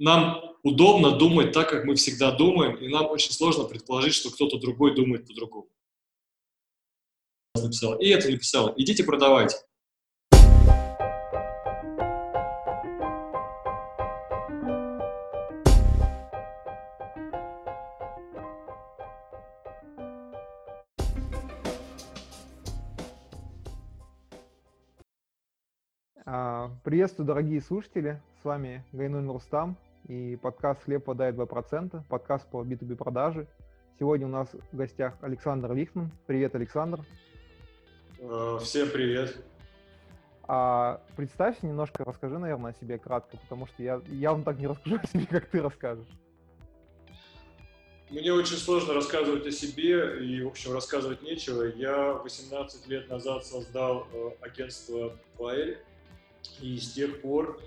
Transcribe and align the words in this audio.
нам 0.00 0.56
удобно 0.62 1.12
думать 1.12 1.52
так, 1.52 1.68
как 1.68 1.84
мы 1.84 1.94
всегда 1.94 2.32
думаем, 2.32 2.74
и 2.76 2.88
нам 2.88 3.06
очень 3.10 3.32
сложно 3.32 3.64
предположить, 3.64 4.14
что 4.14 4.30
кто-то 4.30 4.58
другой 4.58 4.94
думает 4.96 5.26
по-другому. 5.28 5.68
Написал, 7.54 7.98
и 7.98 8.08
это 8.08 8.30
написал. 8.30 8.72
Идите 8.76 9.04
продавайте. 9.04 9.56
А, 26.24 26.70
приветствую, 26.84 27.26
дорогие 27.26 27.60
слушатели. 27.60 28.22
С 28.40 28.44
вами 28.44 28.82
Гайнуль 28.92 29.22
Нурстам 29.22 29.76
и 30.08 30.36
подкаст 30.36 30.82
«Хлеб 30.84 31.06
вода 31.06 31.30
2%», 31.30 32.02
подкаст 32.08 32.46
по 32.48 32.62
B2B 32.62 32.96
продажи. 32.96 33.46
Сегодня 33.98 34.26
у 34.26 34.30
нас 34.30 34.48
в 34.72 34.76
гостях 34.76 35.14
Александр 35.20 35.72
Лихман. 35.72 36.10
Привет, 36.26 36.54
Александр. 36.54 37.00
Э, 38.18 38.58
всем 38.62 38.88
привет. 38.88 39.36
А, 40.44 41.00
представься 41.16 41.66
немножко, 41.66 42.04
расскажи, 42.04 42.38
наверное, 42.38 42.72
о 42.72 42.74
себе 42.74 42.98
кратко, 42.98 43.36
потому 43.36 43.66
что 43.66 43.82
я 43.82 44.00
явно 44.08 44.44
так 44.44 44.58
не 44.58 44.66
расскажу 44.66 44.96
о 45.02 45.06
себе, 45.06 45.26
как 45.26 45.46
ты 45.46 45.62
расскажешь. 45.62 46.08
Мне 48.10 48.32
очень 48.32 48.56
сложно 48.56 48.94
рассказывать 48.94 49.46
о 49.46 49.52
себе, 49.52 50.24
и, 50.24 50.42
в 50.42 50.48
общем, 50.48 50.72
рассказывать 50.72 51.22
нечего. 51.22 51.62
Я 51.62 52.14
18 52.14 52.88
лет 52.88 53.08
назад 53.08 53.46
создал 53.46 54.08
э, 54.12 54.30
агентство 54.40 55.12
Fire, 55.38 55.78
и 56.60 56.78
с 56.78 56.94
тех 56.94 57.20
пор 57.20 57.60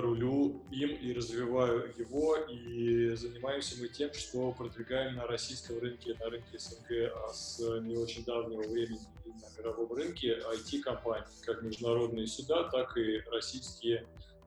рулю 0.00 0.62
им 0.70 0.90
и 0.90 1.12
развиваю 1.12 1.92
его, 1.96 2.36
и 2.36 3.14
занимаемся 3.14 3.80
мы 3.80 3.88
тем, 3.88 4.12
что 4.12 4.52
продвигаем 4.52 5.16
на 5.16 5.26
российском 5.26 5.78
рынке, 5.78 6.16
на 6.20 6.30
рынке 6.30 6.58
СНГ, 6.58 7.12
а 7.14 7.32
с 7.32 7.58
не 7.80 7.96
очень 7.96 8.24
давнего 8.24 8.62
времени 8.62 9.00
и 9.24 9.28
на 9.28 9.58
мировом 9.58 9.92
рынке 9.92 10.42
IT-компании, 10.54 11.26
как 11.44 11.62
международные 11.62 12.26
сюда, 12.26 12.64
так 12.64 12.96
и 12.96 13.20
российские 13.30 14.06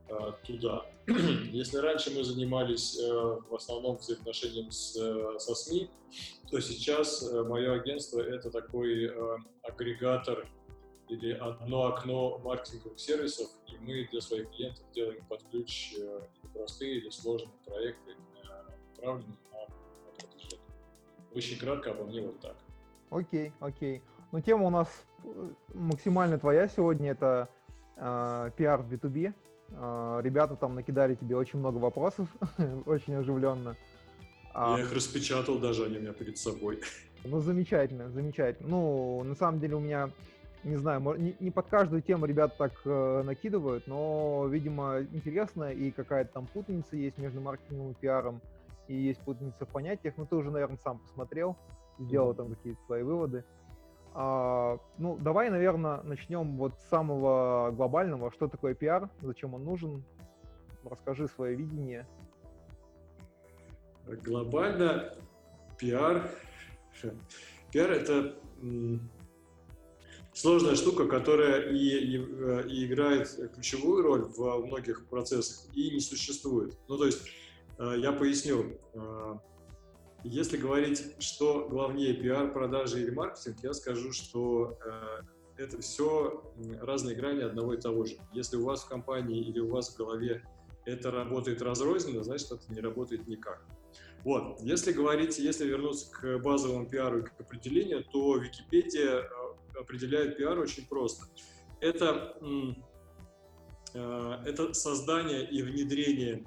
э, 0.10 0.32
туда. 0.46 0.86
Если 1.52 1.78
раньше 1.78 2.12
мы 2.12 2.24
занимались 2.24 3.00
э, 3.00 3.12
в 3.12 3.56
основном 3.56 3.98
взаимоотношением 3.98 4.72
с, 4.72 4.96
э, 4.96 5.40
со 5.40 5.56
СМИ, 5.56 5.90
то 6.50 6.60
сейчас 6.60 7.24
э, 7.24 7.44
мое 7.44 7.74
агентство 7.74 8.20
это 8.20 8.50
такой 8.50 9.06
э, 9.06 9.38
агрегатор 9.64 10.48
или 11.10 11.34
одно 11.34 11.88
окно 11.88 12.38
маркетинговых 12.44 13.00
сервисов, 13.00 13.50
и 13.68 13.78
мы 13.78 14.08
для 14.12 14.22
своих 14.22 14.50
клиентов 14.52 14.86
делаем 14.94 15.26
под 15.26 15.44
ключ 15.50 15.96
э, 16.00 16.22
простые 16.54 17.00
или 17.00 17.10
сложные 17.10 17.58
проекты, 17.66 18.12
э, 18.12 18.96
направленные 18.96 19.38
на 19.52 20.12
продвижение. 20.16 20.60
Очень 21.34 21.60
кратко 21.60 21.92
обо 21.92 22.06
мне 22.06 22.22
вот 22.22 22.40
так. 22.40 22.56
Окей, 23.10 23.52
окей. 23.60 24.04
Ну, 24.32 24.40
тема 24.40 24.68
у 24.68 24.70
нас 24.70 24.88
э, 25.24 25.50
максимально 25.74 26.38
твоя 26.38 26.68
сегодня, 26.68 27.12
это 27.12 27.50
э, 27.98 28.52
PR 28.58 28.88
B2B. 28.88 29.34
Э, 29.72 30.22
ребята 30.24 30.56
там 30.56 30.76
накидали 30.76 31.16
тебе 31.16 31.36
очень 31.36 31.58
много 31.58 31.78
вопросов, 31.78 32.30
очень 32.86 33.16
оживленно. 33.16 33.76
А 34.54 34.78
Я 34.78 34.84
их 34.84 34.94
распечатал 34.94 35.58
даже, 35.58 35.86
они 35.86 35.98
у 35.98 36.02
меня 36.02 36.14
перед 36.14 36.38
собой. 36.38 36.82
Ну, 37.24 37.40
замечательно, 37.40 38.10
замечательно. 38.12 38.70
Ну, 38.70 39.24
на 39.24 39.36
самом 39.36 39.60
деле 39.60 39.76
у 39.76 39.80
меня 39.80 40.12
не 40.64 40.76
знаю, 40.76 41.02
не, 41.18 41.36
не 41.40 41.52
под 41.52 41.68
каждую 41.68 42.02
тему 42.02 42.26
ребят 42.26 42.58
так 42.58 42.74
э, 42.86 43.24
накидывают, 43.24 43.88
но, 43.88 44.46
видимо, 44.48 45.02
интересно, 45.02 45.72
и 45.72 45.92
какая-то 45.92 46.34
там 46.34 46.48
путаница 46.48 46.96
есть 46.96 47.18
между 47.18 47.40
маркетингом 47.42 47.92
и 47.92 47.94
пиаром, 47.94 48.42
и 48.88 48.96
есть 48.96 49.20
путаница 49.22 49.66
в 49.66 49.70
понятиях, 49.70 50.16
ну, 50.18 50.26
ты 50.26 50.36
уже, 50.36 50.52
наверное, 50.52 50.78
сам 50.84 51.00
посмотрел, 51.00 51.56
сделал 51.98 52.34
там 52.34 52.50
какие-то 52.50 52.82
свои 52.86 53.04
выводы. 53.04 53.44
А, 54.14 54.80
ну, 54.98 55.18
давай, 55.18 55.50
наверное, 55.50 56.02
начнем 56.04 56.58
вот 56.58 56.74
с 56.80 56.90
самого 56.90 57.72
глобального. 57.72 58.32
Что 58.32 58.48
такое 58.48 58.74
пиар, 58.74 59.10
зачем 59.22 59.54
он 59.54 59.64
нужен? 59.64 60.04
Расскажи 60.84 61.28
свое 61.28 61.56
видение. 61.56 62.08
Глобально 64.08 65.14
пиар... 65.78 66.30
Пиар— 67.72 67.92
это 67.92 68.34
сложная 70.40 70.76
штука, 70.76 71.06
которая 71.06 71.70
и, 71.70 71.76
и, 71.76 72.18
э, 72.18 72.68
и 72.70 72.86
играет 72.86 73.28
ключевую 73.54 74.04
роль 74.04 74.26
во 74.38 74.58
многих 74.66 75.06
процессах 75.08 75.68
и 75.76 75.92
не 75.92 76.00
существует. 76.00 76.78
Ну, 76.88 76.98
то 76.98 77.06
есть, 77.06 77.22
э, 77.78 77.96
я 77.98 78.14
поясню. 78.14 78.80
Э, 78.94 79.36
если 80.24 80.58
говорить, 80.58 81.16
что 81.20 81.68
главнее 81.70 82.14
пиар, 82.14 82.54
продажи 82.54 83.02
или 83.02 83.10
маркетинг, 83.10 83.58
я 83.64 83.74
скажу, 83.74 84.12
что 84.12 84.78
это 85.56 85.80
все 85.82 86.44
разные 86.82 87.16
грани 87.16 87.42
одного 87.42 87.74
и 87.74 87.78
того 87.80 88.04
же. 88.04 88.18
Если 88.34 88.58
у 88.58 88.66
вас 88.66 88.84
в 88.84 88.90
компании 88.90 89.42
или 89.42 89.60
у 89.60 89.70
вас 89.70 89.90
в 89.90 89.98
голове 89.98 90.44
это 90.86 91.10
работает 91.12 91.62
разрозненно, 91.62 92.22
значит, 92.24 92.52
это 92.52 92.64
не 92.74 92.82
работает 92.82 93.30
никак. 93.30 93.64
Вот, 94.26 94.60
если 94.60 94.92
говорить, 94.92 95.40
если 95.40 95.66
вернуться 95.66 96.12
к 96.12 96.40
базовому 96.40 96.86
пиару 96.86 97.20
и 97.20 97.24
к 97.24 97.32
определению, 97.40 98.04
то 98.04 98.36
Википедия 98.36 99.30
определяет 99.80 100.38
пиар 100.38 100.60
очень 100.60 100.88
просто. 100.88 101.26
Это, 101.82 102.38
э, 103.94 104.32
это 104.46 104.74
создание 104.74 105.50
и 105.50 105.62
внедрение 105.62 106.46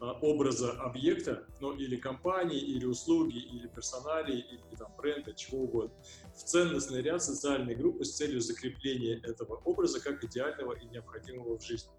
а, 0.00 0.12
образа 0.20 0.72
объекта, 0.72 1.46
ну, 1.60 1.72
или 1.72 1.96
компании, 1.96 2.60
или 2.60 2.84
услуги, 2.84 3.38
или 3.38 3.68
персоналии, 3.68 4.40
или 4.40 4.76
там 4.76 4.92
бренда, 4.98 5.32
чего 5.32 5.62
угодно, 5.62 5.96
в 6.34 6.42
ценностный 6.42 7.00
ряд 7.00 7.22
социальной 7.22 7.74
группы 7.74 8.04
с 8.04 8.14
целью 8.14 8.40
закрепления 8.40 9.20
этого 9.22 9.62
образа 9.64 10.02
как 10.02 10.22
идеального 10.22 10.72
и 10.74 10.84
необходимого 10.86 11.58
в 11.58 11.64
жизни. 11.64 11.90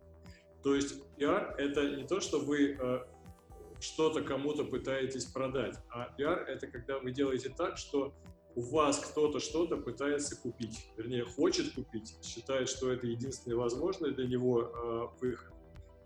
То 0.62 0.75
есть 0.75 1.01
пиар— 1.16 1.56
это 1.57 1.95
не 1.95 2.06
то, 2.06 2.19
что 2.19 2.40
вы 2.40 2.78
э, 2.79 3.00
что-то 3.79 4.22
кому-то 4.22 4.66
пытаетесь 4.66 5.25
продать, 5.25 5.75
а 5.90 6.13
пиар— 6.13 6.40
это 6.47 6.68
когда 6.68 7.00
вы 7.00 7.12
делаете 7.12 7.50
так, 7.57 7.78
что 7.78 8.13
у 8.56 8.62
вас 8.62 9.00
кто-то 9.00 9.40
что-то 9.40 9.78
пытается 9.78 10.36
купить, 10.36 10.88
вернее, 10.98 11.26
хочет 11.26 11.74
купить, 11.74 12.16
считает, 12.24 12.70
что 12.70 12.92
это 12.92 13.06
единственный 13.06 13.56
возможный 13.56 14.14
для 14.14 14.28
него 14.28 14.62
э, 14.62 15.08
выход, 15.20 15.54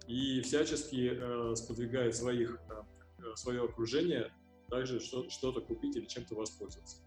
и 0.07 0.41
всячески 0.41 1.11
э, 1.13 1.55
сподвигает 1.55 2.15
своих, 2.15 2.59
э, 2.69 3.35
свое 3.35 3.63
окружение 3.63 4.31
также 4.69 4.99
что-то 4.99 5.61
купить 5.61 5.95
или 5.95 6.05
чем-то 6.05 6.35
воспользоваться. 6.35 6.97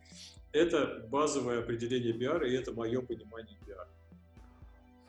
Это 0.53 1.07
базовое 1.11 1.61
определение 1.61 2.13
пиара, 2.13 2.49
и 2.49 2.55
это 2.55 2.73
мое 2.73 3.01
понимание 3.01 3.59
пиара. 3.67 3.89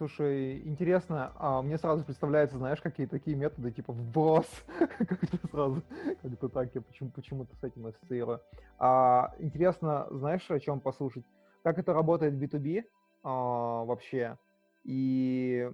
Слушай, 0.03 0.59
интересно, 0.67 1.31
а 1.37 1.61
мне 1.61 1.77
сразу 1.77 2.03
представляется, 2.03 2.57
знаешь, 2.57 2.81
какие 2.81 3.05
такие 3.05 3.37
методы, 3.37 3.71
типа 3.71 3.93
вброс, 3.93 4.47
как-то 4.77 5.47
сразу, 5.47 5.81
как-то 6.21 6.49
так, 6.49 6.75
я 6.75 6.81
почему, 6.81 7.09
почему-то 7.11 7.55
с 7.55 7.63
этим 7.63 7.85
ассоциирую. 7.85 8.41
А, 8.79 9.33
интересно, 9.39 10.07
знаешь, 10.11 10.51
о 10.51 10.59
чем 10.59 10.81
послушать? 10.81 11.23
Как 11.63 11.79
это 11.79 11.93
работает 11.93 12.33
в 12.33 12.37
B2B 12.37 12.83
а, 13.23 13.85
вообще? 13.85 14.37
И 14.83 15.71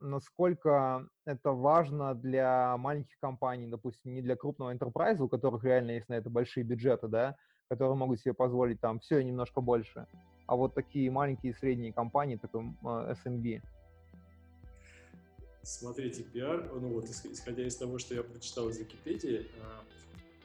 насколько 0.00 1.06
это 1.24 1.52
важно 1.52 2.16
для 2.16 2.76
маленьких 2.76 3.20
компаний, 3.20 3.68
допустим, 3.68 4.14
не 4.14 4.20
для 4.20 4.34
крупного 4.34 4.74
enterprise, 4.74 5.22
у 5.22 5.28
которых 5.28 5.62
реально 5.62 5.92
есть 5.92 6.08
на 6.08 6.14
это 6.14 6.28
большие 6.28 6.64
бюджеты, 6.64 7.06
да, 7.06 7.36
которые 7.68 7.94
могут 7.94 8.18
себе 8.18 8.34
позволить 8.34 8.80
там 8.80 8.98
все 8.98 9.20
и 9.20 9.24
немножко 9.24 9.60
больше, 9.60 10.08
а 10.50 10.56
вот 10.56 10.74
такие 10.74 11.08
маленькие 11.12 11.52
и 11.52 11.54
средние 11.54 11.92
компании, 11.92 12.34
такой 12.34 12.64
SMB? 12.82 13.62
Смотрите, 15.62 16.24
пиар, 16.24 16.68
ну 16.74 16.88
вот 16.88 17.04
исходя 17.04 17.64
из 17.64 17.76
того, 17.76 17.98
что 17.98 18.16
я 18.16 18.24
прочитал 18.24 18.68
из 18.68 18.78
Википедии, 18.78 19.46
а, 19.62 19.84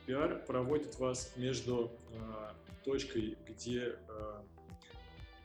пиар 0.06 0.46
проводит 0.46 1.00
вас 1.00 1.34
между 1.38 1.92
а, 2.14 2.54
точкой, 2.84 3.36
где 3.50 3.96
а, 4.08 4.44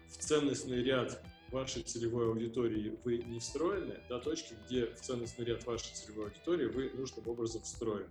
в 0.08 0.18
ценностный 0.18 0.82
ряд 0.82 1.22
вашей 1.50 1.82
целевой 1.82 2.26
аудитории 2.26 2.98
вы 3.02 3.16
не 3.22 3.38
встроены, 3.38 3.98
до 4.10 4.18
точки, 4.18 4.54
где 4.66 4.88
в 4.88 5.00
ценностный 5.00 5.46
ряд 5.46 5.64
вашей 5.64 5.94
целевой 5.94 6.26
аудитории 6.26 6.66
вы 6.66 6.90
нужным 6.90 7.26
образом 7.26 7.62
встроены. 7.62 8.10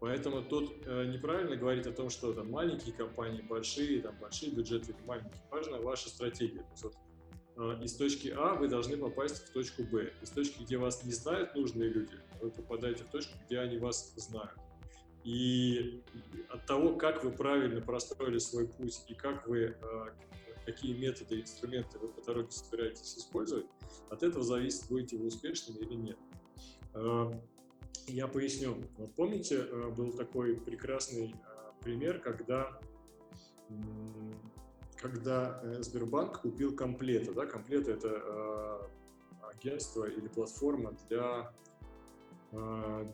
Поэтому 0.00 0.42
тут 0.42 0.86
э, 0.86 1.06
неправильно 1.06 1.56
говорить 1.56 1.86
о 1.86 1.92
том, 1.92 2.08
что 2.08 2.32
там 2.32 2.50
маленькие 2.50 2.94
компании, 2.94 3.42
большие, 3.42 4.00
там 4.00 4.16
большие 4.20 4.52
бюджеты 4.52 4.92
или 4.92 5.06
маленькие. 5.06 5.42
Важна 5.50 5.78
ваша 5.78 6.08
стратегия. 6.08 6.60
То 6.60 6.70
есть, 6.70 6.84
вот, 6.84 6.94
э, 7.56 7.84
из 7.84 7.96
точки 7.96 8.32
А 8.36 8.54
вы 8.54 8.68
должны 8.68 8.96
попасть 8.96 9.48
в 9.48 9.52
точку 9.52 9.82
Б. 9.82 10.12
Из 10.22 10.30
точки, 10.30 10.62
где 10.62 10.76
вас 10.76 11.04
не 11.04 11.12
знают 11.12 11.54
нужные 11.56 11.88
люди, 11.88 12.16
вы 12.40 12.50
попадаете 12.50 13.02
в 13.04 13.08
точку, 13.08 13.36
где 13.46 13.58
они 13.58 13.78
вас 13.78 14.14
знают. 14.16 14.56
И 15.24 16.04
от 16.48 16.64
того, 16.66 16.94
как 16.94 17.24
вы 17.24 17.32
правильно 17.32 17.80
простроили 17.80 18.38
свой 18.38 18.68
путь 18.68 19.02
и 19.08 19.14
как 19.14 19.48
вы, 19.48 19.76
э, 19.82 20.06
какие 20.64 20.94
методы, 20.94 21.40
инструменты 21.40 21.98
вы 21.98 22.08
по 22.08 22.22
дороге 22.22 22.52
собираетесь 22.52 23.16
использовать, 23.16 23.66
от 24.10 24.22
этого 24.22 24.44
зависит, 24.44 24.88
будете 24.88 25.16
вы 25.16 25.26
успешными 25.26 25.78
или 25.78 25.94
нет. 25.94 26.18
Я 28.08 28.26
поясню. 28.26 28.76
Вот 28.96 29.14
помните, 29.14 29.56
э, 29.56 29.90
был 29.90 30.12
такой 30.12 30.56
прекрасный 30.56 31.34
э, 31.34 31.82
пример, 31.82 32.20
когда 32.20 32.80
когда 34.96 35.60
э, 35.62 35.82
Сбербанк 35.82 36.40
купил 36.40 36.74
комплета, 36.74 37.32
да, 37.32 37.44
комплет 37.46 37.86
это 37.86 38.90
агентство 39.42 40.04
или 40.04 40.26
платформа 40.28 40.96
для 41.08 41.52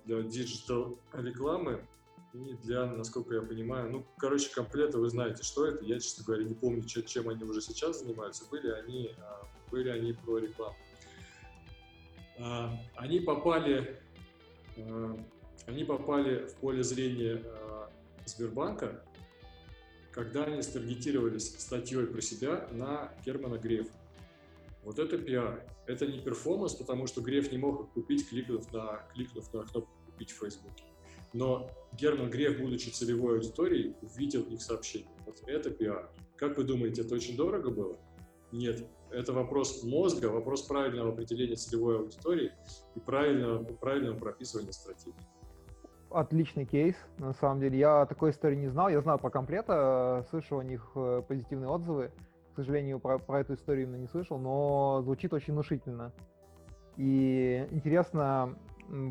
для 0.05 0.23
digital 0.23 0.97
рекламы 1.13 1.85
и 2.33 2.55
для, 2.63 2.87
насколько 2.87 3.35
я 3.35 3.43
понимаю, 3.43 3.91
ну, 3.91 4.07
короче, 4.17 4.49
комплета 4.55 4.99
вы 4.99 5.09
знаете, 5.09 5.43
что 5.43 5.67
это. 5.67 5.85
Я, 5.85 5.99
честно 5.99 6.25
говоря, 6.25 6.45
не 6.45 6.55
помню, 6.55 6.85
чем 6.85 7.29
они 7.29 7.43
уже 7.43 7.61
сейчас 7.61 8.01
занимаются. 8.01 8.49
Были 8.49 8.71
они, 8.71 9.11
были 9.73 9.89
они 9.89 10.13
про 10.13 10.39
рекламу. 10.39 10.77
Они 12.95 13.19
попали 13.19 14.04
они 15.67 15.85
попали 15.85 16.47
в 16.47 16.55
поле 16.57 16.83
зрения 16.83 17.43
э, 17.45 17.87
Сбербанка, 18.27 19.05
когда 20.13 20.45
они 20.45 20.63
старгетировались 20.63 21.59
статьей 21.59 22.07
про 22.07 22.21
себя 22.21 22.69
на 22.73 23.13
Германа 23.25 23.59
Грефа. 23.59 23.93
Вот 24.85 24.99
это 24.99 25.19
пиар. 25.19 25.65
Это 25.87 26.07
не 26.07 26.21
перформанс, 26.21 26.75
потому 26.75 27.07
что 27.07 27.21
Греф 27.21 27.51
не 27.51 27.59
мог 27.59 27.93
купить, 27.93 28.29
кликнув 28.29 28.71
на, 28.73 29.03
кликнув 29.15 29.53
на 29.53 29.63
кнопку 29.63 29.91
«Купить 30.07 30.31
в 30.31 30.39
Фейсбуке». 30.39 30.85
Но 31.33 31.71
Герман 31.93 32.31
Греф, 32.31 32.61
будучи 32.61 32.91
целевой 32.91 33.37
аудиторией, 33.37 33.97
увидел 34.03 34.43
их 34.43 34.63
сообщение. 34.63 35.11
Вот 35.27 35.43
это 35.47 35.71
пиар. 35.71 36.11
Как 36.37 36.57
вы 36.57 36.65
думаете, 36.65 37.03
это 37.03 37.15
очень 37.15 37.37
дорого 37.37 37.71
было? 37.71 37.99
Нет, 38.53 38.87
это 39.15 39.33
вопрос 39.33 39.83
мозга, 39.85 40.27
вопрос 40.27 40.63
правильного 40.63 41.13
определения 41.13 41.57
целевой 41.57 41.99
аудитории 41.99 42.53
и 42.95 43.01
правильного, 43.01 43.65
правильного 43.65 44.19
прописывания 44.19 44.73
стратегии. 44.73 45.15
Отличный 46.11 46.65
кейс, 46.65 46.97
на 47.19 47.33
самом 47.35 47.61
деле. 47.61 47.79
Я 47.79 48.07
такой 48.07 48.31
истории 48.31 48.57
не 48.57 48.69
знал. 48.69 48.89
Я 48.89 49.01
знал 49.01 49.19
про 49.19 49.31
комплета, 49.31 50.25
слышал 50.31 50.61
о 50.61 50.65
них 50.65 50.93
э, 50.95 51.23
позитивные 51.27 51.69
отзывы. 51.69 52.13
К 52.53 52.57
сожалению, 52.57 53.01
про, 53.01 53.19
про 53.19 53.41
эту 53.41 53.55
историю 53.55 53.87
именно 53.87 54.01
не 54.01 54.07
слышал, 54.07 54.39
но 54.39 55.03
звучит 55.03 55.33
очень 55.33 55.55
внушительно. 55.55 56.13
И 56.97 57.67
интересно 57.73 58.57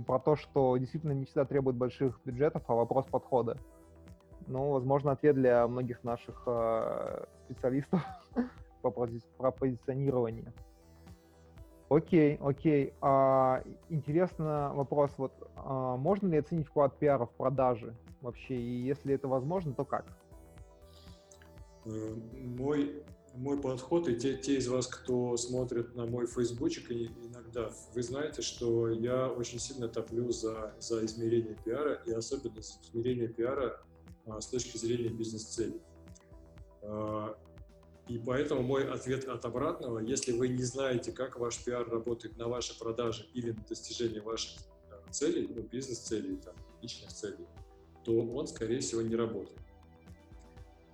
про 0.08 0.20
то, 0.20 0.38
что 0.38 0.78
действительно 0.78 1.12
не 1.12 1.26
всегда 1.26 1.44
требует 1.44 1.76
больших 1.76 2.20
бюджетов, 2.24 2.64
а 2.68 2.74
вопрос 2.74 3.06
подхода. 3.08 3.58
Ну, 4.48 4.72
возможно, 4.72 5.12
ответ 5.12 5.36
для 5.36 5.68
многих 5.68 6.04
наших 6.04 6.44
э, 6.46 7.26
специалистов 7.46 8.02
по, 8.90 9.10
про 9.38 9.52
позиционирование. 9.52 10.54
Окей, 11.90 12.38
окей. 12.42 12.94
А, 13.02 13.62
интересно 13.90 14.72
вопрос, 14.74 15.12
вот 15.18 15.32
а, 15.56 15.96
можно 15.96 16.28
ли 16.28 16.38
оценить 16.38 16.68
вклад 16.68 16.98
пиара 16.98 17.26
в 17.26 17.32
продажи 17.32 17.94
вообще? 18.22 18.56
И 18.56 18.84
если 18.84 19.14
это 19.14 19.28
возможно, 19.28 19.74
то 19.74 19.86
как? 19.86 20.06
Э, 21.86 22.16
мой, 22.58 23.04
мой 23.36 23.62
подход, 23.62 24.08
и 24.08 24.16
те, 24.16 24.36
те 24.38 24.58
из 24.58 24.68
вас, 24.68 24.88
кто 24.88 25.38
смотрит 25.38 25.96
на 25.96 26.06
мой 26.06 26.26
фейсбучик 26.26 26.90
иногда, 26.92 27.70
вы 27.94 28.02
знаете, 28.02 28.42
что 28.42 28.90
я 28.90 29.28
очень 29.28 29.60
сильно 29.60 29.88
топлю 29.88 30.32
за, 30.32 30.74
за 30.80 31.06
измерение 31.06 31.56
пиара, 31.64 32.02
и 32.08 32.12
особенно 32.12 32.62
за 32.62 32.74
измерение 32.82 33.28
пиара 33.28 33.82
а, 34.26 34.42
с 34.42 34.48
точки 34.48 34.78
зрения 34.78 35.10
бизнес-целей. 35.10 35.82
И 38.08 38.18
поэтому 38.18 38.62
мой 38.64 38.90
ответ 38.90 39.28
от 39.30 39.46
обратного, 39.46 40.00
если 40.00 40.34
вы 40.34 40.50
не 40.50 40.64
знаете, 40.64 41.14
как 41.14 41.40
ваш 41.40 41.64
пиар 41.64 41.90
работает 41.90 42.38
на 42.38 42.48
ваши 42.50 42.78
продажи 42.78 43.26
или 43.34 43.52
на 43.52 43.64
достижение 43.64 44.22
ваших 44.22 44.60
э, 44.92 45.12
целей, 45.12 45.48
ну, 45.48 45.62
бизнес-целей, 45.62 46.36
там, 46.38 46.54
личных 46.82 47.14
целей, 47.14 47.48
то 48.04 48.20
он, 48.20 48.48
скорее 48.48 48.82
всего, 48.82 49.02
не 49.02 49.16
работает. 49.16 49.58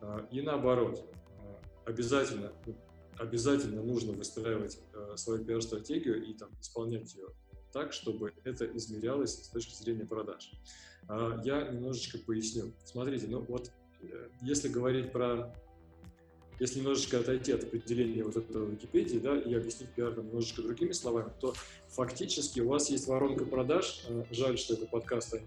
А, 0.01 0.27
и 0.29 0.41
наоборот, 0.41 1.03
э, 1.03 1.89
обязательно, 1.89 2.53
ну, 2.67 2.75
обязательно 3.17 3.81
нужно 3.81 4.13
выстраивать 4.13 4.79
э, 4.93 5.13
свою 5.17 5.43
пиар-стратегию 5.43 6.23
и 6.23 6.33
там, 6.33 6.49
исполнять 6.61 7.15
ее 7.15 7.29
так, 7.73 7.91
чтобы 7.91 8.33
это 8.43 8.65
измерялось 8.77 9.45
с 9.45 9.49
точки 9.49 9.75
зрения 9.75 10.03
продаж. 10.03 10.51
Я 11.43 11.67
немножечко 11.71 12.17
поясню. 12.17 12.73
Смотрите, 12.83 13.27
ну 13.27 13.41
вот 13.41 13.71
если 14.41 14.69
говорить 14.69 15.11
про 15.11 15.53
если 16.59 16.79
немножечко 16.79 17.19
отойти 17.19 17.53
от 17.53 17.63
определения 17.63 18.23
вот 18.23 18.35
этого 18.35 18.69
Википедии, 18.69 19.17
да, 19.17 19.37
и 19.37 19.53
объяснить 19.53 19.89
пиар 19.91 20.17
немножечко 20.17 20.61
другими 20.61 20.91
словами, 20.91 21.31
то 21.39 21.53
фактически 21.87 22.59
у 22.59 22.69
вас 22.69 22.89
есть 22.89 23.07
воронка 23.07 23.45
продаж. 23.45 24.05
Э, 24.09 24.23
жаль, 24.31 24.57
что 24.57 24.73
это 24.73 24.85
подкаст, 24.85 25.33
а 25.33 25.39
не, 25.39 25.45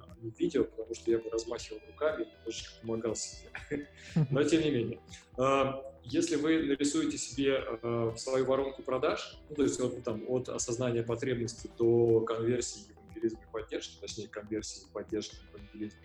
а 0.00 0.16
не 0.22 0.32
видео, 0.38 0.64
потому 0.64 0.94
что 0.94 1.10
я 1.10 1.18
бы 1.18 1.28
размахивал 1.30 1.80
руками 1.86 2.24
и 2.24 2.38
немножечко 2.38 2.72
помогал 2.80 3.14
себе. 3.14 3.50
Но 4.30 4.42
тем 4.44 4.62
не 4.62 4.70
менее. 4.70 5.00
А, 5.36 5.84
если 6.04 6.36
вы 6.36 6.62
нарисуете 6.62 7.18
себе 7.18 7.62
э, 7.82 8.12
свою 8.16 8.44
воронку 8.44 8.82
продаж, 8.82 9.38
ну, 9.48 9.56
то 9.56 9.62
есть 9.62 9.80
вот, 9.80 10.02
там, 10.02 10.24
от 10.28 10.48
осознания 10.48 11.02
потребности 11.02 11.70
до 11.78 12.20
конверсии, 12.20 12.90
евангелизма 12.90 13.40
и 13.40 13.52
поддержки, 13.52 14.00
точнее 14.00 14.28
конверсии, 14.28 14.86
поддержки, 14.92 15.36
евангелизма, 15.52 16.00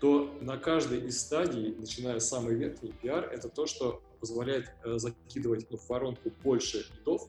то 0.00 0.36
на 0.40 0.58
каждой 0.58 1.06
из 1.06 1.20
стадий, 1.20 1.74
начиная 1.74 2.18
с 2.18 2.28
самой 2.28 2.54
верхней, 2.54 2.92
пиар— 2.92 3.24
это 3.32 3.48
то, 3.48 3.66
что 3.66 4.02
позволяет 4.20 4.72
э, 4.84 4.98
закидывать 4.98 5.66
ну, 5.70 5.76
в 5.76 5.88
воронку 5.88 6.30
больше 6.42 6.86
лидов 6.96 7.22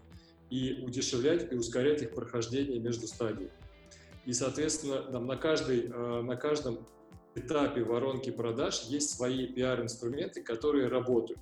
и 0.49 0.83
удешевлять 0.83 1.51
и 1.51 1.55
ускорять 1.55 2.01
их 2.01 2.13
прохождение 2.13 2.79
между 2.79 3.07
стадиями. 3.07 3.51
И, 4.25 4.33
соответственно, 4.33 5.01
там, 5.03 5.25
на, 5.25 5.37
каждой, 5.37 5.85
э, 5.85 6.21
на 6.21 6.35
каждом 6.35 6.85
этапе 7.35 7.83
воронки 7.83 8.29
продаж 8.29 8.83
есть 8.83 9.15
свои 9.15 9.47
пиар-инструменты, 9.47 10.41
которые 10.41 10.87
работают. 10.87 11.39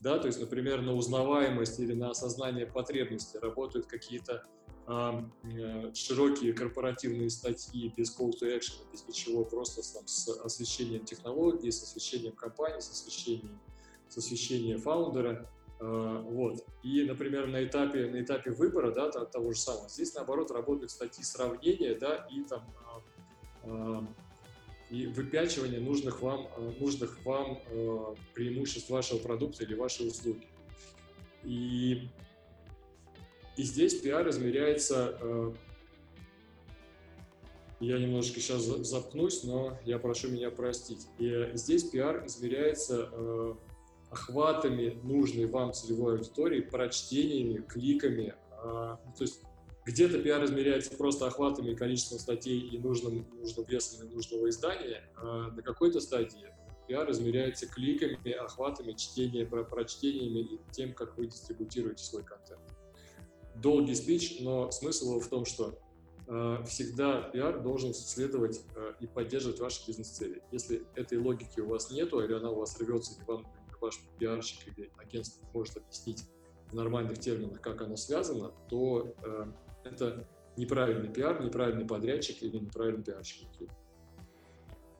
Да, 0.00 0.18
то 0.18 0.26
есть, 0.26 0.40
например, 0.40 0.82
на 0.82 0.94
узнаваемость 0.94 1.80
или 1.80 1.94
на 1.94 2.10
осознание 2.10 2.66
потребности 2.66 3.38
работают 3.38 3.86
какие-то 3.86 4.44
широкие 4.86 6.52
корпоративные 6.52 7.30
статьи 7.30 7.92
без 7.96 8.14
call 8.16 8.32
to 8.32 8.54
action, 8.54 8.74
без 8.92 9.06
ничего, 9.08 9.44
просто 9.44 9.80
там, 9.94 10.06
с 10.06 10.28
освещением 10.28 11.04
технологий, 11.04 11.70
с 11.70 11.82
освещением 11.82 12.32
компании, 12.32 12.80
с 12.80 12.90
освещением, 12.90 13.58
с 14.08 14.18
освещением 14.18 14.80
фаундера. 14.80 15.48
Э, 15.80 16.22
вот. 16.24 16.64
И, 16.82 17.02
например, 17.04 17.46
на 17.46 17.64
этапе, 17.64 18.08
на 18.08 18.20
этапе 18.20 18.50
выбора 18.50 18.90
да, 18.92 19.10
того 19.10 19.52
же 19.52 19.58
самого, 19.58 19.88
здесь, 19.88 20.14
наоборот, 20.14 20.50
работают 20.50 20.90
статьи 20.90 21.24
сравнения 21.24 21.94
да, 21.94 22.26
и, 22.30 22.42
там, 22.44 22.64
а, 23.64 24.06
и 24.90 25.06
выпячивание 25.06 25.80
нужных 25.80 26.20
вам, 26.20 26.46
нужных 26.78 27.24
вам 27.24 27.58
э, 27.66 28.14
преимуществ 28.34 28.90
вашего 28.90 29.18
продукта 29.18 29.64
или 29.64 29.74
вашей 29.74 30.08
услуги. 30.08 30.46
И 31.42 32.08
и 33.56 33.62
здесь 33.62 33.94
пиар 33.94 34.28
измеряется, 34.30 35.16
э, 35.20 35.52
я 37.80 37.98
немножечко 37.98 38.40
сейчас 38.40 38.62
запнусь, 38.62 39.44
но 39.44 39.78
я 39.84 39.98
прошу 39.98 40.28
меня 40.28 40.50
простить. 40.50 41.06
И 41.18 41.50
здесь 41.54 41.84
пиар 41.84 42.26
измеряется 42.26 43.08
э, 43.12 43.54
охватами 44.10 44.98
нужной 45.04 45.46
вам 45.46 45.72
целевой 45.72 46.14
аудитории, 46.14 46.62
прочтениями, 46.62 47.60
кликами. 47.60 48.34
Э, 48.60 48.96
то 49.16 49.20
есть 49.20 49.42
где-то 49.84 50.18
пиар 50.18 50.44
измеряется 50.44 50.96
просто 50.96 51.28
охватами 51.28 51.74
количеством 51.74 52.18
статей 52.18 52.58
и 52.58 52.78
нужным, 52.78 53.24
нужным 53.38 53.66
весом 53.66 54.08
и 54.08 54.12
нужного 54.12 54.48
издания. 54.48 55.08
А 55.16 55.52
на 55.52 55.62
какой-то 55.62 56.00
стадии 56.00 56.52
пиар 56.88 57.08
измеряется 57.12 57.68
кликами, 57.68 58.32
охватами, 58.32 58.94
чтением, 58.94 59.48
прочтениями 59.48 60.40
и 60.40 60.60
тем, 60.72 60.92
как 60.92 61.16
вы 61.16 61.28
дистрибутируете 61.28 62.02
свой 62.02 62.24
контент 62.24 62.73
долгий 63.56 63.94
спич, 63.94 64.40
но 64.40 64.70
смысл 64.70 65.12
его 65.12 65.20
в 65.20 65.28
том, 65.28 65.44
что 65.44 65.78
э, 66.26 66.64
всегда 66.66 67.22
пиар 67.22 67.62
должен 67.62 67.94
следовать 67.94 68.64
э, 68.74 68.92
и 69.00 69.06
поддерживать 69.06 69.60
ваши 69.60 69.86
бизнес-цели. 69.86 70.42
Если 70.50 70.86
этой 70.94 71.18
логики 71.18 71.60
у 71.60 71.68
вас 71.68 71.90
нету, 71.90 72.20
или 72.20 72.34
она 72.34 72.50
у 72.50 72.56
вас 72.56 72.78
рвется, 72.80 73.14
или 73.16 73.24
вам 73.26 73.46
ваш 73.80 74.00
пиарщик 74.18 74.66
или 74.68 74.90
агентство 74.96 75.46
может 75.52 75.76
объяснить 75.76 76.24
в 76.70 76.74
нормальных 76.74 77.18
терминах, 77.18 77.60
как 77.60 77.82
оно 77.82 77.96
связано, 77.96 78.52
то 78.68 79.14
э, 79.22 79.46
это 79.84 80.26
неправильный 80.56 81.12
пиар, 81.12 81.42
неправильный 81.42 81.86
подрядчик 81.86 82.42
или 82.42 82.58
неправильный 82.58 83.04
пиарщик. 83.04 83.48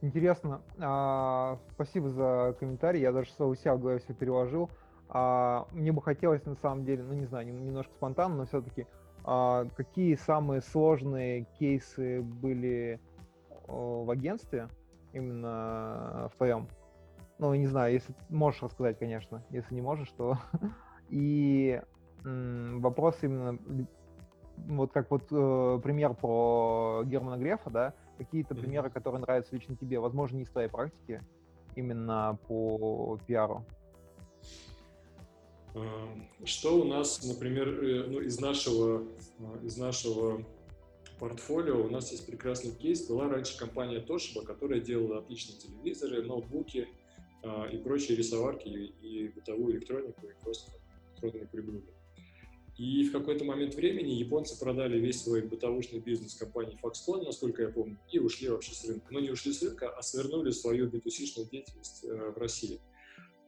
Интересно. 0.03 0.63
А, 0.79 1.59
спасибо 1.73 2.11
за 2.11 2.55
комментарий. 2.61 3.01
Я 3.01 3.13
даже 3.13 3.31
у 3.39 3.55
себя 3.55 3.75
в 3.75 3.81
голове 3.81 4.01
все 4.01 4.13
переложил. 4.13 4.71
А, 5.09 5.67
мне 5.73 5.93
бы 5.93 6.03
хотелось, 6.03 6.45
на 6.45 6.57
самом 6.57 6.85
деле, 6.85 7.03
ну, 7.03 7.15
не 7.15 7.27
знаю, 7.27 7.47
немножко 7.47 7.93
спонтанно, 7.95 8.37
но 8.37 8.47
все-таки, 8.47 8.87
а, 9.25 9.67
какие 9.77 10.15
самые 10.17 10.61
сложные 10.61 11.47
кейсы 11.59 12.23
были 12.23 13.01
в 13.67 14.11
агентстве, 14.11 14.69
именно 15.13 16.31
в 16.33 16.37
твоем? 16.37 16.69
Ну, 17.39 17.55
не 17.55 17.67
знаю, 17.67 17.93
если 17.93 18.15
можешь 18.29 18.63
рассказать, 18.63 18.99
конечно. 18.99 19.43
Если 19.51 19.75
не 19.75 19.83
можешь, 19.83 20.11
то... 20.13 20.39
И 21.11 21.81
вопрос 22.23 23.19
именно 23.23 23.59
вот 24.57 24.93
как 24.93 25.11
вот 25.11 25.25
э, 25.31 25.81
пример 25.83 26.15
про 26.15 27.03
Германа 27.05 27.37
Грефа, 27.37 27.71
да, 27.71 27.95
какие-то 28.19 28.55
примеры, 28.55 28.91
которые 28.91 29.21
нравятся 29.21 29.55
лично 29.55 29.77
тебе, 29.77 29.99
возможно, 29.99 30.37
не 30.37 30.43
из 30.43 30.51
твоей 30.51 30.69
практики, 30.69 31.21
именно 31.75 32.39
по 32.47 33.19
пиару? 33.27 33.65
Что 36.45 36.81
у 36.81 36.85
нас, 36.85 37.25
например, 37.25 37.69
э, 37.69 38.07
ну, 38.07 38.21
из 38.21 38.39
нашего, 38.39 39.09
э, 39.41 39.67
из 39.67 39.77
нашего 39.77 40.45
портфолио 41.19 41.85
у 41.85 41.91
нас 41.91 42.13
есть 42.13 42.27
прекрасный 42.27 42.73
кейс. 42.73 43.07
Была 43.09 43.29
раньше 43.29 43.59
компания 43.59 43.99
Toshiba, 43.99 44.45
которая 44.45 44.81
делала 44.81 45.19
отличные 45.19 45.59
телевизоры, 45.59 46.23
ноутбуки 46.23 46.87
э, 47.43 47.73
и 47.73 47.79
прочие 47.79 48.17
рисоварки, 48.17 48.69
и, 48.69 49.29
бытовую 49.29 49.75
электронику, 49.75 50.27
и 50.27 50.33
просто 50.43 50.71
электронные 51.11 51.49
приборы. 51.49 51.83
И 52.79 53.09
в 53.09 53.13
какой-то 53.13 53.45
момент 53.45 53.75
времени 53.75 54.13
японцы 54.13 54.59
продали 54.59 54.99
весь 54.99 55.23
свой 55.23 55.43
бытовушный 55.43 55.99
бизнес 55.99 56.35
компании 56.35 56.79
Foxconn, 56.81 57.25
насколько 57.25 57.63
я 57.63 57.69
помню, 57.69 57.99
и 58.13 58.21
ушли 58.21 58.49
вообще 58.49 58.75
с 58.75 58.85
рынка. 58.85 59.07
Но 59.11 59.19
не 59.19 59.31
ушли 59.31 59.53
с 59.53 59.63
рынка, 59.63 59.89
а 59.89 60.03
свернули 60.03 60.51
свою 60.51 60.89
B2C-шную 60.89 61.51
деятельность 61.51 62.05
в 62.05 62.39
России. 62.39 62.81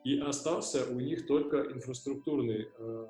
И 0.07 0.21
остался 0.21 0.87
у 0.87 1.01
них 1.01 1.27
только 1.27 1.63
инфраструктурный 1.73 2.69
э, 2.79 3.07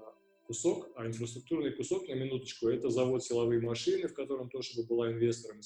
кусок, 0.47 0.88
а 0.95 1.07
инфраструктурный 1.07 1.71
кусок, 1.71 2.09
на 2.09 2.15
минуточку, 2.15 2.69
это 2.69 2.88
завод 2.88 3.23
силовые 3.23 3.61
машины, 3.61 4.09
в 4.09 4.15
котором 4.15 4.49
тоже 4.49 4.83
была 4.85 5.12
инвестором 5.12 5.59
и 5.59 5.62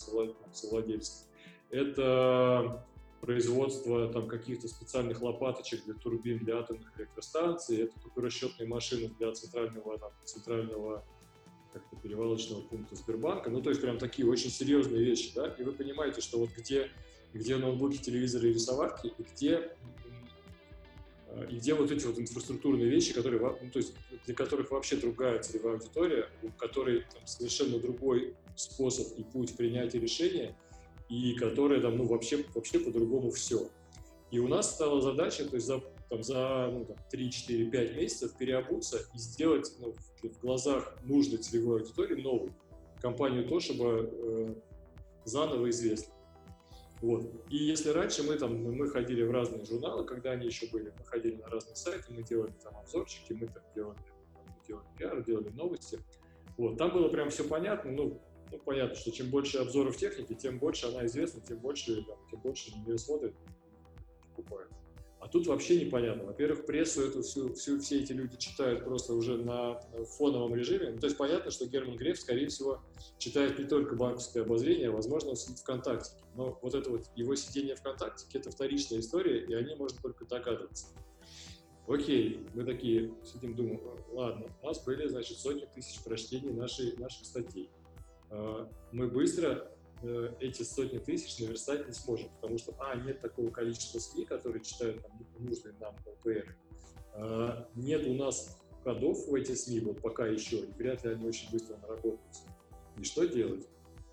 совладельцем. 0.53 1.29
Это 1.71 2.85
производство 3.21 4.13
там 4.13 4.27
каких-то 4.27 4.67
специальных 4.67 5.23
лопаточек 5.23 5.85
для 5.85 5.95
турбин 5.95 6.39
для 6.39 6.59
атомных 6.59 6.99
электростанций, 6.99 7.83
это 7.83 7.93
только 8.03 8.23
расчетные 8.23 8.69
машины 8.69 9.15
для 9.17 9.31
центрального, 9.31 9.99
там, 9.99 10.11
центрального 10.25 11.05
как-то 11.73 11.97
перевалочного 12.03 12.63
пункта 12.63 12.97
Сбербанка. 12.97 13.51
Ну, 13.51 13.63
то 13.63 13.71
есть 13.71 13.81
прям 13.81 13.99
такие 13.99 14.29
очень 14.29 14.51
серьезные 14.51 15.05
вещи, 15.05 15.31
да, 15.37 15.47
и 15.57 15.63
вы 15.63 15.71
понимаете, 15.71 16.23
что 16.23 16.41
вот 16.41 16.51
где, 16.59 16.91
где 17.33 17.57
ноутбуки, 17.57 17.99
телевизоры 17.99 18.51
и 18.51 18.55
рисоварки, 18.55 19.13
и 19.17 19.23
где 19.23 19.77
и 21.49 21.57
где 21.57 21.75
вот 21.75 21.91
эти 21.91 22.05
вот 22.07 22.19
инфраструктурные 22.19 22.89
вещи, 22.89 23.13
которые, 23.13 23.41
ну, 23.41 23.71
то 23.71 23.79
есть 23.79 23.95
для 24.27 24.35
которых 24.35 24.71
вообще 24.71 24.97
другая 24.97 25.41
целевая 25.43 25.75
аудитория, 25.75 26.29
у 26.43 26.51
которой 26.51 27.05
там, 27.13 27.27
совершенно 27.27 27.79
другой 27.79 28.35
способ 28.57 29.07
и 29.19 29.23
путь 29.23 29.57
принятия 29.57 30.01
решения, 30.01 30.57
и 31.09 31.35
которые 31.35 31.81
там, 31.81 31.97
ну, 31.97 32.05
вообще, 32.05 32.45
вообще 32.55 32.79
по-другому 32.79 33.31
все. 33.31 33.69
И 34.31 34.39
у 34.39 34.49
нас 34.49 34.75
стала 34.75 35.01
задача, 35.01 35.45
то 35.45 35.57
есть 35.57 35.67
за, 35.67 35.83
там, 36.09 36.23
за 36.23 36.69
ну, 36.73 36.85
там, 36.85 36.97
3, 37.11 37.31
4, 37.31 37.71
5 37.71 37.97
месяцев 37.97 38.37
переобуться 38.37 38.99
и 39.15 39.19
сделать 39.19 39.73
ну, 39.81 39.93
в, 40.23 40.29
в 40.29 40.41
глазах 40.41 40.97
нужной 41.05 41.39
целевой 41.39 41.81
аудитории 41.81 42.21
новую 42.21 42.55
компанию 43.01 43.49
то, 43.49 43.59
чтобы 43.59 44.11
э, 44.13 44.55
заново 45.25 45.71
известна. 45.71 46.15
Вот. 47.01 47.25
И 47.49 47.57
если 47.57 47.91
раньше 47.91 48.23
мы 48.23 48.37
там, 48.37 48.63
мы 48.63 48.89
ходили 48.91 49.23
в 49.23 49.31
разные 49.31 49.65
журналы, 49.65 50.05
когда 50.05 50.33
они 50.33 50.47
еще 50.47 50.67
были, 50.71 50.93
мы 50.99 51.05
ходили 51.05 51.37
на 51.37 51.49
разные 51.49 51.77
сайты, 51.77 52.13
мы 52.13 52.23
делали 52.23 52.53
там 52.63 52.77
обзорчики, 52.77 53.33
мы 53.33 53.47
там 53.47 53.63
делали, 53.75 53.99
делали 54.69 54.87
пиар, 54.99 55.25
делали 55.25 55.49
новости. 55.51 55.99
Вот. 56.59 56.77
Там 56.77 56.93
было 56.93 57.09
прям 57.09 57.31
все 57.31 57.45
понятно, 57.45 57.91
ну, 57.91 58.21
ну, 58.51 58.59
понятно, 58.59 58.97
что 58.97 59.13
чем 59.13 59.31
больше 59.31 59.59
обзоров 59.59 59.97
техники, 59.97 60.35
тем 60.35 60.59
больше 60.59 60.87
она 60.89 61.07
известна, 61.07 61.41
тем 61.41 61.59
больше, 61.59 62.05
там, 62.05 62.19
тем 62.31 62.41
больше 62.41 62.71
ее 62.87 62.99
смотрят, 62.99 63.35
покупают. 64.29 64.71
А 65.21 65.29
тут 65.29 65.47
вообще 65.47 65.85
непонятно. 65.85 66.25
Во-первых, 66.25 66.65
прессу 66.65 67.03
эту 67.03 67.23
всю, 67.23 67.53
всю, 67.53 67.79
все 67.79 68.01
эти 68.01 68.13
люди 68.13 68.39
читают 68.39 68.85
просто 68.85 69.13
уже 69.13 69.37
на 69.37 69.79
фоновом 70.17 70.55
режиме. 70.55 70.93
Ну, 70.93 70.99
то 70.99 71.07
есть 71.07 71.19
понятно, 71.19 71.51
что 71.51 71.67
Герман 71.67 71.97
Греф, 71.97 72.19
скорее 72.19 72.49
всего, 72.49 72.83
читает 73.19 73.59
не 73.59 73.67
только 73.67 73.97
банковское 73.97 74.43
обозрение, 74.43 74.89
а, 74.89 74.93
возможно, 74.93 75.31
он 75.31 75.37
сидит 75.37 75.59
ВКонтакте. 75.59 76.13
Но 76.37 76.59
вот 76.63 76.75
это 76.75 76.89
вот 76.89 77.05
его 77.17 77.35
сидение 77.35 77.77
ВКонтакте, 77.77 78.27
это 78.33 78.51
вторичная 78.51 79.01
история, 79.01 79.45
и 79.45 79.53
они 79.53 79.75
можно 79.75 80.01
только 80.01 80.25
догадываться. 80.25 80.87
Окей, 81.87 82.47
мы 82.55 82.65
такие 82.65 83.13
сидим, 83.23 83.55
думаем, 83.55 83.81
ладно, 84.13 84.47
у 84.63 84.67
нас 84.67 84.83
были, 84.85 85.07
значит, 85.07 85.37
сотни 85.37 85.67
тысяч 85.75 86.03
прочтений 86.03 86.53
нашей, 86.53 86.97
наших 86.97 87.27
статей. 87.27 87.69
А, 88.31 88.67
мы 88.91 89.07
быстро 89.09 89.49
э, 89.51 89.80
эти 90.41 90.63
сотни 90.63 90.99
тысяч 90.99 91.39
наверстать 91.39 91.87
не 91.87 91.93
сможем, 91.93 92.31
потому 92.41 92.59
что, 92.59 92.75
а, 92.79 92.95
нет 92.97 93.21
такого 93.21 93.51
количества 93.51 93.99
СМИ, 93.99 94.25
которые 94.25 94.63
читают 94.63 95.03
там, 95.03 95.13
нужные 95.39 95.75
нам 95.81 95.95
ЛПР, 96.07 96.57
а, 97.15 97.69
нет 97.75 98.07
у 98.07 98.15
нас 98.15 98.61
ходов 98.83 99.27
в 99.27 99.35
эти 99.35 99.53
СМИ, 99.53 99.81
вот 99.81 100.01
пока 100.01 100.27
еще, 100.27 100.61
и 100.61 100.73
вряд 100.73 101.05
ли 101.05 101.13
они 101.13 101.27
очень 101.27 101.51
быстро 101.51 101.77
наработаются. 101.77 102.43
И 102.99 103.05
что 103.05 103.27
делать? 103.27 103.67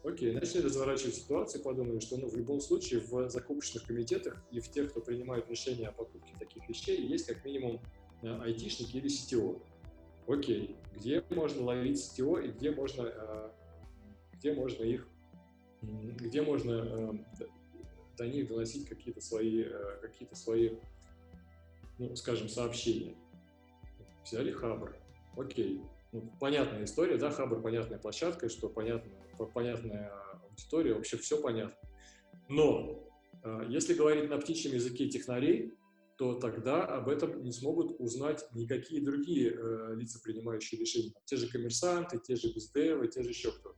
Окей, 0.03 0.31
начали 0.33 0.61
разворачивать 0.61 1.15
ситуацию, 1.15 1.63
подумали, 1.63 1.99
что 1.99 2.17
ну, 2.17 2.29
в 2.29 2.35
любом 2.35 2.61
случае 2.61 3.01
в 3.01 3.29
закупочных 3.29 3.83
комитетах 3.83 4.41
и 4.51 4.59
в 4.59 4.69
тех, 4.69 4.91
кто 4.91 5.01
принимает 5.01 5.49
решения 5.49 5.87
о 5.87 5.91
покупке 5.91 6.33
таких 6.39 6.67
вещей, 6.69 7.05
есть 7.05 7.27
как 7.27 7.43
минимум 7.43 7.81
э, 8.21 8.39
айтишники 8.41 8.97
или 8.97 9.09
CTO. 9.09 9.61
Окей, 10.27 10.77
где 10.93 11.23
можно 11.29 11.63
ловить 11.63 11.97
CTO 11.97 12.45
и 12.45 12.51
где 12.51 12.71
можно 12.71 13.03
э, 13.03 13.49
где 14.33 14.53
можно 14.53 14.83
их, 14.83 15.07
где 15.87 16.41
можно 16.41 16.71
э, 16.71 17.43
до 18.17 18.27
них 18.27 18.47
доносить 18.47 18.87
какие-то 18.87 19.21
свои, 19.21 19.63
э, 19.63 19.97
какие-то 20.01 20.35
свои, 20.35 20.77
ну, 21.97 22.15
скажем, 22.15 22.49
сообщения. 22.49 23.15
Взяли 24.23 24.51
Хабр, 24.51 24.95
окей, 25.37 25.81
ну, 26.11 26.29
понятная 26.39 26.83
история, 26.83 27.17
да, 27.17 27.31
Хабр 27.31 27.61
понятная 27.61 27.99
площадка, 27.99 28.49
что 28.49 28.69
понятно, 28.69 29.11
понятная 29.53 30.11
аудитория, 30.49 30.93
вообще 30.93 31.17
все 31.17 31.41
понятно. 31.41 31.77
Но 32.49 33.07
э, 33.43 33.65
если 33.69 33.93
говорить 33.93 34.29
на 34.29 34.37
птичьем 34.37 34.73
языке 34.73 35.07
технарей, 35.07 35.73
то 36.17 36.33
тогда 36.33 36.83
об 36.83 37.09
этом 37.09 37.43
не 37.43 37.51
смогут 37.51 37.95
узнать 37.99 38.43
никакие 38.53 39.03
другие 39.03 39.51
э, 39.51 39.95
лица, 39.95 40.19
принимающие 40.23 40.79
решения. 40.79 41.13
Те 41.25 41.37
же 41.37 41.47
коммерсанты, 41.47 42.19
те 42.19 42.35
же 42.35 42.51
бездевы, 42.51 43.07
те 43.07 43.21
же 43.21 43.29
еще 43.29 43.51
кто-то 43.51 43.77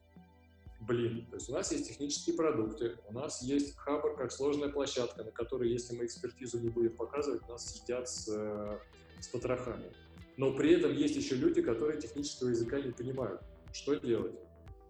блин, 0.79 1.25
то 1.29 1.36
есть 1.36 1.50
у 1.50 1.53
нас 1.53 1.71
есть 1.71 1.88
технические 1.88 2.36
продукты, 2.36 2.98
у 3.07 3.13
нас 3.13 3.41
есть 3.41 3.75
Хабр 3.77 4.15
как 4.15 4.31
сложная 4.31 4.69
площадка, 4.69 5.24
на 5.24 5.31
которой, 5.31 5.69
если 5.69 5.95
мы 5.95 6.05
экспертизу 6.05 6.59
не 6.59 6.69
будем 6.69 6.95
показывать, 6.95 7.48
нас 7.48 7.74
сидят 7.74 8.09
с, 8.09 8.27
э, 8.29 8.79
с 9.19 9.27
потрохами. 9.27 9.91
Но 10.38 10.53
при 10.53 10.74
этом 10.74 10.93
есть 10.93 11.15
еще 11.15 11.36
люди, 11.36 11.62
которые 11.62 12.00
технического 12.00 12.50
языка 12.50 12.79
не 12.79 12.91
понимают. 12.91 13.41
Что 13.74 13.95
делать? 13.95 14.36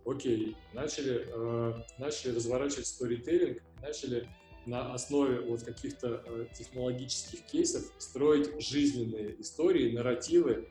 Окей, 0.05 0.55
начали, 0.74 1.27
э, 1.27 1.74
начали 1.98 2.36
разворачивать 2.36 2.88
сторителлинг, 2.88 3.62
начали 3.81 4.29
на 4.65 4.93
основе 4.93 5.41
вот 5.41 5.63
каких-то 5.63 6.24
э, 6.25 6.46
технологических 6.53 7.43
кейсов 7.46 7.91
строить 7.98 8.62
жизненные 8.62 9.41
истории, 9.41 9.91
нарративы, 9.91 10.69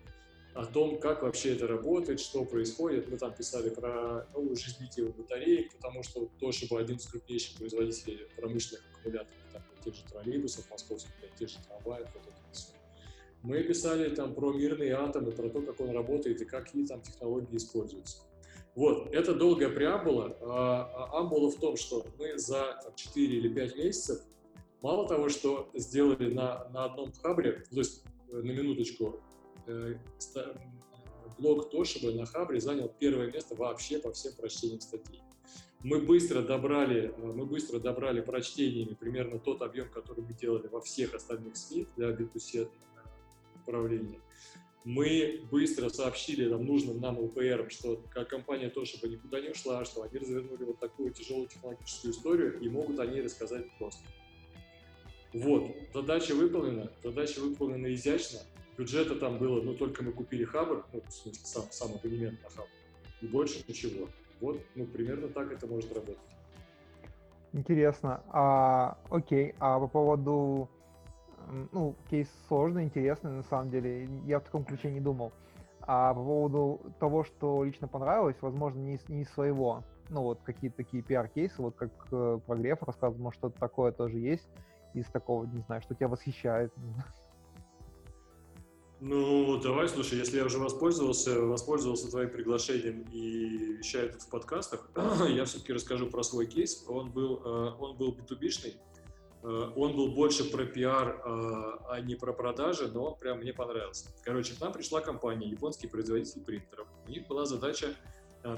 о 0.59 0.67
том, 0.67 0.99
как 0.99 1.23
вообще 1.23 1.55
это 1.55 1.69
работает, 1.69 2.19
что 2.19 2.45
происходит. 2.45 3.09
Мы 3.09 3.17
там 3.17 3.33
писали 3.33 3.71
про 3.71 4.27
новую 4.35 4.57
жизнелюбивую 4.57 5.15
батареек, 5.15 5.73
потому 5.77 6.03
что 6.03 6.29
тоже 6.41 6.67
был 6.69 6.79
один 6.79 6.97
из 6.97 7.07
крупнейших 7.07 7.59
производителей 7.59 8.27
промышленных 8.37 8.85
аккумуляторов, 8.91 9.39
там, 9.53 9.63
тех 9.85 9.95
же 9.95 10.03
троллейбусов 10.11 10.69
московских, 10.69 11.13
тех 11.39 11.49
же 11.49 11.59
трамваев, 11.69 12.09
вот 12.13 12.23
это 12.25 12.35
все. 12.51 12.73
Мы 13.45 13.63
писали 13.63 14.13
там 14.13 14.35
про 14.35 14.53
мирные 14.53 14.95
атомы, 14.95 15.31
про 15.31 15.49
то, 15.49 15.63
как 15.63 15.81
он 15.81 15.91
работает 15.91 16.41
и 16.41 16.45
какие 16.45 16.85
там 16.87 17.03
технологии 17.03 17.57
используются. 17.57 18.19
Вот, 18.75 19.15
это 19.15 19.37
долгая 19.37 19.71
преамбула. 19.71 20.37
А, 20.41 21.09
а 21.13 21.21
амбула 21.21 21.53
в 21.53 21.61
том, 21.61 21.77
что 21.77 22.05
мы 22.19 22.37
за 22.37 22.81
там, 22.83 22.93
4 22.97 23.37
или 23.37 23.49
5 23.49 23.77
месяцев 23.77 24.23
мало 24.83 25.07
того, 25.07 25.29
что 25.29 25.71
сделали 25.75 26.35
на, 26.35 26.69
на 26.71 26.87
одном 26.87 27.13
хабре, 27.13 27.65
то 27.71 27.79
есть 27.79 28.03
э, 28.33 28.37
на 28.37 28.51
минуточку, 28.51 29.21
блог 31.39 31.71
Тошиба 31.71 32.13
на 32.13 32.27
Хабре 32.27 32.61
занял 32.61 32.93
первое 32.99 33.31
место 33.31 33.55
вообще 33.55 33.99
по 33.99 34.13
всем 34.13 34.33
прочтениям 34.35 34.81
статей. 34.81 35.21
Мы 35.85 36.01
быстро 36.01 36.43
добрали, 36.43 37.15
э, 37.17 37.33
мы 37.33 37.47
быстро 37.47 37.79
добрали 37.79 38.21
прочтениями 38.21 38.95
примерно 38.95 39.39
тот 39.39 39.63
объем, 39.63 39.89
который 39.91 40.25
мы 40.25 40.35
делали 40.35 40.67
во 40.67 40.81
всех 40.81 41.15
остальных 41.15 41.57
СМИ 41.57 41.87
для 41.97 42.11
B2C 42.11 42.69
управления. 43.63 44.21
Мы 44.85 45.43
быстро 45.51 45.89
сообщили 45.89 46.49
нам 46.49 46.65
нужным 46.65 47.01
нам 47.01 47.19
ЛПР, 47.19 47.69
что 47.71 48.03
компания 48.29 48.71
Тошиба 48.71 49.07
никуда 49.07 49.41
не 49.41 49.51
ушла, 49.51 49.85
что 49.85 50.03
они 50.03 50.19
развернули 50.19 50.65
вот 50.65 50.81
такую 50.81 51.13
тяжелую 51.13 51.47
технологическую 51.47 52.13
историю 52.13 52.59
и 52.61 52.69
могут 52.69 52.99
о 52.99 53.07
ней 53.07 53.21
рассказать 53.23 53.67
просто. 53.79 54.03
Вот, 55.35 55.71
задача 55.93 56.35
выполнена, 56.35 56.91
задача 57.03 57.41
выполнена 57.41 57.93
изящно, 57.93 58.41
бюджета 58.79 59.17
там 59.17 59.39
было, 59.39 59.61
ну, 59.61 59.75
только 59.75 60.03
мы 60.05 60.13
купили 60.13 60.45
Хабр, 60.45 60.87
ну, 60.93 61.03
в 61.07 61.13
смысле, 61.13 61.45
сам, 61.45 61.65
сам 61.71 61.95
абонемент 61.95 62.43
на 62.43 62.49
Хабр, 62.49 62.69
и 63.21 63.27
больше 63.27 63.65
ничего. 63.67 64.09
Вот, 64.41 64.61
ну, 64.77 64.87
примерно 64.87 65.29
так 65.29 65.53
это 65.53 65.67
может 65.67 65.93
работать. 65.93 66.19
Интересно. 67.53 68.23
А, 68.29 68.97
окей, 69.11 69.55
а 69.59 69.81
по 69.81 69.89
поводу, 69.89 70.69
ну, 71.73 71.97
кейс 72.09 72.29
сложный, 72.47 72.85
интересный, 72.85 73.33
на 73.33 73.43
самом 73.43 73.71
деле, 73.71 74.09
я 74.27 74.39
в 74.39 74.45
таком 74.45 74.65
ключе 74.65 74.91
не 74.91 75.01
думал. 75.01 75.33
А 75.81 76.15
по 76.15 76.23
поводу 76.23 76.81
того, 77.01 77.25
что 77.25 77.65
лично 77.65 77.89
понравилось, 77.89 78.37
возможно, 78.43 78.79
не, 78.79 79.01
не 79.09 79.25
своего. 79.25 79.83
Ну, 80.11 80.23
вот 80.23 80.41
какие-то 80.45 80.77
такие 80.77 81.03
пиар-кейсы, 81.03 81.61
вот 81.61 81.75
как 81.77 81.91
э, 82.13 82.39
про 82.47 82.57
рассказывал, 82.87 83.23
может, 83.23 83.39
что-то 83.39 83.59
такое 83.59 83.93
тоже 83.93 84.19
есть 84.19 84.49
из 84.95 85.07
такого, 85.07 85.45
не 85.47 85.61
знаю, 85.63 85.83
что 85.83 85.95
тебя 85.95 86.09
восхищает. 86.09 86.73
Ну, 89.01 89.61
давай, 89.61 89.89
слушай, 89.89 90.19
если 90.19 90.39
я 90.39 90.45
уже 90.45 90.59
воспользовался, 90.59 91.41
воспользовался 91.41 92.11
твоим 92.11 92.31
приглашением 92.31 93.03
и 93.13 93.77
вещаю 93.77 94.11
тут 94.11 94.23
в 94.23 94.29
подкастах, 94.29 94.91
я 95.29 95.45
все-таки 95.45 95.73
расскажу 95.73 96.09
про 96.09 96.25
свой 96.25 96.47
кейс. 96.47 96.85
Он 96.89 97.11
был, 97.13 97.41
э, 97.45 97.75
он 97.79 97.97
был 97.97 98.13
B2B-шный, 98.13 98.75
э, 99.45 99.47
он 99.77 99.95
был 99.95 100.09
больше 100.09 100.51
про 100.51 100.65
пиар, 100.65 101.11
э, 101.11 101.79
а 101.91 102.01
не 102.01 102.17
про 102.17 102.33
продажи, 102.33 102.91
но 102.93 103.05
он 103.05 103.19
прям 103.19 103.39
мне 103.39 103.53
понравился. 103.53 104.11
Короче, 104.25 104.55
к 104.57 104.61
нам 104.61 104.73
пришла 104.73 105.01
компания, 105.01 105.49
японский 105.49 105.87
производитель 105.87 106.43
принтеров. 106.43 106.89
У 107.07 107.11
них 107.11 107.29
была 107.29 107.45
задача 107.47 107.95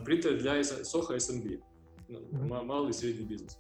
принтер 0.07 0.39
для 0.39 0.61
Soho 0.61 1.17
SMB, 1.17 1.61
ну, 2.09 2.65
малый 2.65 2.91
и 2.91 2.93
средний 2.95 3.27
бизнес. 3.27 3.59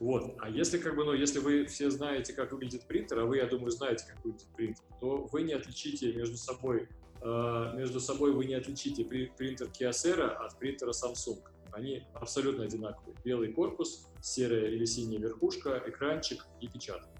Вот. 0.00 0.36
А 0.38 0.48
если 0.48 0.78
как 0.78 0.94
бы, 0.94 1.04
ну, 1.04 1.12
если 1.12 1.40
вы 1.40 1.66
все 1.66 1.90
знаете, 1.90 2.32
как 2.32 2.52
выглядит 2.52 2.84
принтер, 2.86 3.18
а 3.18 3.24
вы, 3.24 3.38
я 3.38 3.46
думаю, 3.46 3.70
знаете, 3.70 4.04
как 4.06 4.24
выглядит 4.24 4.48
принтер, 4.56 4.84
то 5.00 5.28
вы 5.32 5.42
не 5.42 5.54
отличите 5.54 6.12
между 6.12 6.36
собой, 6.36 6.88
э, 7.20 7.72
между 7.74 7.98
собой 7.98 8.32
вы 8.32 8.44
не 8.44 8.54
отличите 8.54 9.04
при, 9.04 9.26
принтер 9.36 9.66
Kyocera 9.66 10.28
от 10.28 10.56
принтера 10.58 10.92
Samsung. 10.92 11.40
Они 11.72 12.04
абсолютно 12.14 12.64
одинаковые. 12.64 13.16
Белый 13.24 13.52
корпус, 13.52 14.06
серая 14.22 14.68
или 14.68 14.84
синяя 14.84 15.20
верхушка, 15.20 15.82
экранчик 15.86 16.46
и 16.60 16.68
печатка. 16.68 17.10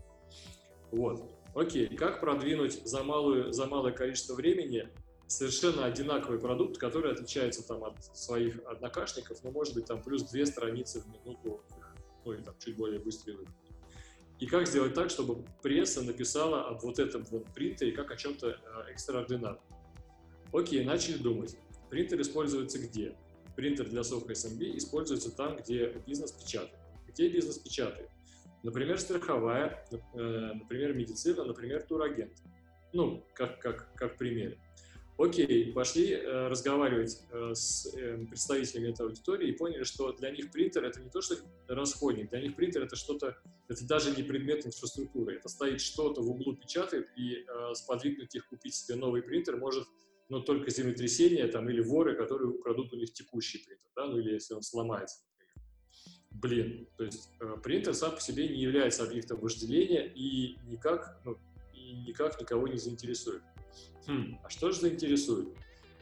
Вот. 0.93 1.31
Окей, 1.55 1.89
как 1.97 2.21
продвинуть 2.21 2.87
за, 2.87 3.03
малую, 3.03 3.53
за 3.53 3.67
малое 3.67 3.93
количество 3.93 4.35
времени 4.35 4.89
совершенно 5.27 5.85
одинаковый 5.85 6.39
продукт, 6.39 6.79
который 6.79 7.13
отличается 7.13 7.67
там 7.67 7.85
от 7.85 8.03
своих 8.17 8.61
однокашников, 8.67 9.43
но 9.45 9.51
может 9.51 9.75
быть 9.75 9.85
там 9.85 10.03
плюс 10.03 10.23
две 10.23 10.47
страницы 10.47 11.01
в 11.01 11.09
минуту 11.09 11.63
ну 12.37 12.45
там 12.45 12.55
чуть 12.59 12.77
более 12.77 13.01
быстрый 13.01 13.33
выход. 13.33 13.55
И 14.39 14.47
как 14.47 14.69
сделать 14.69 14.95
так, 14.95 15.11
чтобы 15.11 15.45
пресса 15.63 16.03
написала 16.03 16.69
об 16.69 16.83
вот 16.83 16.99
этом 16.99 17.25
вот 17.25 17.53
принтере 17.55 17.93
как 17.93 18.11
о 18.11 18.17
чем-то 18.17 18.51
э, 18.51 18.91
экстраординарном. 18.91 19.63
Окей, 20.53 20.85
начали 20.85 21.19
думать. 21.19 21.57
Принтер 21.91 22.21
используется 22.21 22.79
где? 22.79 23.17
Принтер 23.57 23.89
для 23.89 24.03
Soho 24.03 24.27
SMB 24.27 24.77
используется 24.77 25.35
там, 25.35 25.57
где 25.57 25.93
бизнес 26.07 26.31
печатает. 26.31 26.79
Где 27.09 27.29
бизнес 27.29 27.59
печатает? 27.59 28.11
Например, 28.63 28.99
страховая, 29.01 29.85
э, 29.91 30.53
например, 30.55 30.95
медицина, 30.95 31.45
например, 31.45 31.83
турагент. 31.83 32.35
Ну, 32.93 33.25
как, 33.35 33.59
как, 33.59 33.93
как 33.95 34.17
пример. 34.17 34.57
Окей, 35.19 35.73
пошли 35.73 36.13
э, 36.13 36.47
разговаривать 36.47 37.21
э, 37.33 37.53
с 37.53 37.93
э, 37.93 38.25
представителями 38.27 38.91
этой 38.91 39.05
аудитории 39.05 39.49
и 39.49 39.53
поняли, 39.53 39.83
что 39.83 40.13
для 40.13 40.31
них 40.31 40.53
принтер 40.53 40.85
это 40.85 41.01
не 41.01 41.11
то, 41.11 41.21
что 41.21 41.35
расходник, 41.67 42.31
для 42.31 42.41
них 42.41 42.55
принтер 42.55 42.85
это 42.85 42.95
что-то, 42.95 43.37
это 43.67 43.85
даже 43.85 44.15
не 44.15 44.23
предмет 44.23 44.65
инфраструктуры, 44.65 45.35
это 45.35 45.49
стоит 45.49 45.81
что-то 45.81 46.23
в 46.23 46.31
углу 46.31 46.55
печатает, 46.55 47.09
и 47.17 47.45
э, 47.45 47.75
сподвигнуть 47.75 48.33
их 48.37 48.47
купить 48.47 48.77
себе 48.77 48.95
новый 48.95 49.23
принтер 49.23 49.57
может 49.57 49.89
ну, 50.29 50.41
только 50.41 50.71
землетрясение 50.71 51.49
там, 51.49 51.69
или 51.69 51.81
воры, 51.81 52.15
которые 52.15 52.51
украдут 52.51 52.93
у 52.93 52.97
них 52.97 53.13
текущий 53.13 53.59
принтер, 53.59 53.91
да, 53.97 54.07
ну 54.07 54.19
или 54.19 54.35
если 54.35 54.55
он 54.55 54.63
сломается, 54.63 55.25
например. 55.27 55.67
Блин, 56.31 56.89
то 56.97 57.03
есть 57.03 57.29
э, 57.41 57.57
принтер 57.65 57.93
сам 57.95 58.13
по 58.13 58.21
себе 58.21 58.47
не 58.47 58.61
является 58.61 59.03
объектом 59.03 59.41
вожделения 59.41 60.07
и 60.15 60.59
никак, 60.69 61.21
ну, 61.25 61.37
и 61.75 62.05
никак 62.07 62.41
никого 62.41 62.69
не 62.69 62.79
заинтересует 62.79 63.43
хм, 64.07 64.39
а 64.43 64.51
что 64.51 64.73
же 64.73 64.81
заинтересует? 64.81 65.49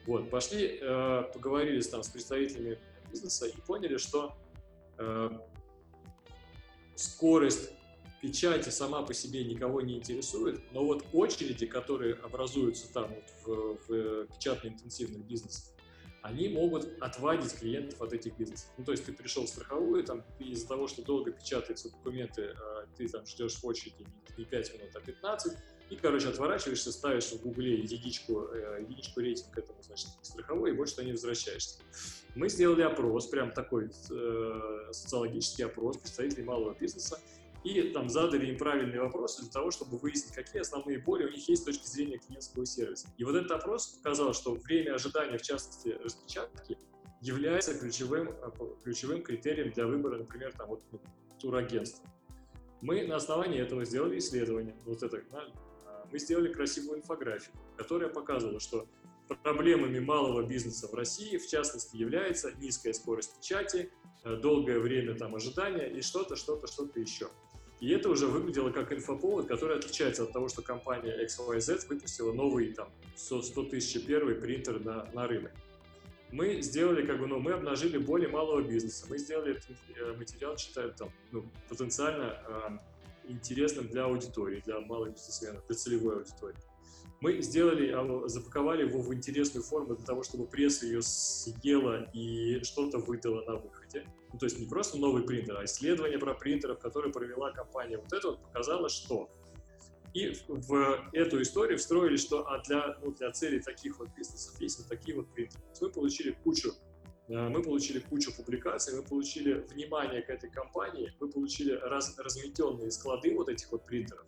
Вот, 0.07 0.31
пошли, 0.31 0.79
э, 0.81 1.23
поговорили 1.35 1.81
там 1.83 2.03
с 2.03 2.09
представителями 2.09 2.79
бизнеса 3.11 3.47
и 3.47 3.61
поняли, 3.63 3.97
что 3.97 4.37
э, 4.99 5.31
скорость 6.95 7.71
печати 8.23 8.71
сама 8.71 9.03
по 9.03 9.15
себе 9.15 9.45
никого 9.45 9.81
не 9.81 9.97
интересует, 9.97 10.61
но 10.73 10.85
вот 10.85 11.05
очереди, 11.13 11.67
которые 11.67 12.15
образуются 12.15 12.93
там 12.93 13.13
вот 13.15 13.79
в, 13.87 13.89
в 13.89 14.27
печатно-интенсивных 14.27 15.27
бизнесах, 15.27 15.75
они 16.23 16.49
могут 16.49 17.01
отвадить 17.01 17.55
клиентов 17.55 18.01
от 18.03 18.13
этих 18.13 18.37
бизнесов. 18.37 18.69
Ну, 18.79 18.85
то 18.85 18.93
есть 18.93 19.05
ты 19.05 19.13
пришел 19.13 19.45
в 19.45 19.49
страховую, 19.49 20.03
там, 20.03 20.25
из-за 20.41 20.67
того, 20.67 20.89
что 20.89 21.03
долго 21.03 21.31
печатаются 21.31 21.89
документы, 21.91 22.43
э, 22.43 22.87
ты 22.97 23.09
там 23.09 23.25
ждешь 23.27 23.55
в 23.55 23.65
очереди 23.65 24.05
не 24.37 24.45
5 24.45 24.75
минут, 24.75 24.97
а 24.97 25.01
15, 25.01 25.57
и, 25.91 25.97
короче, 25.97 26.29
отворачиваешься, 26.29 26.91
ставишь 26.93 27.31
в 27.31 27.43
гугле 27.43 27.79
единичку, 27.79 28.49
э, 28.53 28.83
единичку 28.83 29.21
рейтинг 29.21 29.57
этому, 29.57 29.83
значит, 29.83 30.09
страховой, 30.23 30.71
и 30.71 30.73
больше 30.73 31.05
не 31.05 31.13
возвращаешься. 31.13 31.79
Мы 32.35 32.49
сделали 32.49 32.83
опрос, 32.83 33.27
прям 33.29 33.53
такой 33.53 33.87
э, 33.87 34.89
социологический 34.91 35.65
опрос 35.65 35.99
представителей 35.99 36.45
малого 36.45 36.75
бизнеса, 36.75 37.21
и 37.65 37.83
там 37.91 38.09
задали 38.09 38.47
им 38.47 38.59
правильные 38.59 39.01
вопросы 39.01 39.43
для 39.43 39.51
того, 39.51 39.71
чтобы 39.71 39.99
выяснить, 39.99 40.35
какие 40.35 40.61
основные 40.61 40.99
боли 40.99 41.25
у 41.25 41.31
них 41.31 41.49
есть 41.49 41.63
с 41.63 41.65
точки 41.65 41.87
зрения 41.87 42.19
клиентского 42.19 42.67
сервиса. 42.67 43.09
И 43.17 43.25
вот 43.25 43.35
этот 43.35 43.51
опрос 43.51 43.89
показал, 43.89 44.35
что 44.35 44.55
время 44.55 44.95
ожидания, 44.95 45.39
в 45.39 45.43
частности, 45.43 45.89
распечатки, 46.03 46.79
является 47.21 47.79
ключевым, 47.79 48.29
э, 48.29 48.51
ключевым 48.83 49.23
критерием 49.23 49.73
для 49.73 49.87
выбора, 49.87 50.19
например, 50.19 50.53
там, 50.53 50.69
вот, 50.69 50.83
ну, 50.93 51.01
турагентства. 51.41 52.05
Мы 52.83 53.07
на 53.07 53.17
основании 53.17 53.61
этого 53.61 53.85
сделали 53.85 54.19
исследование, 54.19 54.77
вот 54.85 55.03
это 55.03 55.19
мы 56.13 56.19
сделали 56.19 56.53
красивую 56.53 56.99
инфографику, 56.99 57.57
которая 57.77 58.09
показывала, 58.09 58.61
что 58.61 58.87
проблемами 59.35 59.99
малого 59.99 60.43
бизнеса 60.43 60.89
в 60.89 60.95
России, 60.95 61.37
в 61.37 61.47
частности, 61.49 61.97
является 61.97 62.53
низкая 62.61 62.93
скорость 62.93 63.37
печати, 63.39 63.91
э, 64.25 64.37
долгое 64.37 64.79
время 64.79 65.15
там 65.15 65.35
ожидания 65.35 65.87
и 65.87 66.01
что-то, 66.01 66.37
что-то, 66.37 66.67
что-то 66.67 67.01
еще. 67.01 67.29
И 67.81 67.91
это 67.91 68.09
уже 68.09 68.27
выглядело 68.27 68.71
как 68.71 68.93
инфоповод, 68.93 69.47
который 69.47 69.77
отличается 69.79 70.23
от 70.23 70.33
того, 70.33 70.49
что 70.49 70.63
компания 70.63 71.15
XYZ 71.27 71.89
выпустила 71.89 72.33
новый 72.33 72.73
там 72.73 72.89
100 73.17 73.65
тысяч 73.65 74.05
первый 74.07 74.37
принтер 74.37 74.83
на, 74.83 75.11
на 75.13 75.27
рынок. 75.27 75.53
Мы 76.33 76.61
сделали, 76.63 77.07
как 77.07 77.21
бы, 77.21 77.27
ну, 77.27 77.39
мы 77.39 77.53
обнажили 77.53 77.99
более 77.99 78.29
малого 78.29 78.61
бизнеса, 78.61 79.07
мы 79.09 79.19
сделали 79.19 79.53
этот 79.53 79.77
э, 79.95 80.13
материал, 80.17 80.57
считаю, 80.57 80.93
там, 80.93 81.11
ну, 81.31 81.45
потенциально 81.69 82.41
э, 82.49 82.79
интересным 83.29 83.89
для 83.89 84.05
аудитории, 84.05 84.63
для 84.65 84.81
малых 84.81 85.15
бизнесменов, 85.15 85.67
для 85.67 85.77
целевой 85.77 86.17
аудитории. 86.19 86.57
Мы 87.21 87.41
сделали, 87.41 87.91
а, 87.93 88.29
запаковали 88.29 88.87
его 88.87 89.01
в 89.01 89.13
интересную 89.15 89.65
форму 89.65 89.97
для 89.97 90.05
того, 90.05 90.23
чтобы 90.23 90.47
пресса 90.47 90.85
ее 90.87 91.01
съела 91.03 92.11
и 92.13 92.63
что-то 92.63 92.99
выдала 92.99 93.43
на 93.45 93.57
выходе. 93.57 94.07
Ну, 94.33 94.39
то 94.39 94.45
есть 94.47 94.59
не 94.59 94.67
просто 94.67 94.99
новый 94.99 95.23
принтер, 95.23 95.57
а 95.57 95.65
исследование 95.65 96.19
про 96.19 96.35
принтеров, 96.35 96.79
которое 96.79 97.11
провела 97.11 97.53
компания. 97.53 97.97
Вот 97.97 98.13
это 98.13 98.29
вот 98.29 98.43
показало, 98.43 98.89
что. 98.89 99.31
И 100.13 100.33
в 100.49 101.09
эту 101.13 101.43
историю 101.43 101.79
встроили, 101.79 102.17
что 102.17 102.47
а 102.49 102.63
для, 102.63 102.99
ну, 103.03 103.13
для 103.13 103.31
целей 103.33 103.61
таких 103.61 103.99
вот 103.99 104.09
бизнесов 104.17 104.59
есть 104.61 104.79
вот 104.79 104.89
такие 104.89 105.17
вот 105.17 105.33
принтеры. 105.33 105.63
мы 105.81 105.91
получили 105.91 106.33
кучу 106.45 106.73
мы 107.29 107.63
получили 107.63 107.99
кучу 107.99 108.35
публикаций, 108.35 108.97
мы 108.97 109.03
получили 109.03 109.55
внимание 109.71 110.23
к 110.23 110.31
этой 110.31 110.51
компании, 110.51 111.13
мы 111.21 111.29
получили 111.29 111.73
раз, 111.73 112.17
разметенные 112.19 112.91
склады 112.91 113.35
вот 113.35 113.49
этих 113.49 113.73
вот 113.73 113.85
принтеров. 113.85 114.27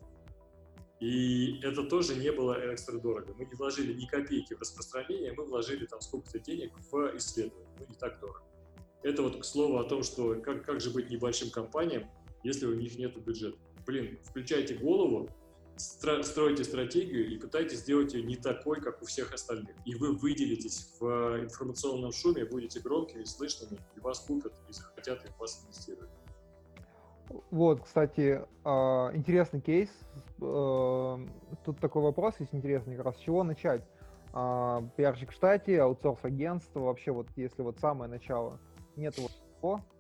И 1.01 1.61
это 1.63 1.85
тоже 1.85 2.17
не 2.17 2.33
было 2.33 2.75
экстра 2.75 2.99
дорого. 2.99 3.33
Мы 3.39 3.45
не 3.47 3.55
вложили 3.55 3.93
ни 3.93 4.07
копейки 4.07 4.55
в 4.55 4.61
распространение, 4.61 5.33
мы 5.33 5.45
вложили 5.45 5.87
там 5.87 6.01
сколько-то 6.01 6.41
денег 6.41 6.73
в 6.91 7.17
исследование. 7.17 7.69
Ну, 7.79 7.87
не 7.89 7.95
так 7.95 8.19
дорого. 8.21 8.43
Это 9.05 9.23
вот 9.23 9.41
к 9.41 9.45
слову 9.45 9.79
о 9.79 9.85
том, 9.85 10.03
что 10.03 10.35
как, 10.41 10.65
как 10.65 10.81
же 10.81 10.91
быть 10.91 11.09
небольшим 11.09 11.51
компаниям, 11.51 12.11
если 12.43 12.67
у 12.67 12.75
них 12.75 12.99
нет 12.99 13.17
бюджета. 13.17 13.59
Блин, 13.87 14.19
включайте 14.25 14.75
голову, 14.75 15.31
строите 15.81 16.65
стратегию 16.65 17.29
и 17.29 17.39
пытайтесь 17.39 17.81
сделать 17.81 18.15
ее 18.15 18.23
не 18.23 18.37
такой, 18.37 18.81
как 18.81 19.03
у 19.03 19.07
всех 19.07 19.33
остальных. 19.33 19.75
И 19.85 19.95
вы 19.95 20.17
выделитесь 20.17 20.95
в 20.99 21.43
информационном 21.43 22.13
шуме, 22.13 22.45
будете 22.45 22.81
громкими, 22.81 23.25
слышными, 23.25 23.79
и 23.97 24.01
вас 24.01 24.21
купят 24.21 24.53
и 24.69 24.73
захотят 24.73 25.23
в 25.23 25.41
вас 25.41 25.63
инвестировать. 25.65 26.11
Вот, 27.51 27.83
кстати, 27.83 28.43
а, 28.65 29.11
интересный 29.15 29.61
кейс. 29.61 29.91
Э, 30.41 31.27
тут 31.65 31.79
такой 31.79 32.03
вопрос 32.03 32.35
есть 32.39 32.55
интересный, 32.55 32.97
как 32.97 33.07
раз 33.07 33.17
с 33.17 33.21
чего 33.21 33.45
начать? 33.45 33.85
А, 34.33 34.83
пиарщик 34.97 35.31
в 35.31 35.35
штате, 35.35 35.81
аутсорс-агентство, 35.81 36.81
вообще 36.81 37.13
вот 37.13 37.29
если 37.37 37.63
вот 37.63 37.79
самое 37.79 38.11
начало, 38.11 38.59
нет 38.97 39.15
вот 39.19 39.33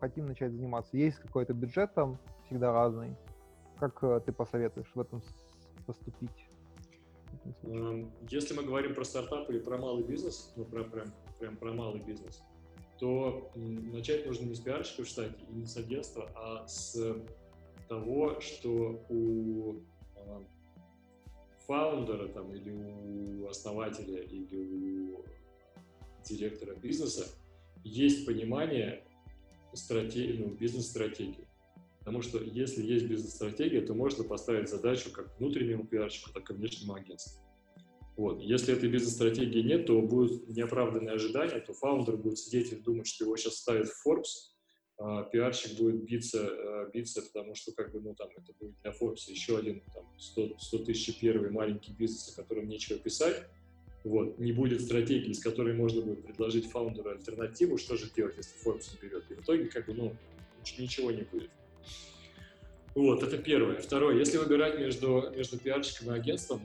хотим 0.00 0.26
начать 0.26 0.52
заниматься, 0.52 0.96
есть 0.96 1.18
какой-то 1.18 1.52
бюджет 1.52 1.92
там, 1.94 2.18
всегда 2.46 2.72
разный. 2.72 3.16
Как 3.78 4.02
э, 4.02 4.20
ты 4.24 4.32
посоветуешь 4.32 4.90
в 4.94 5.00
этом 5.00 5.22
поступить? 5.88 6.46
Эм, 7.62 8.12
если 8.30 8.54
мы 8.54 8.62
говорим 8.62 8.94
про 8.94 9.04
стартапы 9.04 9.54
или 9.54 9.60
про 9.60 9.78
малый 9.78 10.04
бизнес, 10.04 10.52
ну, 10.56 10.64
про, 10.64 10.84
прям, 10.84 11.12
прям 11.40 11.56
про 11.56 11.72
малый 11.72 12.00
бизнес, 12.00 12.42
то 12.98 13.50
начать 13.54 14.26
нужно 14.26 14.44
не 14.44 14.54
с 14.54 14.60
пиарщика 14.60 15.04
в 15.04 15.06
штате 15.06 15.34
и 15.48 15.52
не 15.52 15.66
с 15.66 15.76
агентства, 15.76 16.30
а 16.34 16.66
с 16.66 17.16
того, 17.88 18.38
что 18.40 19.04
у 19.08 19.80
э, 20.14 20.40
фаундера 21.66 22.28
там, 22.28 22.52
или 22.54 22.70
у 22.70 23.48
основателя 23.48 24.20
или 24.22 24.56
у 24.58 25.24
директора 26.22 26.74
бизнеса 26.74 27.26
есть 27.82 28.26
понимание 28.26 29.04
стратегии, 29.72 30.42
ну, 30.42 30.54
бизнес-стратегии. 30.54 31.47
Потому 32.08 32.22
что 32.22 32.42
если 32.42 32.82
есть 32.82 33.04
бизнес-стратегия, 33.04 33.82
то 33.82 33.92
можно 33.92 34.24
поставить 34.24 34.70
задачу 34.70 35.10
как 35.12 35.38
внутреннему 35.38 35.86
пиарщику, 35.86 36.30
так 36.32 36.48
и 36.48 36.54
внешнему 36.54 36.94
агентству. 36.94 37.42
Вот. 38.16 38.40
Если 38.40 38.74
этой 38.74 38.88
бизнес-стратегии 38.88 39.60
нет, 39.60 39.84
то 39.84 40.00
будут 40.00 40.48
неоправданные 40.48 41.16
ожидания, 41.16 41.60
то 41.60 41.74
фаундер 41.74 42.16
будет 42.16 42.38
сидеть 42.38 42.72
и 42.72 42.76
думать, 42.76 43.06
что 43.06 43.26
его 43.26 43.36
сейчас 43.36 43.56
ставят 43.56 43.88
в 43.90 44.06
Forbes, 44.06 44.54
а 44.96 45.24
пиарщик 45.24 45.76
будет 45.76 46.02
биться, 46.02 46.48
а, 46.48 46.90
биться, 46.90 47.20
потому 47.20 47.54
что 47.54 47.72
как 47.72 47.92
бы, 47.92 48.00
ну, 48.00 48.14
там, 48.14 48.28
это 48.38 48.54
будет 48.58 48.80
для 48.80 48.92
Forbes 48.92 49.28
еще 49.28 49.58
один 49.58 49.82
там, 49.92 50.06
100, 50.18 50.58
100 50.60 50.78
тысяч 50.84 51.20
первый 51.20 51.50
маленький 51.50 51.92
бизнес, 51.92 52.32
о 52.32 52.40
котором 52.40 52.68
нечего 52.68 52.98
писать, 52.98 53.42
вот, 54.02 54.38
не 54.38 54.52
будет 54.52 54.80
стратегии, 54.80 55.34
с 55.34 55.40
которой 55.40 55.74
можно 55.74 56.00
будет 56.00 56.24
предложить 56.24 56.70
фаундеру 56.70 57.10
альтернативу, 57.10 57.76
что 57.76 57.98
же 57.98 58.10
делать, 58.16 58.38
если 58.38 58.56
Forbes 58.64 58.94
не 58.94 59.06
берет. 59.06 59.30
И 59.30 59.34
в 59.34 59.42
итоге, 59.42 59.66
как 59.66 59.84
бы, 59.84 59.92
ну, 59.92 60.16
ничего 60.78 61.10
не 61.10 61.22
будет. 61.22 61.50
Вот, 62.94 63.22
это 63.22 63.38
первое. 63.38 63.80
Второе, 63.80 64.16
если 64.16 64.38
выбирать 64.38 64.78
между, 64.78 65.30
между 65.36 65.58
пиарщиком 65.58 66.12
и 66.12 66.18
агентством, 66.18 66.60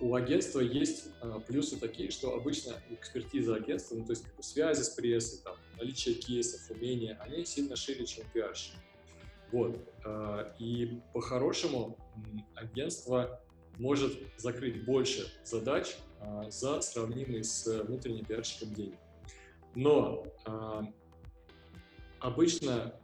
у 0.00 0.14
агентства 0.14 0.60
есть 0.60 1.08
а, 1.20 1.38
плюсы 1.38 1.78
такие, 1.78 2.10
что 2.10 2.34
обычно 2.34 2.74
экспертиза 2.90 3.54
агентства, 3.54 3.94
ну, 3.94 4.04
то 4.04 4.10
есть 4.10 4.24
как 4.24 4.36
бы, 4.36 4.42
связи 4.42 4.82
с 4.82 4.88
прессой, 4.90 5.40
там, 5.44 5.56
наличие 5.78 6.16
кейсов, 6.16 6.68
умения, 6.70 7.18
они 7.22 7.44
сильно 7.44 7.76
шире, 7.76 8.04
чем 8.04 8.24
пиарщик. 8.32 8.74
Вот. 9.52 9.78
А, 10.04 10.52
и 10.58 11.00
по-хорошему 11.12 11.96
агентство 12.56 13.40
может 13.78 14.18
закрыть 14.36 14.84
больше 14.84 15.32
задач 15.44 15.96
а, 16.20 16.50
за 16.50 16.80
сравнимые 16.80 17.44
с 17.44 17.66
внутренним 17.84 18.24
пиарщиком 18.24 18.74
денег. 18.74 18.98
Но 19.74 20.26
а, 20.44 20.82
обычно 22.18 22.94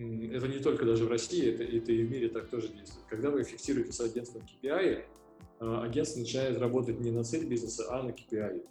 это 0.00 0.48
не 0.48 0.58
только 0.58 0.84
даже 0.84 1.04
в 1.04 1.08
России, 1.08 1.52
это, 1.52 1.62
это 1.62 1.92
и 1.92 2.04
в 2.04 2.10
мире 2.10 2.28
так 2.28 2.48
тоже 2.48 2.68
действует. 2.68 3.06
Когда 3.08 3.30
вы 3.30 3.44
фиксируете 3.44 3.92
с 3.92 4.00
агентством 4.00 4.42
KPI, 4.42 5.04
а, 5.60 5.84
агентство 5.84 6.20
начинает 6.20 6.58
работать 6.58 7.00
не 7.00 7.10
на 7.10 7.22
цель 7.22 7.46
бизнеса, 7.46 7.86
а 7.90 8.02
на 8.02 8.10
KPI. 8.10 8.66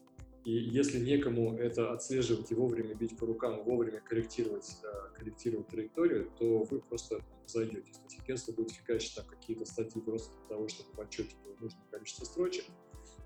И 0.45 0.51
если 0.51 0.99
некому 0.99 1.55
это 1.57 1.91
отслеживать 1.91 2.49
и 2.51 2.55
вовремя 2.55 2.95
бить 2.95 3.15
по 3.17 3.27
рукам, 3.27 3.63
вовремя 3.63 3.99
корректировать, 3.99 4.77
а, 4.83 5.09
корректировать 5.09 5.67
траекторию, 5.67 6.31
то 6.39 6.63
вы 6.63 6.79
просто 6.79 7.21
зайдете. 7.45 7.91
То 7.91 8.03
есть 8.05 8.19
агентство 8.19 8.51
будет 8.53 8.71
фигачить 8.71 9.15
там 9.15 9.25
какие-то 9.27 9.65
статьи 9.65 10.01
просто 10.01 10.35
для 10.39 10.47
того, 10.47 10.67
чтобы 10.67 10.89
в 10.93 11.61
нужное 11.61 11.85
количество 11.91 12.25
строчек. 12.25 12.65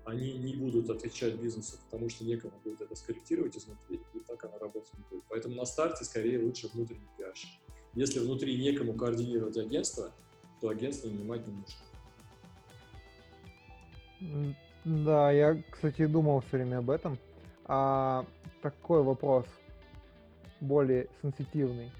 Они 0.04 0.34
не 0.34 0.56
будут 0.56 0.90
отвечать 0.90 1.40
бизнесу, 1.40 1.78
потому 1.90 2.10
что 2.10 2.24
некому 2.24 2.60
будет 2.62 2.82
это 2.82 2.94
скорректировать 2.94 3.56
изнутри, 3.56 4.00
и 4.12 4.18
так 4.18 4.44
оно 4.44 4.58
работать 4.58 4.92
не 4.98 5.04
будет. 5.08 5.24
Поэтому 5.30 5.54
на 5.54 5.64
старте 5.64 6.04
скорее 6.04 6.42
лучше 6.42 6.68
внутренний 6.68 7.08
пиарщик. 7.16 7.48
Если 7.94 8.18
внутри 8.18 8.58
некому 8.60 8.94
координировать 8.94 9.56
агентство, 9.56 10.10
то 10.60 10.68
агентство 10.68 11.08
нанимать 11.08 11.46
не 11.46 11.54
нужно. 14.20 14.56
Да, 14.84 15.30
я, 15.30 15.62
кстати, 15.70 16.06
думал 16.06 16.40
все 16.40 16.56
время 16.58 16.78
об 16.78 16.90
этом. 16.90 17.18
А 17.66 18.26
такой 18.62 19.02
вопрос, 19.02 19.46
более 20.60 21.08
сенситивный. 21.22 21.90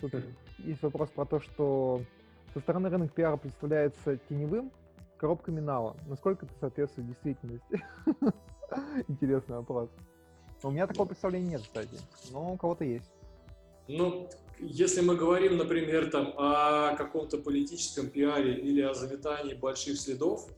Тут 0.00 0.12
есть 0.58 0.82
вопрос 0.82 1.10
про 1.10 1.24
то, 1.24 1.40
что 1.40 2.02
со 2.54 2.60
стороны 2.60 2.88
рынок 2.88 3.12
пиара 3.12 3.36
представляется 3.36 4.18
теневым 4.28 4.70
коробками 5.16 5.60
нала. 5.60 5.96
Насколько 6.06 6.46
это 6.46 6.54
соответствует 6.60 7.08
действительности? 7.08 7.82
Интересный 9.08 9.56
вопрос. 9.56 9.88
У 10.62 10.70
меня 10.70 10.86
такого 10.86 11.06
представления 11.06 11.50
нет, 11.50 11.62
кстати, 11.62 11.96
но 12.32 12.52
у 12.52 12.56
кого-то 12.56 12.84
есть. 12.84 13.10
Ну, 13.86 14.28
если 14.60 15.00
мы 15.00 15.16
говорим, 15.16 15.56
например, 15.56 16.10
там, 16.10 16.34
о 16.36 16.94
каком-то 16.96 17.38
политическом 17.38 18.08
пиаре 18.10 18.58
или 18.58 18.80
о 18.80 18.94
заметании 18.94 19.54
больших 19.54 19.98
следов, 19.98 20.48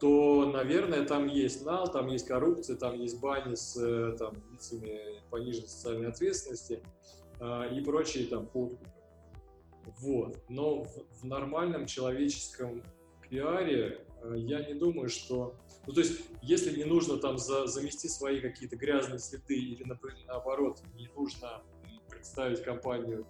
то, 0.00 0.50
наверное, 0.52 1.04
там 1.04 1.26
есть 1.28 1.64
нал, 1.64 1.90
там 1.90 2.08
есть 2.08 2.26
коррупция, 2.26 2.76
там 2.76 2.98
есть 2.98 3.20
бани 3.20 3.54
с 3.54 3.76
э, 3.76 4.16
там, 4.18 4.34
лицами 4.50 5.22
пониженной 5.30 5.68
социальной 5.68 6.08
ответственности 6.08 6.82
э, 7.40 7.74
и 7.74 7.80
прочие 7.80 8.26
там 8.26 8.46
подкупы. 8.46 8.84
Вот. 10.00 10.36
Но 10.48 10.84
в, 10.84 11.06
в 11.20 11.24
нормальном 11.24 11.86
человеческом 11.86 12.82
пиаре 13.30 14.04
э, 14.22 14.34
я 14.36 14.64
не 14.66 14.74
думаю, 14.74 15.08
что... 15.08 15.54
Ну, 15.86 15.92
то 15.92 16.00
есть, 16.00 16.20
если 16.42 16.76
не 16.76 16.84
нужно 16.84 17.18
там 17.18 17.38
за, 17.38 17.66
замести 17.66 18.08
свои 18.08 18.40
какие-то 18.40 18.76
грязные 18.76 19.18
следы 19.18 19.54
или, 19.54 19.84
например, 19.84 20.24
наоборот, 20.26 20.80
не 20.94 21.08
нужно 21.14 21.62
представить 22.24 22.62
компанию 22.62 23.26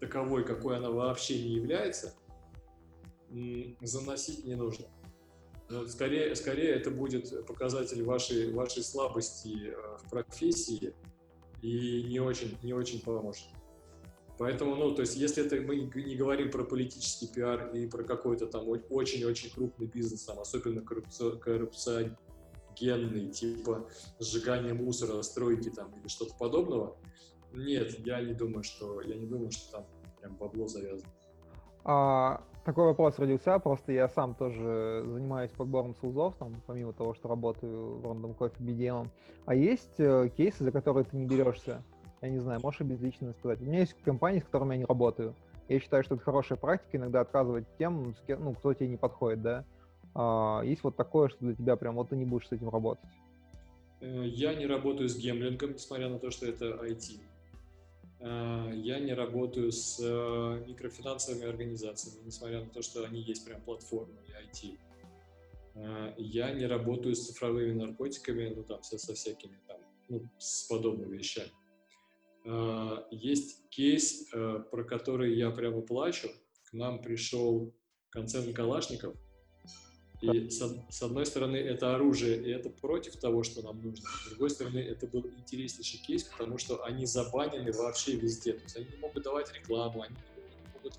таковой, 0.00 0.44
какой 0.44 0.76
она 0.76 0.90
вообще 0.90 1.42
не 1.42 1.54
является, 1.54 2.14
заносить 3.80 4.44
не 4.44 4.54
нужно. 4.54 4.84
Но 5.70 5.86
скорее, 5.86 6.36
скорее 6.36 6.74
это 6.74 6.90
будет 6.90 7.46
показатель 7.46 8.04
вашей, 8.04 8.52
вашей 8.52 8.82
слабости 8.82 9.70
э, 9.70 9.96
в 9.96 10.10
профессии 10.10 10.94
и 11.62 12.02
не 12.02 12.20
очень, 12.20 12.58
не 12.62 12.74
очень 12.74 13.00
поможет. 13.00 13.46
Поэтому, 14.36 14.74
ну, 14.74 14.94
то 14.94 15.00
есть, 15.00 15.16
если 15.16 15.46
это 15.46 15.56
мы 15.62 15.76
не 15.76 16.14
говорим 16.14 16.50
про 16.50 16.64
политический 16.64 17.28
пиар 17.28 17.74
и 17.74 17.86
про 17.86 18.04
какой-то 18.04 18.46
там 18.46 18.68
очень-очень 18.68 19.54
крупный 19.54 19.86
бизнес, 19.86 20.24
там, 20.24 20.38
особенно 20.38 20.82
коррупци... 20.82 21.38
коррупциогенный, 21.38 23.30
типа 23.30 23.88
сжигание 24.20 24.74
мусора, 24.74 25.22
стройки 25.22 25.70
там 25.70 25.98
или 25.98 26.08
что-то 26.08 26.34
подобного, 26.36 26.98
нет, 27.54 27.98
я 28.06 28.20
не 28.20 28.34
думаю, 28.34 28.62
что 28.62 29.00
я 29.02 29.16
не 29.16 29.26
думаю, 29.26 29.50
что 29.50 29.72
там 29.72 29.86
прям 30.20 30.36
бабло 30.36 30.66
завязано. 30.66 31.10
А, 31.84 32.42
такой 32.64 32.84
вопрос 32.84 33.18
родился, 33.18 33.58
просто 33.58 33.92
я 33.92 34.08
сам 34.08 34.34
тоже 34.34 35.04
занимаюсь 35.06 35.50
подбором 35.50 35.94
СУЗов, 35.96 36.36
там, 36.36 36.54
помимо 36.66 36.92
того, 36.92 37.14
что 37.14 37.28
работаю 37.28 37.98
в 37.98 38.06
Random 38.06 38.36
Coffee 38.36 38.60
BDM. 38.60 39.08
А 39.44 39.54
есть 39.54 39.98
э, 39.98 40.30
кейсы, 40.34 40.64
за 40.64 40.72
которые 40.72 41.04
ты 41.04 41.16
не 41.16 41.26
берешься? 41.26 41.82
Я 42.22 42.30
не 42.30 42.38
знаю, 42.38 42.60
можешь 42.62 42.80
безлично 42.80 43.34
сказать. 43.34 43.60
У 43.60 43.64
меня 43.64 43.80
есть 43.80 43.94
компании, 44.02 44.40
с 44.40 44.44
которыми 44.44 44.74
я 44.74 44.78
не 44.78 44.84
работаю. 44.86 45.34
Я 45.68 45.78
считаю, 45.78 46.02
что 46.04 46.14
это 46.14 46.24
хорошая 46.24 46.56
практика 46.56 46.96
иногда 46.96 47.20
отказывать 47.20 47.66
тем, 47.78 48.14
ну, 48.28 48.54
кто 48.54 48.72
тебе 48.72 48.88
не 48.88 48.96
подходит, 48.96 49.42
да. 49.42 49.64
А, 50.14 50.62
есть 50.62 50.82
вот 50.84 50.96
такое, 50.96 51.28
что 51.28 51.38
для 51.40 51.54
тебя 51.54 51.76
прям 51.76 51.96
вот 51.96 52.08
ты 52.08 52.16
не 52.16 52.24
будешь 52.24 52.48
с 52.48 52.52
этим 52.52 52.70
работать. 52.70 53.10
Э, 54.00 54.26
я 54.26 54.54
не 54.54 54.66
работаю 54.66 55.08
с 55.08 55.18
гемблингом, 55.18 55.72
несмотря 55.72 56.08
на 56.08 56.18
то, 56.18 56.30
что 56.30 56.46
это 56.46 56.66
IT. 56.82 57.20
Э, 58.24 58.70
я 58.74 59.00
не 59.00 59.12
работаю 59.12 59.70
с 59.70 60.00
э, 60.00 60.64
микрофинансовыми 60.66 61.46
организациями, 61.46 62.24
несмотря 62.24 62.64
на 62.64 62.70
то, 62.70 62.80
что 62.80 63.04
они 63.04 63.20
есть 63.20 63.44
прям 63.44 63.60
платформы 63.60 64.14
и 64.26 64.30
IT. 64.30 64.78
Э, 65.74 66.14
я 66.16 66.50
не 66.52 66.66
работаю 66.66 67.14
с 67.14 67.26
цифровыми 67.26 67.72
наркотиками, 67.72 68.48
ну 68.56 68.62
там 68.62 68.82
со, 68.82 68.96
со 68.96 69.12
всякими 69.12 69.60
там, 69.68 69.78
ну, 70.08 70.30
с 70.38 70.66
подобными 70.68 71.16
вещами. 71.16 71.50
Есть 73.10 73.70
кейс, 73.70 74.28
про 74.30 74.84
который 74.84 75.34
я 75.34 75.50
прямо 75.50 75.80
плачу. 75.80 76.28
К 76.64 76.74
нам 76.74 77.00
пришел 77.00 77.74
концерн 78.10 78.52
Калашников, 78.52 79.16
и 80.20 80.48
с, 80.48 80.62
с 80.90 81.02
одной 81.02 81.26
стороны, 81.26 81.56
это 81.56 81.94
оружие, 81.94 82.40
и 82.40 82.50
это 82.50 82.70
против 82.70 83.16
того, 83.16 83.42
что 83.42 83.62
нам 83.62 83.82
нужно. 83.82 84.08
С 84.08 84.30
другой 84.30 84.50
стороны, 84.50 84.78
это 84.78 85.06
был 85.06 85.26
интереснейший 85.38 86.00
кейс, 86.00 86.24
потому 86.24 86.58
что 86.58 86.82
они 86.84 87.04
забанены 87.04 87.72
вообще 87.72 88.16
везде. 88.16 88.54
То 88.54 88.62
есть 88.62 88.76
они 88.76 88.86
не 88.90 88.96
могут 88.98 89.22
давать 89.22 89.52
рекламу, 89.52 90.02
они 90.02 90.16
не 90.36 90.72
могут, 90.72 90.94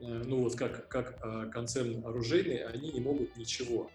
э, 0.00 0.22
ну 0.26 0.42
вот 0.42 0.56
как, 0.56 0.88
как 0.88 1.20
э, 1.24 1.50
концерн 1.50 2.04
оружейный, 2.04 2.64
они 2.64 2.90
не 2.90 3.00
могут 3.00 3.36
ничего. 3.36 3.90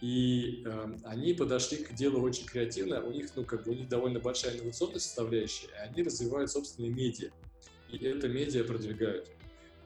И 0.00 0.62
э, 0.64 0.94
они 1.04 1.34
подошли 1.34 1.78
к 1.78 1.94
делу 1.94 2.22
очень 2.22 2.46
креативно. 2.46 3.04
У 3.04 3.12
них, 3.12 3.30
ну, 3.36 3.44
как 3.44 3.64
бы, 3.64 3.72
у 3.72 3.74
них 3.74 3.88
довольно 3.88 4.18
большая 4.18 4.56
инновационная 4.56 4.98
составляющая, 4.98 5.68
и 5.68 5.88
они 5.88 6.02
развивают 6.02 6.50
собственные 6.50 6.90
медиа. 6.90 7.30
И 7.90 8.04
это 8.04 8.28
медиа 8.28 8.64
продвигают. 8.64 9.30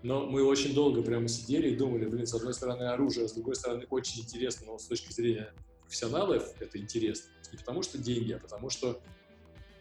Но 0.03 0.27
мы 0.27 0.45
очень 0.45 0.75
долго 0.75 1.03
прямо 1.03 1.27
сидели 1.29 1.71
и 1.71 1.77
думали, 1.77 2.07
блин, 2.07 2.27
с 2.27 2.35
одной 2.35 2.55
стороны 2.55 2.85
оружие, 2.85 3.27
а 3.27 3.29
с 3.29 3.33
другой 3.33 3.57
стороны 3.57 3.87
очень 3.91 4.23
интересно, 4.23 4.67
но 4.67 4.79
с 4.79 4.87
точки 4.87 5.13
зрения 5.13 5.53
профессионалов 5.83 6.45
это 6.61 6.79
интересно. 6.79 7.31
Не 7.53 7.59
потому 7.59 7.83
что 7.83 7.99
деньги, 7.99 8.33
а 8.33 8.39
потому 8.39 8.71
что 8.71 9.01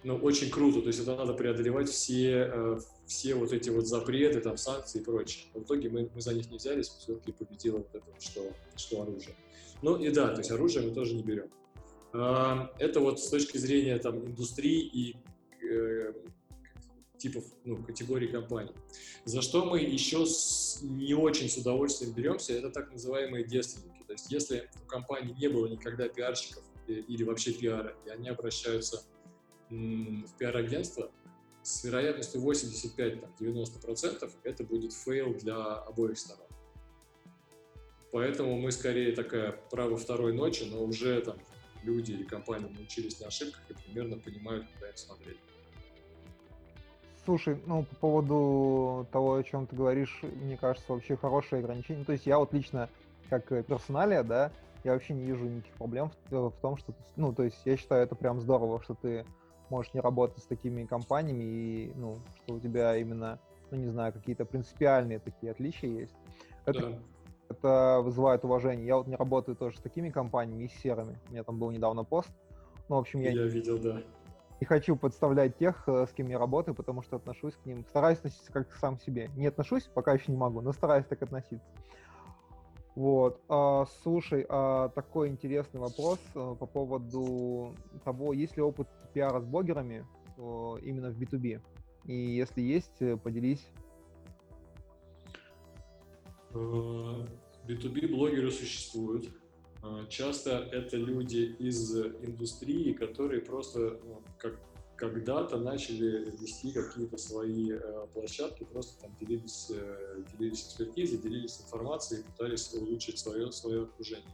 ну, 0.05 0.17
очень 0.17 0.51
круто. 0.51 0.81
То 0.81 0.87
есть 0.87 0.99
это 0.99 1.15
надо 1.15 1.33
преодолевать 1.33 1.89
все, 1.89 2.49
э, 2.53 2.79
все 3.07 3.33
вот 3.33 3.51
эти 3.51 3.69
вот 3.71 3.87
запреты, 3.87 4.39
там, 4.39 4.55
санкции 4.55 5.01
и 5.01 5.03
прочее. 5.03 5.45
в 5.53 5.63
итоге 5.63 5.89
мы, 5.89 6.09
мы 6.13 6.21
за 6.21 6.33
них 6.33 6.49
не 6.51 6.57
взялись, 6.57 6.87
все-таки 6.87 7.31
победило 7.31 7.77
вот 7.77 7.89
это 7.91 8.05
что, 8.19 8.53
что 8.75 9.01
оружие. 9.01 9.35
Ну 9.81 9.97
и 9.97 10.11
да, 10.11 10.29
то 10.29 10.39
есть 10.39 10.51
оружие 10.51 10.87
мы 10.87 10.93
тоже 10.93 11.15
не 11.15 11.23
берем. 11.23 11.49
Э, 12.13 12.67
это 12.77 12.99
вот 12.99 13.19
с 13.19 13.29
точки 13.29 13.57
зрения 13.57 13.97
там 13.97 14.19
индустрии 14.19 14.81
и 14.81 15.17
типов, 17.25 17.43
ну, 17.63 17.83
категорий 17.83 18.27
компаний. 18.27 18.71
За 19.25 19.41
что 19.41 19.65
мы 19.65 19.79
еще 19.79 20.25
с, 20.25 20.79
не 20.81 21.15
очень 21.15 21.49
с 21.49 21.57
удовольствием 21.57 22.13
беремся, 22.13 22.53
это 22.53 22.69
так 22.69 22.91
называемые 22.91 23.43
девственники. 23.43 24.03
То 24.05 24.13
есть 24.13 24.31
если 24.31 24.69
у 24.83 24.87
компании 24.87 25.33
не 25.33 25.47
было 25.47 25.67
никогда 25.67 26.07
пиарщиков 26.07 26.63
или 26.87 27.23
вообще 27.23 27.53
пиара, 27.53 27.95
и 28.05 28.09
они 28.09 28.29
обращаются 28.29 29.03
в 29.69 30.37
пиар-агентство, 30.37 31.11
с 31.63 31.83
вероятностью 31.83 32.41
85-90% 32.41 34.31
это 34.43 34.63
будет 34.63 34.93
fail 34.93 35.33
для 35.33 35.55
обоих 35.55 36.19
сторон. 36.19 36.45
Поэтому 38.11 38.59
мы 38.59 38.71
скорее 38.71 39.13
такая 39.13 39.51
право 39.71 39.97
второй 39.97 40.33
ночи, 40.33 40.63
но 40.71 40.83
уже 40.83 41.19
там 41.21 41.39
люди 41.83 42.11
или 42.11 42.23
компании 42.23 42.69
научились 42.69 43.19
на 43.19 43.27
ошибках 43.27 43.61
и 43.69 43.73
примерно 43.73 44.19
понимают, 44.19 44.67
куда 44.75 44.89
им 44.89 44.95
смотреть. 44.95 45.37
Слушай, 47.25 47.57
ну, 47.65 47.83
по 47.83 47.95
поводу 47.95 49.07
того, 49.11 49.35
о 49.35 49.43
чем 49.43 49.65
ты 49.65 49.75
говоришь, 49.75 50.21
мне 50.21 50.57
кажется, 50.57 50.93
вообще 50.93 51.17
хорошее 51.17 51.59
ограничение. 51.59 52.05
То 52.05 52.11
есть 52.11 52.27
я 52.27 52.37
вот 52.37 52.53
лично, 52.53 52.87
как 53.29 53.47
персоналия, 53.65 54.21
да, 54.21 54.51
я 54.83 54.93
вообще 54.93 55.15
не 55.15 55.23
вижу 55.23 55.45
никаких 55.45 55.73
проблем 55.73 56.11
в, 56.29 56.49
в 56.49 56.57
том, 56.61 56.77
что, 56.77 56.93
ну, 57.15 57.33
то 57.33 57.43
есть 57.43 57.59
я 57.65 57.77
считаю 57.77 58.03
это 58.03 58.15
прям 58.15 58.39
здорово, 58.39 58.79
что 58.83 58.93
ты 58.93 59.25
можешь 59.71 59.91
не 59.95 60.01
работать 60.01 60.43
с 60.43 60.45
такими 60.45 60.85
компаниями, 60.85 61.43
и, 61.43 61.91
ну, 61.95 62.17
что 62.43 62.55
у 62.55 62.59
тебя 62.59 62.95
именно, 62.95 63.39
ну, 63.71 63.77
не 63.77 63.87
знаю, 63.87 64.13
какие-то 64.13 64.45
принципиальные 64.45 65.17
такие 65.17 65.51
отличия 65.51 65.89
есть. 65.89 66.13
Это, 66.65 66.79
да. 66.79 66.99
это 67.49 68.01
вызывает 68.03 68.45
уважение. 68.45 68.85
Я 68.85 68.97
вот 68.97 69.07
не 69.07 69.15
работаю 69.15 69.55
тоже 69.55 69.77
с 69.77 69.81
такими 69.81 70.11
компаниями 70.11 70.65
и 70.65 70.67
с 70.67 70.73
серыми. 70.73 71.17
У 71.29 71.31
меня 71.31 71.43
там 71.43 71.57
был 71.57 71.71
недавно 71.71 72.03
пост. 72.03 72.29
Ну, 72.87 72.97
в 72.97 72.99
общем, 72.99 73.21
я... 73.21 73.31
Я 73.31 73.47
видел, 73.47 73.79
да. 73.79 74.03
Не 74.61 74.65
хочу 74.65 74.95
подставлять 74.95 75.57
тех, 75.57 75.83
э, 75.87 76.05
с 76.09 76.13
кем 76.13 76.27
я 76.27 76.39
работаю, 76.39 76.75
потому 76.75 77.01
что 77.01 77.17
отношусь 77.17 77.55
к 77.55 77.65
ним, 77.65 77.83
стараюсь 77.89 78.19
относиться 78.19 78.51
как 78.51 78.69
к 78.69 78.75
сам 78.75 78.97
себе. 78.99 79.29
Не 79.35 79.47
отношусь, 79.47 79.83
пока 79.93 80.13
еще 80.13 80.31
не 80.31 80.37
могу, 80.37 80.61
но 80.61 80.71
стараюсь 80.71 81.05
так 81.05 81.21
относиться. 81.21 81.67
Вот. 82.95 83.41
А, 83.49 83.85
слушай, 84.03 84.45
а, 84.47 84.89
такой 84.89 85.27
интересный 85.27 85.81
вопрос 85.81 86.19
а, 86.33 86.55
по 86.55 86.65
поводу 86.65 87.75
того, 88.05 88.31
есть 88.31 88.55
ли 88.55 88.63
опыт 88.63 88.87
пиара 89.13 89.41
с 89.41 89.45
блогерами 89.45 90.05
а, 90.37 90.77
именно 90.77 91.11
в 91.11 91.19
B2B? 91.19 91.61
И 92.05 92.15
если 92.15 92.61
есть, 92.61 92.99
поделись. 93.21 93.67
B2B 96.53 98.07
блогеры 98.15 98.51
существуют. 98.51 99.27
Часто 100.09 100.67
это 100.71 100.97
люди 100.97 101.55
из 101.59 101.95
индустрии, 101.95 102.93
которые 102.93 103.41
просто 103.41 103.99
ну, 104.03 104.21
как 104.37 104.59
когда-то 104.95 105.57
начали 105.57 106.31
вести 106.39 106.71
какие-то 106.71 107.17
свои 107.17 107.71
э, 107.73 108.07
площадки, 108.13 108.63
просто 108.63 109.01
там 109.01 109.15
делились, 109.19 109.69
э, 109.69 110.23
делились 110.31 110.67
экспертизой, 110.67 111.17
делились 111.17 111.59
информацией, 111.61 112.23
пытались 112.23 112.73
улучшить 112.73 113.19
свое, 113.19 113.51
свое 113.51 113.83
окружение. 113.83 114.33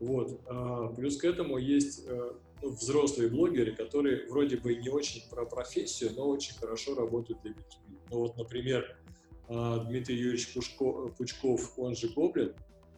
Вот. 0.00 0.40
А, 0.46 0.88
плюс 0.88 1.16
к 1.16 1.24
этому 1.24 1.58
есть 1.58 2.04
э, 2.06 2.32
ну, 2.62 2.70
взрослые 2.70 3.28
блогеры, 3.28 3.74
которые 3.74 4.26
вроде 4.28 4.56
бы 4.56 4.74
не 4.74 4.88
очень 4.88 5.28
про 5.28 5.44
профессию, 5.44 6.12
но 6.16 6.28
очень 6.28 6.54
хорошо 6.54 6.94
работают 6.94 7.40
для 7.42 7.52
B2B. 7.52 7.98
Ну 8.10 8.18
вот, 8.18 8.36
например, 8.36 8.96
э, 9.48 9.78
Дмитрий 9.88 10.16
Юрьевич 10.16 10.54
Пушко, 10.54 11.08
Пучков, 11.16 11.78
он 11.78 11.96
же 11.96 12.08
Гоблин, 12.08 12.54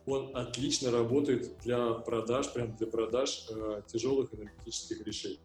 он 0.09 0.37
отлично 0.37 0.90
работает 0.90 1.59
для 1.62 1.92
продаж, 1.92 2.53
прям 2.53 2.75
для 2.77 2.87
продаж 2.87 3.47
э, 3.51 3.83
тяжелых 3.87 4.35
энергетических 4.35 5.07
решений. 5.07 5.40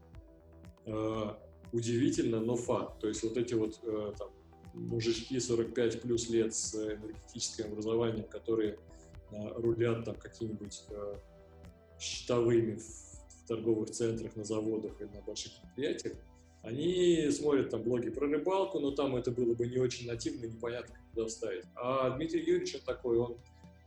Э, 0.86 1.36
удивительно, 1.71 2.39
но 2.39 2.56
факт. 2.56 2.99
То 2.99 3.08
есть 3.08 3.23
вот 3.23 3.38
эти 3.38 3.54
вот 3.54 3.80
э, 3.84 4.13
там, 4.17 4.30
мужички 4.73 5.39
45 5.39 6.02
плюс 6.02 6.30
лет 6.30 6.54
с 6.54 6.76
энергетическим 6.76 7.71
образованием, 7.71 8.28
которые 8.28 8.80
э, 9.32 9.47
рулят 9.56 10.06
там 10.06 10.15
какими-нибудь 10.15 10.84
счетовыми 11.99 12.76
в 12.76 13.47
торговых 13.47 13.91
центрах, 13.91 14.36
на 14.36 14.43
заводах 14.43 14.99
и 15.02 15.06
на 15.06 15.21
больших 15.21 15.54
предприятиях, 15.62 16.17
они 16.63 17.30
смотрят 17.30 17.69
там 17.69 17.84
блоги 17.84 18.10
про 18.10 18.28
рыбалку, 18.28 18.80
но 18.80 18.91
там 18.91 19.15
это 19.17 19.32
было 19.32 19.54
бы 19.54 19.67
не 19.67 19.78
очень 19.78 20.08
нативно, 20.08 20.45
непонятно, 20.45 20.95
куда 21.13 21.28
вставить. 21.28 21.65
А 21.76 22.10
Дмитрий 22.12 22.39
Юрьевич, 22.39 22.76
он 22.76 22.82
такой, 22.82 23.17
он 23.17 23.38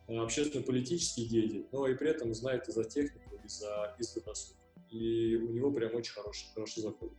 общественно-политический 0.08 1.26
деятель, 1.26 1.66
но 1.72 1.86
и 1.86 1.94
при 1.94 2.10
этом 2.10 2.32
знает 2.34 2.68
и 2.68 2.72
за 2.72 2.84
технику, 2.84 3.36
и 3.44 3.48
за, 3.48 3.96
и 3.98 4.02
за 4.02 4.22
досуг 4.22 4.56
и 4.90 5.36
у 5.36 5.52
него 5.52 5.70
прям 5.70 5.94
очень 5.94 6.12
хороший, 6.12 6.48
хороший 6.54 6.82
заход. 6.82 7.12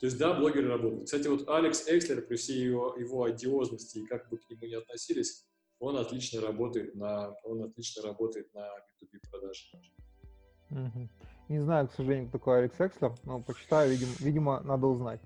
То 0.00 0.06
есть, 0.06 0.18
да, 0.18 0.34
блогеры 0.34 0.68
работают. 0.68 1.04
Кстати, 1.04 1.28
вот 1.28 1.48
Алекс 1.48 1.88
Экслер, 1.88 2.22
при 2.22 2.36
всей 2.36 2.60
его, 2.60 2.96
его 2.96 3.24
одиозности 3.24 3.98
и 3.98 4.06
как 4.06 4.28
бы 4.28 4.38
к 4.38 4.50
нему 4.50 4.66
не 4.66 4.74
относились, 4.74 5.46
он 5.78 5.96
отлично 5.96 6.40
работает 6.40 6.94
на, 6.94 7.34
он 7.44 7.62
отлично 7.62 8.02
работает 8.02 8.52
на 8.54 8.66
B2B 9.00 9.30
продаже. 9.30 9.64
Не 11.48 11.60
знаю, 11.60 11.88
к 11.88 11.92
сожалению, 11.92 12.28
кто 12.28 12.38
такой 12.38 12.60
Алекс 12.60 12.80
Экслер, 12.80 13.14
но 13.24 13.40
почитаю, 13.42 13.90
видимо, 13.90 14.12
видимо 14.20 14.60
надо 14.62 14.86
узнать. 14.86 15.20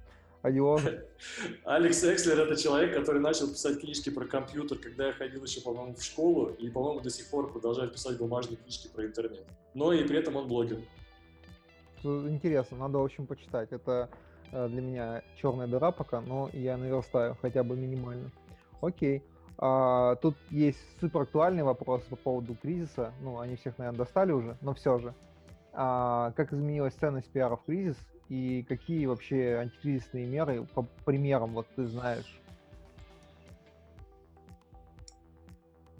Адиоз. 0.46 0.82
Алекс 1.64 2.04
Экслер— 2.04 2.40
это 2.40 2.56
человек, 2.56 2.94
который 2.94 3.20
начал 3.20 3.48
писать 3.48 3.80
книжки 3.80 4.10
про 4.10 4.26
компьютер, 4.26 4.78
когда 4.78 5.08
я 5.08 5.12
ходил 5.12 5.44
еще, 5.44 5.60
по-моему, 5.60 5.94
в 5.94 6.02
школу, 6.02 6.50
и, 6.58 6.68
по-моему, 6.70 7.00
до 7.00 7.10
сих 7.10 7.28
пор 7.28 7.52
продолжает 7.52 7.92
писать 7.92 8.18
бумажные 8.18 8.56
книжки 8.56 8.88
про 8.88 9.04
интернет. 9.04 9.44
Но 9.74 9.92
и 9.92 10.06
при 10.06 10.18
этом 10.18 10.36
он 10.36 10.48
блогер 10.48 10.78
интересно, 12.06 12.76
надо, 12.78 12.98
в 12.98 13.04
общем, 13.04 13.26
почитать. 13.26 13.72
Это 13.72 14.08
э, 14.52 14.68
для 14.68 14.82
меня 14.82 15.22
черная 15.36 15.66
дыра 15.66 15.90
пока, 15.90 16.20
но 16.20 16.50
я 16.52 16.76
наверстаю 16.76 17.36
хотя 17.40 17.62
бы 17.62 17.76
минимально. 17.76 18.30
Окей. 18.80 19.22
А, 19.58 20.16
тут 20.16 20.36
есть 20.50 20.78
супер 21.00 21.22
актуальный 21.22 21.62
вопрос 21.62 22.02
по 22.02 22.16
поводу 22.16 22.54
кризиса. 22.54 23.12
Ну, 23.22 23.38
они 23.38 23.56
всех, 23.56 23.78
наверное, 23.78 23.98
достали 23.98 24.32
уже, 24.32 24.56
но 24.60 24.74
все 24.74 24.98
же. 24.98 25.14
А, 25.72 26.32
как 26.36 26.52
изменилась 26.52 26.94
ценность 26.94 27.30
пиара 27.30 27.56
в 27.56 27.64
кризис 27.64 27.96
и 28.28 28.62
какие 28.64 29.06
вообще 29.06 29.56
антикризисные 29.56 30.26
меры 30.26 30.64
по 30.74 30.82
примерам 31.04 31.54
вот 31.54 31.66
ты 31.76 31.86
знаешь? 31.86 32.40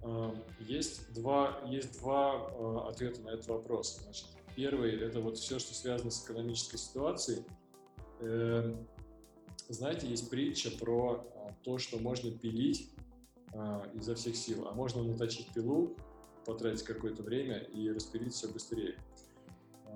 А, 0.03 0.35
есть 0.61 1.13
два, 1.15 1.61
есть 1.67 2.01
два 2.01 2.51
э, 2.51 2.89
ответа 2.89 3.21
на 3.23 3.31
этот 3.31 3.49
вопрос. 3.49 4.01
Значит, 4.03 4.27
Первый– 4.57 4.99
это 5.01 5.21
вот 5.21 5.37
все, 5.37 5.59
что 5.59 5.75
связано 5.75 6.11
с 6.11 6.25
экономической 6.25 6.79
ситуацией. 6.79 7.45
Эм, 8.21 8.89
знаете, 9.69 10.09
есть 10.09 10.31
притча 10.31 10.71
про 10.71 11.27
а, 11.37 11.53
то, 11.63 11.77
что 11.77 11.99
можно 11.99 12.31
пилить 12.31 12.91
а, 13.53 13.87
изо 13.93 14.15
всех 14.15 14.35
сил, 14.35 14.67
а 14.67 14.73
можно 14.73 15.03
наточить 15.03 15.53
пилу, 15.53 15.95
потратить 16.47 16.85
какое-то 16.85 17.23
время 17.23 17.59
и 17.59 17.91
распилить 17.91 18.33
все 18.33 18.49
быстрее. 18.49 18.97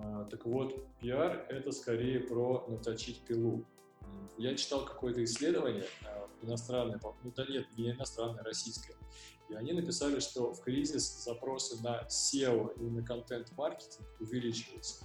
А, 0.02 0.24
так 0.24 0.46
вот, 0.46 0.74
пиар– 0.98 1.46
это 1.48 1.72
скорее 1.72 2.20
про 2.20 2.66
наточить 2.68 3.20
пилу. 3.22 3.64
Я 4.38 4.54
читал 4.56 4.84
какое-то 4.84 5.22
исследование 5.22 5.86
иностранное, 6.42 7.00
ну 7.22 7.32
да 7.36 7.44
нет, 7.46 7.66
не 7.76 7.90
иностранное, 7.90 8.42
российское, 8.42 8.96
и 9.48 9.54
они 9.54 9.72
написали, 9.72 10.20
что 10.20 10.52
в 10.52 10.62
кризис 10.62 11.24
запросы 11.24 11.82
на 11.82 12.06
SEO 12.08 12.74
и 12.80 12.84
на 12.84 13.02
контент-маркетинг 13.04 14.06
увеличиваются. 14.20 15.04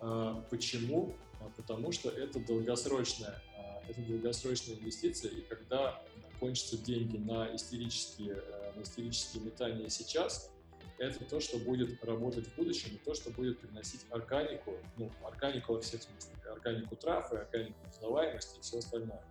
А, 0.00 0.40
почему? 0.50 1.14
А, 1.40 1.50
потому 1.56 1.92
что 1.92 2.08
это 2.08 2.40
долгосрочная, 2.40 3.42
а, 3.56 3.82
это 3.88 4.00
долгосрочная 4.02 4.76
инвестиция, 4.76 5.30
и 5.32 5.42
когда 5.42 6.02
кончатся 6.40 6.78
деньги 6.78 7.16
на 7.18 7.54
истерические, 7.54 8.42
на 8.76 8.82
истерические 8.82 9.44
метания 9.44 9.88
сейчас, 9.88 10.50
это 10.98 11.24
то, 11.24 11.40
что 11.40 11.58
будет 11.58 12.02
работать 12.04 12.46
в 12.46 12.56
будущем, 12.56 12.94
и 12.94 12.98
то, 12.98 13.14
что 13.14 13.30
будет 13.30 13.60
приносить 13.60 14.06
органику, 14.10 14.74
ну, 14.96 15.10
органику 15.24 15.74
во 15.74 15.80
всех 15.80 16.02
смыслах, 16.02 16.46
органику 16.46 16.96
трав, 16.96 17.32
органику 17.32 17.78
узнаваемости 17.90 18.58
и 18.58 18.62
все 18.62 18.78
остальное. 18.78 19.22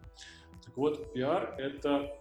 Так 0.63 0.77
вот, 0.77 1.13
пиар— 1.13 1.55
это 1.57 2.15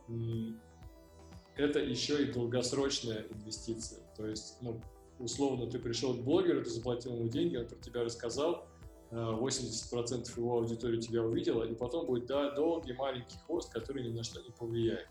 это 1.57 1.79
еще 1.79 2.22
и 2.22 2.33
долгосрочная 2.33 3.26
инвестиция. 3.31 4.00
То 4.16 4.26
есть, 4.26 4.57
ну, 4.62 4.81
условно, 5.18 5.70
ты 5.70 5.79
пришел 5.79 6.14
к 6.14 6.20
блогеру, 6.22 6.64
ты 6.64 6.70
заплатил 6.70 7.14
ему 7.16 7.29
деньги, 7.29 7.57
он 7.57 7.66
про 7.66 7.76
тебя 7.76 8.03
рассказал, 8.03 8.66
80% 9.11 10.29
э, 10.29 10.40
его 10.40 10.59
аудитории 10.59 11.00
тебя 11.00 11.22
увидела, 11.22 11.64
и 11.64 11.74
потом 11.74 12.07
будет 12.07 12.26
да, 12.26 12.55
долгий 12.55 12.92
маленький 12.92 13.38
хвост, 13.38 13.72
который 13.72 14.05
ни 14.05 14.12
на 14.12 14.22
что 14.22 14.40
не 14.40 14.50
повлияет. 14.50 15.09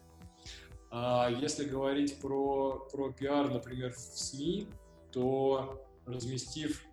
А 0.92 1.30
если 1.30 1.66
говорить 1.66 2.20
про, 2.20 2.88
про 2.92 3.12
пиар, 3.12 3.52
например, 3.52 3.94
в 3.94 4.00
СМИ, 4.00 4.68
то 5.12 5.86
разместив 6.06 6.84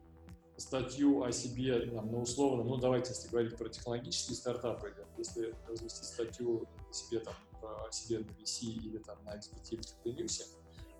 статью 0.56 1.22
о 1.22 1.32
себе, 1.32 1.80
там, 1.80 2.10
ну, 2.10 2.20
условно, 2.22 2.64
ну, 2.64 2.76
давайте, 2.76 3.10
если 3.10 3.28
говорить 3.28 3.56
про 3.56 3.68
технологические 3.68 4.36
стартапы, 4.36 4.94
если 5.16 5.54
разместить 5.68 6.04
статью 6.04 6.66
о 6.88 6.92
себе 6.92 7.20
там 7.20 7.34
о 7.62 7.90
себе 7.90 8.20
на 8.20 8.30
VC 8.40 8.66
или 8.66 8.98
там 8.98 9.16
на 9.24 9.36
XBT 9.36 9.80
или 10.04 10.24
News, 10.24 10.42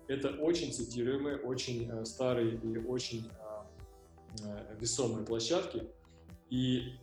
это 0.07 0.29
очень 0.41 0.73
цитируемые, 0.73 1.37
очень 1.37 1.89
э, 1.89 2.05
старые 2.05 2.55
и 2.55 2.77
очень 2.77 3.27
э, 3.27 4.45
э, 4.45 4.75
весомые 4.79 5.25
площадки, 5.25 5.89
и 6.49 6.97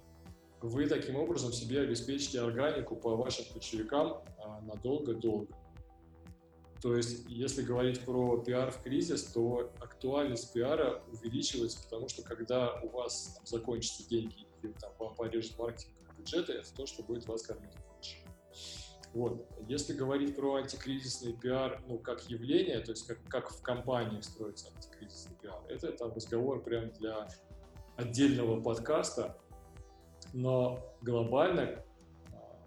вы 0.60 0.86
таким 0.86 1.16
образом 1.16 1.52
себе 1.52 1.80
обеспечите 1.80 2.40
органику 2.40 2.96
по 2.96 3.16
вашим 3.16 3.44
ключевикам 3.52 4.22
надолго-долго. 4.62 5.54
То 6.84 6.94
есть, 6.94 7.24
если 7.28 7.62
говорить 7.62 8.04
про 8.04 8.36
пиар 8.42 8.70
в 8.70 8.82
кризис, 8.82 9.24
то 9.32 9.72
актуальность 9.80 10.52
пиара 10.52 11.02
увеличивается, 11.10 11.82
потому 11.82 12.10
что 12.10 12.22
когда 12.22 12.78
у 12.82 12.90
вас 12.90 13.36
там, 13.36 13.46
закончатся 13.46 14.06
деньги 14.06 14.46
или 14.62 14.70
там, 14.72 14.92
вам 14.98 15.14
порежут 15.14 15.58
маркетинг 15.58 15.94
бюджеты, 16.18 16.52
это 16.52 16.74
то, 16.74 16.84
что 16.84 17.02
будет 17.02 17.26
вас 17.26 17.40
кормить 17.40 17.72
больше. 17.90 18.16
Вот. 19.14 19.48
Если 19.66 19.94
говорить 19.94 20.36
про 20.36 20.56
антикризисный 20.56 21.32
пиар, 21.32 21.82
ну, 21.88 21.96
как 21.96 22.28
явление, 22.28 22.80
то 22.80 22.90
есть 22.90 23.06
как, 23.06 23.24
как 23.28 23.50
в 23.50 23.62
компании 23.62 24.20
строится 24.20 24.68
антикризисный 24.68 25.36
пиар, 25.36 25.62
это 25.70 25.90
там 25.92 26.12
разговор 26.12 26.62
прям 26.62 26.90
для 26.90 27.30
отдельного 27.96 28.60
подкаста, 28.60 29.38
но 30.34 30.94
глобально, 31.00 31.82
а, 32.30 32.58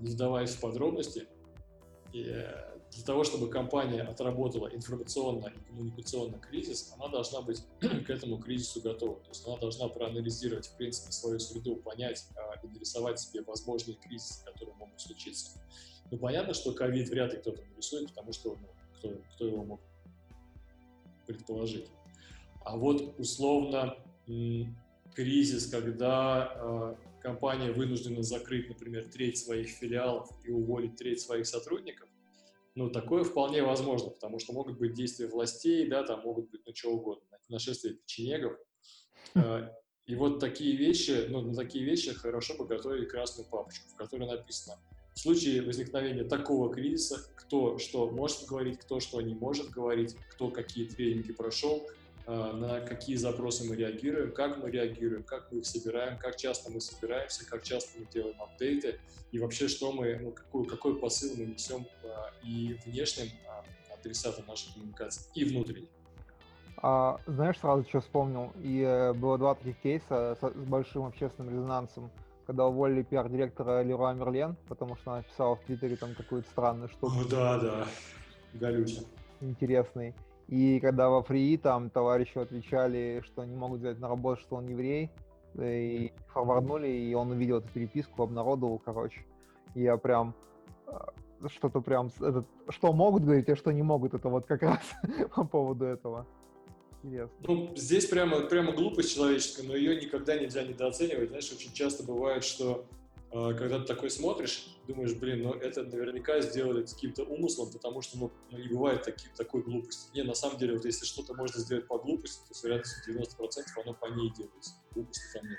не 0.00 0.10
вдаваясь 0.10 0.50
в 0.50 0.60
подробности, 0.60 1.28
э, 2.12 2.73
для 2.94 3.04
того, 3.04 3.24
чтобы 3.24 3.48
компания 3.48 4.02
отработала 4.02 4.68
информационно 4.68 5.48
и 5.48 5.68
коммуникационно 5.68 6.38
кризис, 6.38 6.92
она 6.96 7.08
должна 7.08 7.40
быть 7.40 7.64
к 7.80 8.10
этому 8.10 8.38
кризису 8.38 8.80
готова. 8.80 9.16
То 9.20 9.28
есть 9.30 9.46
она 9.46 9.56
должна 9.56 9.88
проанализировать, 9.88 10.66
в 10.66 10.76
принципе, 10.76 11.10
свою 11.10 11.40
среду, 11.40 11.76
понять 11.76 12.26
и 12.62 12.66
нарисовать 12.68 13.18
себе 13.18 13.42
возможные 13.42 13.96
кризисы, 13.96 14.44
которые 14.44 14.76
могут 14.76 15.00
случиться. 15.00 15.60
Ну, 16.10 16.18
понятно, 16.18 16.54
что 16.54 16.72
ковид 16.72 17.08
вряд 17.08 17.32
ли 17.32 17.40
кто-то 17.40 17.62
нарисует, 17.72 18.08
потому 18.10 18.32
что 18.32 18.56
ну, 18.60 18.68
кто, 18.98 19.08
кто 19.34 19.46
его 19.46 19.64
мог 19.64 19.80
предположить. 21.26 21.88
А 22.64 22.76
вот 22.76 23.18
условно 23.18 23.96
кризис, 25.14 25.66
когда 25.66 26.52
э, 26.54 26.94
компания 27.20 27.72
вынуждена 27.72 28.22
закрыть, 28.22 28.68
например, 28.68 29.08
треть 29.08 29.38
своих 29.38 29.68
филиалов 29.68 30.30
и 30.44 30.50
уволить 30.50 30.96
треть 30.96 31.20
своих 31.20 31.46
сотрудников, 31.46 32.08
ну, 32.74 32.90
такое 32.90 33.24
вполне 33.24 33.62
возможно, 33.62 34.10
потому 34.10 34.38
что 34.38 34.52
могут 34.52 34.78
быть 34.78 34.94
действия 34.94 35.28
властей, 35.28 35.86
да, 35.88 36.02
там 36.02 36.22
могут 36.22 36.50
быть, 36.50 36.62
ну, 36.66 36.74
что 36.74 36.90
угодно, 36.90 37.24
нашествие 37.48 37.94
печенегов. 37.94 38.58
Э, 39.34 39.68
и 40.06 40.14
вот 40.16 40.40
такие 40.40 40.76
вещи, 40.76 41.26
ну, 41.28 41.40
на 41.40 41.54
такие 41.54 41.84
вещи 41.84 42.12
хорошо 42.12 42.54
бы 42.56 42.66
готовить 42.66 43.08
красную 43.08 43.48
папочку, 43.48 43.88
в 43.88 43.96
которой 43.96 44.26
написано, 44.26 44.78
в 45.14 45.20
случае 45.20 45.62
возникновения 45.62 46.24
такого 46.24 46.72
кризиса, 46.72 47.30
кто 47.36 47.78
что 47.78 48.10
может 48.10 48.46
говорить, 48.46 48.80
кто 48.80 48.98
что 48.98 49.20
не 49.20 49.34
может 49.34 49.70
говорить, 49.70 50.16
кто 50.30 50.50
какие 50.50 50.88
тренинги 50.88 51.32
прошел, 51.32 51.88
на 52.26 52.80
какие 52.80 53.16
запросы 53.16 53.68
мы 53.68 53.76
реагируем, 53.76 54.32
как 54.32 54.56
мы 54.58 54.70
реагируем, 54.70 55.24
как 55.24 55.52
мы 55.52 55.58
их 55.58 55.66
собираем, 55.66 56.18
как 56.18 56.36
часто 56.36 56.70
мы 56.72 56.80
собираемся, 56.80 57.46
как 57.46 57.62
часто 57.62 57.98
мы 57.98 58.06
делаем 58.06 58.40
апдейты, 58.40 58.98
и 59.30 59.38
вообще, 59.38 59.68
что 59.68 59.92
мы, 59.92 60.18
ну, 60.22 60.30
какой, 60.30 60.66
какой 60.66 60.96
посыл 60.98 61.34
мы 61.36 61.44
несем 61.44 61.86
а, 62.04 62.30
и 62.42 62.78
внешним 62.86 63.28
а, 63.48 63.64
адресатам 63.92 64.46
нашей 64.46 64.72
коммуникации, 64.72 65.22
и 65.34 65.44
внутренним. 65.44 65.88
А, 66.78 67.18
знаешь, 67.26 67.58
сразу 67.58 67.84
что 67.88 68.00
вспомнил, 68.00 68.52
и 68.62 68.80
э, 68.80 69.12
было 69.12 69.38
два 69.38 69.54
таких 69.54 69.78
кейса 69.80 70.36
с, 70.40 70.40
с 70.40 70.64
большим 70.66 71.04
общественным 71.06 71.50
резонансом, 71.50 72.10
когда 72.46 72.66
уволили 72.66 73.02
пиар-директора 73.02 73.82
Леруа 73.82 74.12
Мерлен, 74.12 74.56
потому 74.68 74.96
что 74.96 75.12
она 75.12 75.22
писала 75.22 75.56
в 75.56 75.60
Твиттере 75.62 75.96
там 75.96 76.14
какую-то 76.14 76.48
странную 76.50 76.88
штуку. 76.88 77.14
О, 77.18 77.24
да, 77.24 77.58
да, 77.58 77.86
Галюча. 78.52 79.02
Интересный. 79.40 80.14
И 80.48 80.78
когда 80.80 81.08
во 81.08 81.22
Фрии 81.22 81.56
там 81.56 81.90
товарищу 81.90 82.40
отвечали, 82.40 83.22
что 83.24 83.44
не 83.44 83.56
могут 83.56 83.80
взять 83.80 83.98
на 83.98 84.08
работу, 84.08 84.40
что 84.40 84.56
он 84.56 84.66
еврей, 84.68 85.10
и 85.58 86.12
форварднули, 86.28 86.88
и 86.88 87.14
он 87.14 87.30
увидел 87.30 87.58
эту 87.58 87.68
переписку, 87.68 88.22
обнародовал, 88.22 88.78
короче. 88.78 89.24
Я 89.74 89.96
прям 89.96 90.34
а, 90.86 91.12
что-то 91.48 91.80
прям, 91.80 92.10
этот, 92.20 92.46
что 92.68 92.92
могут 92.92 93.24
говорить, 93.24 93.48
а 93.48 93.56
что 93.56 93.72
не 93.72 93.82
могут, 93.82 94.14
это 94.14 94.28
вот 94.28 94.46
как 94.46 94.62
раз 94.62 94.80
по 95.34 95.44
поводу 95.44 95.84
этого. 95.84 96.26
Интересно. 97.02 97.36
Ну, 97.46 97.72
здесь 97.76 98.06
прямо, 98.06 98.40
прямо 98.40 98.72
глупость 98.72 99.14
человеческая, 99.14 99.66
но 99.66 99.76
ее 99.76 100.00
никогда 100.00 100.36
нельзя 100.38 100.62
недооценивать. 100.62 101.28
Знаешь, 101.28 101.52
очень 101.52 101.72
часто 101.72 102.02
бывает, 102.02 102.44
что 102.44 102.86
э, 102.90 103.03
когда 103.34 103.80
ты 103.80 103.84
такой 103.84 104.10
смотришь, 104.10 104.68
думаешь, 104.86 105.12
блин, 105.14 105.42
ну 105.42 105.54
это 105.54 105.82
наверняка 105.82 106.40
сделали 106.40 106.84
с 106.86 106.94
каким-то 106.94 107.24
умыслом, 107.24 107.68
потому 107.72 108.00
что 108.00 108.16
ну, 108.16 108.30
ну 108.52 108.58
не 108.58 108.68
бывает 108.68 109.02
таки, 109.02 109.26
такой 109.36 109.62
глупости. 109.62 110.08
Не, 110.14 110.22
на 110.22 110.34
самом 110.34 110.56
деле, 110.56 110.74
вот 110.74 110.84
если 110.84 111.04
что-то 111.04 111.34
можно 111.34 111.60
сделать 111.60 111.88
по 111.88 111.98
глупости, 111.98 112.46
то 112.46 112.54
с 112.54 112.62
вероятностью 112.62 113.12
90% 113.12 113.26
оно 113.82 113.94
по 113.94 114.06
ней 114.06 114.32
делается. 114.36 114.74
Глупости 114.92 115.24
там 115.32 115.48
нет. 115.48 115.58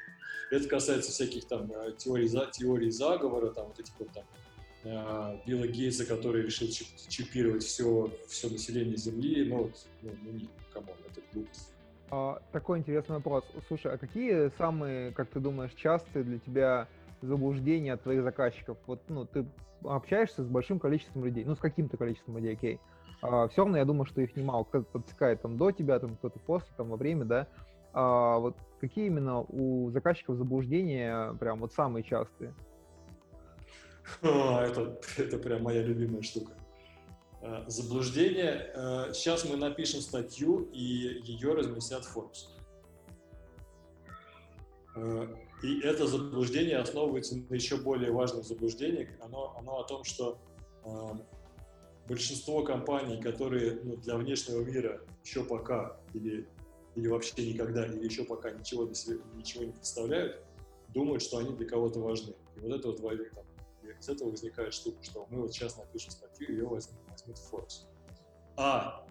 Это 0.51 0.69
касается 0.69 1.11
всяких 1.11 1.49
там 1.49 1.69
э, 1.69 1.91
теорий, 1.97 2.29
теорий 2.53 2.91
заговора, 2.91 3.49
там 3.49 3.67
вот 3.67 3.77
этих 3.77 3.93
вот 3.99 4.09
там 4.13 4.23
э, 4.85 5.39
Билла 5.45 5.67
Гейтса, 5.67 6.05
который 6.05 6.43
решил 6.43 6.69
чипировать 6.69 7.63
все, 7.63 8.09
все 8.29 8.49
население 8.49 8.95
Земли, 8.95 9.49
ну, 9.49 9.69
ну, 10.01 10.11
ну 10.23 10.31
нет, 10.31 10.49
come 10.71 10.85
on, 10.85 10.95
это 11.09 11.21
глупость. 11.33 11.73
А, 12.09 12.41
такой 12.53 12.79
интересный 12.79 13.17
вопрос. 13.17 13.43
Слушай, 13.67 13.93
а 13.93 13.97
какие 13.97 14.49
самые, 14.57 15.11
как 15.11 15.29
ты 15.29 15.41
думаешь, 15.41 15.73
частые 15.73 16.23
для 16.23 16.39
тебя 16.39 16.87
заблуждения 17.25 17.93
от 17.93 18.03
твоих 18.03 18.23
заказчиков? 18.23 18.77
Вот, 18.87 19.01
ну, 19.09 19.25
ты 19.25 19.45
общаешься 19.83 20.43
с 20.43 20.47
большим 20.47 20.79
количеством 20.79 21.25
людей, 21.25 21.43
ну, 21.45 21.55
с 21.55 21.59
каким-то 21.59 21.97
количеством 21.97 22.37
людей, 22.37 22.53
окей. 22.53 22.79
А, 23.21 23.47
все 23.47 23.63
равно 23.63 23.77
я 23.77 23.85
думаю, 23.85 24.05
что 24.05 24.21
их 24.21 24.35
немало. 24.35 24.63
Кто-то 24.63 24.85
подсекает 24.85 25.41
там 25.41 25.57
до 25.57 25.71
тебя, 25.71 25.99
там 25.99 26.15
кто-то 26.17 26.39
после, 26.39 26.69
там 26.77 26.89
во 26.89 26.97
время, 26.97 27.25
да. 27.25 27.47
А, 27.93 28.37
вот 28.37 28.55
какие 28.79 29.07
именно 29.07 29.41
у 29.41 29.89
заказчиков 29.91 30.37
заблуждения 30.37 31.33
прям 31.39 31.59
вот 31.59 31.73
самые 31.73 32.03
частые? 32.03 32.53
А, 34.21 34.63
это, 34.67 34.99
это 35.17 35.37
прям 35.37 35.63
моя 35.63 35.81
любимая 35.81 36.21
штука. 36.21 36.51
А, 37.41 37.63
заблуждение. 37.67 38.71
Сейчас 39.13 39.45
мы 39.49 39.55
напишем 39.55 40.01
статью, 40.01 40.69
и 40.71 41.21
ее 41.23 41.53
разместят 41.53 42.05
в 42.05 42.17
Forbes. 42.17 42.51
И 45.63 45.79
это 45.79 46.05
заблуждение 46.07 46.77
основывается 46.77 47.37
на 47.37 47.53
еще 47.53 47.77
более 47.77 48.11
важном 48.11 48.43
заблуждении. 48.43 49.09
Оно, 49.21 49.55
оно 49.57 49.79
о 49.79 49.83
том, 49.83 50.03
что 50.03 50.37
э, 50.83 50.89
большинство 52.07 52.63
компаний, 52.63 53.21
которые 53.21 53.79
ну, 53.83 53.95
для 53.97 54.17
внешнего 54.17 54.61
мира 54.61 55.01
еще 55.23 55.43
пока 55.43 55.97
или, 56.13 56.47
или 56.95 57.07
вообще 57.07 57.51
никогда, 57.53 57.85
или 57.85 58.05
еще 58.05 58.25
пока 58.25 58.51
ничего, 58.51 58.85
ничего 59.35 59.63
не 59.63 59.71
представляют, 59.71 60.43
думают, 60.89 61.23
что 61.23 61.37
они 61.37 61.55
для 61.55 61.67
кого-то 61.67 61.99
важны. 61.99 62.33
И 62.55 62.59
вот 62.59 62.71
это 62.73 62.87
вот 62.89 62.97
там, 62.97 63.45
из 63.99 64.09
этого 64.09 64.29
возникает 64.29 64.73
штука, 64.73 65.01
что 65.03 65.25
мы 65.29 65.41
вот 65.41 65.53
сейчас 65.53 65.77
напишем 65.77 66.11
статью, 66.11 66.51
ее 66.51 66.67
возьмут, 66.67 66.99
возьмут 67.09 67.37
в 67.37 67.53
Forbes. 67.53 67.85
А 68.57 69.05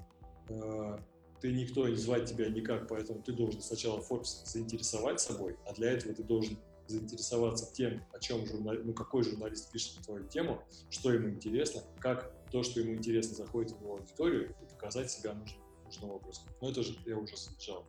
э, 0.49 0.99
ты 1.45 1.53
никто 1.53 1.87
не 1.87 1.97
звать 1.97 2.25
тебя 2.25 2.49
никак, 2.49 2.89
поэтому 2.89 3.21
ты 3.21 3.31
должен 3.31 3.61
сначала 3.61 4.01
Forbes 4.01 4.47
заинтересовать 4.47 5.21
собой, 5.21 5.59
а 5.67 5.75
для 5.75 5.91
этого 5.91 6.15
ты 6.15 6.23
должен 6.23 6.57
заинтересоваться 6.87 7.71
тем, 7.71 8.03
о 8.15 8.19
чем 8.19 8.47
журнал, 8.47 8.77
ну, 8.83 8.95
какой 8.95 9.25
журналист 9.25 9.71
пишет 9.71 10.03
твою 10.07 10.27
тему, 10.27 10.63
что 10.89 11.13
ему 11.13 11.29
интересно, 11.29 11.83
как 12.01 12.33
то, 12.51 12.63
что 12.63 12.81
ему 12.81 12.95
интересно, 12.95 13.35
заходит 13.35 13.73
в 13.73 13.83
его 13.83 13.97
аудиторию 13.97 14.55
и 14.63 14.73
показать 14.73 15.11
себя 15.11 15.35
нужным, 15.35 15.63
нужным 15.85 16.13
образом. 16.13 16.45
Но 16.63 16.71
это 16.71 16.83
же 16.83 16.97
я 17.05 17.19
уже 17.19 17.37
сначала. 17.37 17.85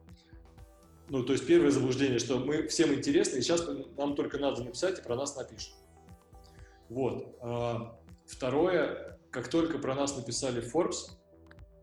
Ну, 1.08 1.24
то 1.24 1.32
есть 1.32 1.48
первое 1.48 1.72
заблуждение, 1.72 2.20
что 2.20 2.39
мы 2.39 2.68
всем 2.68 2.94
интересны, 2.94 3.38
и 3.38 3.41
сейчас 3.41 3.65
нам 3.96 4.15
только 4.15 4.38
надо 4.38 4.65
написать, 4.65 5.00
и 5.00 5.02
про 5.02 5.15
нас 5.15 5.34
напишут. 5.38 5.76
Вот. 6.89 7.38
А, 7.39 7.98
второе, 8.26 9.18
как 9.32 9.48
только 9.48 9.78
про 9.78 9.96
нас 9.96 10.18
написали 10.18 10.62
Forbes, 10.62 11.12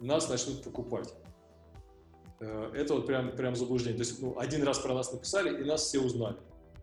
нас 0.01 0.29
начнут 0.29 0.63
покупать. 0.63 1.15
Э, 2.43 2.73
это 2.75 2.95
вот 2.95 3.07
прям, 3.07 3.37
прям 3.37 3.55
заблуждение. 3.55 3.97
То 3.97 4.05
есть 4.05 4.21
ну, 4.21 4.37
один 4.39 4.65
раз 4.65 4.81
про 4.81 4.95
нас 4.95 5.13
написали, 5.13 5.63
и 5.63 5.65
нас 5.65 5.83
все 5.83 6.01
узнали. 6.01 6.37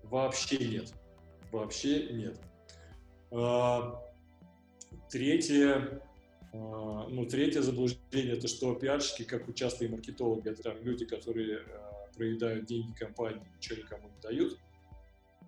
Вообще 0.03 0.57
нет. 0.57 0.93
Вообще 1.51 2.13
нет. 2.13 2.39
А, 3.31 4.01
третье, 5.09 6.01
а, 6.53 7.07
ну, 7.09 7.25
третье 7.25 7.61
заблуждение, 7.61 8.37
это 8.37 8.47
что 8.47 8.73
пиарщики, 8.73 9.23
как 9.23 9.47
участные 9.49 9.89
маркетологи, 9.89 10.49
это 10.49 10.63
там 10.63 10.81
люди, 10.81 11.05
которые 11.05 11.61
проедают 12.15 12.65
деньги 12.65 12.93
компании, 12.93 13.45
ничего 13.55 13.79
никому 13.79 14.09
не 14.09 14.21
дают. 14.21 14.57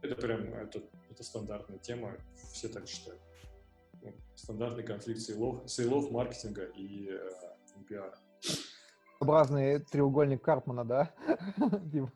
Это 0.02 0.16
прям, 0.16 0.54
это, 0.54 0.84
это 1.10 1.24
стандартная 1.24 1.80
тема, 1.80 2.18
все 2.52 2.68
так 2.68 2.88
считают. 2.88 3.22
Ну, 4.02 4.14
стандартный 4.36 4.84
конфликт 4.84 5.22
сейлов, 5.22 5.70
сейлов 5.70 6.12
маркетинга 6.12 6.66
и, 6.66 7.08
э, 7.10 7.30
и 7.80 7.84
пиара 7.84 8.18
образный 9.22 9.80
треугольник 9.80 10.42
Карпмана, 10.42 10.84
да? 10.84 11.12
Типа. 11.92 12.12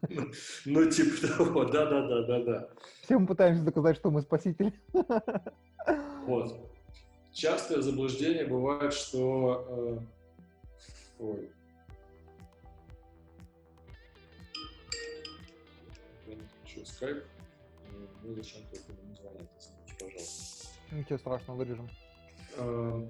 Ну, 0.66 0.90
типа 0.90 1.28
того, 1.28 1.66
да-да-да-да-да. 1.66 2.70
Все 3.04 3.20
мы 3.20 3.28
пытаемся 3.28 3.64
доказать, 3.64 3.98
что 3.98 4.10
мы 4.12 4.22
спасители. 4.22 4.74
Вот. 6.26 6.72
Частое 7.32 7.82
заблуждение 7.82 8.46
бывает, 8.48 8.94
что... 8.94 9.66
Э, 9.70 10.00
ой. 11.20 11.52
Я 16.28 16.36
не 16.36 16.42
хочу 16.64 16.86
скайп. 16.86 17.24
Ну, 18.24 18.34
зачем 18.34 18.62
только 18.72 18.92
не 19.04 19.14
извините, 19.14 19.96
пожалуйста. 20.00 20.68
Ничего 20.92 21.18
страшного, 21.20 21.58
вырежем. 21.58 21.90
Э, 22.58 23.06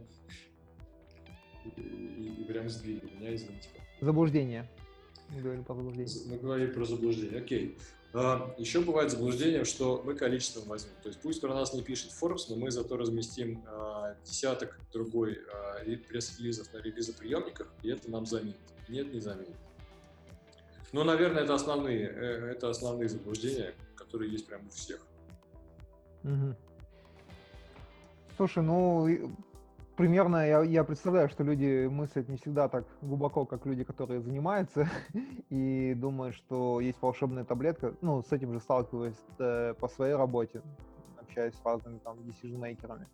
И, 1.64 1.82
и, 1.82 2.41
и 2.41 2.43
прям 2.46 2.68
сбили 2.68 3.06
меня, 3.16 3.34
извините. 3.36 3.70
Заблуждение. 4.02 4.70
Мы 5.30 5.41
говорили 5.41 5.64
про 5.64 5.74
заблуждение. 5.76 6.26
Мы 6.28 6.38
говорили 6.38 6.72
про 6.72 6.86
заблуждение, 6.86 7.39
окей. 7.39 7.78
А, 8.14 8.54
еще 8.58 8.82
бывает 8.82 9.12
заблуждение, 9.12 9.66
что 9.66 10.02
мы 10.06 10.16
количеством 10.16 10.64
возьмем. 10.68 10.93
То 11.04 11.10
есть 11.10 11.20
пусть 11.22 11.41
про 11.41 11.54
нас 11.54 11.74
не 11.74 11.82
пишет 11.82 12.12
Forbes, 12.12 12.46
но 12.50 12.56
мы 12.56 12.72
зато 12.72 12.96
разместим 12.96 13.64
а, 13.68 14.16
десяток 14.24 14.80
другой 14.93 15.39
а, 15.54 15.84
пресс-релизов 16.08 16.72
на 16.74 16.78
релизоприемниках, 16.78 17.74
и 17.84 17.89
это 17.89 18.10
нам 18.10 18.26
заменит. 18.26 18.56
Нет, 18.88 19.14
не 19.14 19.20
заменит. 19.20 19.58
Но, 20.93 21.04
наверное, 21.04 21.43
это 21.43 21.56
основные, 21.56 22.08
э, 22.08 22.52
это 22.52 22.70
основные 22.70 23.10
заблуждения, 23.10 23.74
которые 23.96 24.32
есть 24.32 24.48
прямо 24.48 24.64
у 24.66 24.70
всех. 24.70 25.06
Угу. 26.24 26.56
Слушай, 28.38 28.64
ну 28.64 29.36
примерно 29.96 30.48
я, 30.48 30.62
я 30.62 30.84
представляю, 30.84 31.30
что 31.30 31.43
люди 31.43 31.88
мыслят 31.88 32.30
не 32.30 32.38
всегда 32.38 32.68
так 32.70 32.86
глубоко, 33.02 33.46
как 33.46 33.66
люди, 33.66 33.84
которые 33.84 34.22
занимаются, 34.22 34.89
и 35.50 35.93
думают, 35.96 36.36
что 36.36 36.80
есть 36.80 37.02
волшебная 37.02 37.43
таблетка. 37.43 37.96
Ну, 38.02 38.22
с 38.22 38.32
этим 38.32 38.54
же 38.54 38.60
сталкиваюсь 38.60 39.20
э, 39.39 39.74
по 39.80 39.88
своей 39.88 40.16
работе, 40.16 40.62
общаясь 41.20 41.56
с 41.56 41.66
разными 41.66 42.00
там 42.00 42.18
decision-мейкерами. 42.20 43.08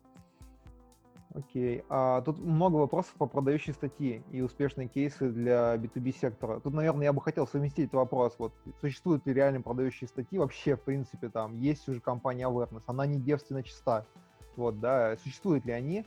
Окей. 1.34 1.82
А, 1.88 2.20
тут 2.20 2.38
много 2.38 2.76
вопросов 2.76 3.14
по 3.14 3.26
продающей 3.26 3.72
статьи 3.72 4.22
и 4.30 4.42
успешные 4.42 4.88
кейсы 4.88 5.30
для 5.30 5.76
B2B 5.76 6.12
сектора. 6.12 6.60
Тут, 6.60 6.74
наверное, 6.74 7.04
я 7.04 7.12
бы 7.12 7.22
хотел 7.22 7.46
совместить 7.46 7.86
этот 7.86 7.94
вопрос. 7.94 8.34
Вот, 8.38 8.52
существуют 8.80 9.26
ли 9.26 9.32
реально 9.32 9.62
продающие 9.62 10.08
статьи? 10.08 10.38
Вообще, 10.38 10.76
в 10.76 10.82
принципе, 10.82 11.30
там 11.30 11.58
есть 11.58 11.88
уже 11.88 12.00
компания 12.00 12.44
Awareness, 12.44 12.82
она 12.86 13.06
не 13.06 13.18
девственно 13.18 13.62
чиста. 13.62 14.04
Вот, 14.56 14.80
да, 14.80 15.16
существуют 15.16 15.64
ли 15.64 15.72
они? 15.72 16.04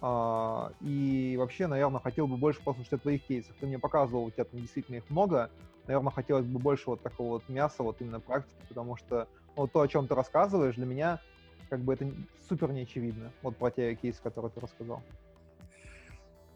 А, 0.00 0.72
и 0.80 1.36
вообще, 1.38 1.66
наверное, 1.66 2.00
хотел 2.00 2.26
бы 2.26 2.36
больше 2.36 2.62
послушать 2.62 2.94
о 2.94 2.98
твоих 2.98 3.24
кейсах. 3.24 3.54
Ты 3.60 3.66
мне 3.66 3.78
показывал, 3.78 4.24
у 4.24 4.30
тебя 4.30 4.44
там 4.44 4.60
действительно 4.60 4.96
их 4.96 5.08
много. 5.08 5.50
Наверное, 5.86 6.12
хотелось 6.12 6.46
бы 6.46 6.58
больше 6.58 6.84
вот 6.86 7.02
такого 7.02 7.34
вот 7.34 7.48
мяса, 7.48 7.82
вот 7.82 7.96
именно 8.00 8.20
практики, 8.20 8.58
потому 8.68 8.96
что 8.96 9.28
вот 9.54 9.72
то, 9.72 9.80
о 9.80 9.88
чем 9.88 10.06
ты 10.08 10.14
рассказываешь, 10.14 10.74
для 10.74 10.86
меня 10.86 11.20
как 11.70 11.80
бы 11.80 11.94
это 11.94 12.10
супер 12.48 12.72
неочевидно. 12.72 13.32
Вот 13.42 13.56
про 13.56 13.70
те 13.70 13.94
кейсы, 13.94 14.20
которые 14.22 14.50
ты 14.50 14.60
рассказал. 14.60 15.02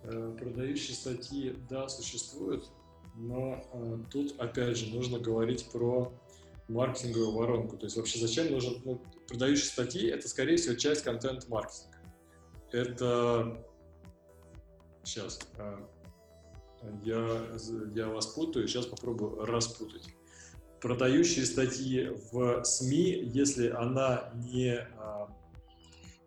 Э, 0.02 0.36
продающие 0.38 0.94
статьи, 0.94 1.56
да, 1.68 1.88
существуют, 1.88 2.68
но 3.16 3.62
э, 3.72 3.98
тут, 4.10 4.40
опять 4.40 4.76
же, 4.76 4.94
нужно 4.94 5.18
говорить 5.18 5.70
про 5.70 6.12
маркетинговую 6.68 7.32
воронку. 7.32 7.76
То 7.76 7.86
есть 7.86 7.96
вообще 7.96 8.18
зачем 8.18 8.50
нужен... 8.50 8.80
Ну, 8.84 9.00
продающие 9.28 9.66
статьи— 9.66 10.08
это, 10.10 10.28
скорее 10.28 10.56
всего, 10.56 10.74
часть 10.74 11.02
контент-маркетинга. 11.02 11.89
Это... 12.72 13.64
Сейчас. 15.02 15.40
Э, 15.58 15.78
я, 17.02 17.42
я 17.94 18.08
вас 18.08 18.26
путаю, 18.26 18.68
сейчас 18.68 18.86
попробую 18.86 19.44
распутать 19.44 20.08
продающие 20.80 21.44
статьи 21.44 22.10
в 22.32 22.64
СМИ, 22.64 23.30
если 23.32 23.68
она 23.68 24.30
не, 24.34 24.78
а, 24.98 25.28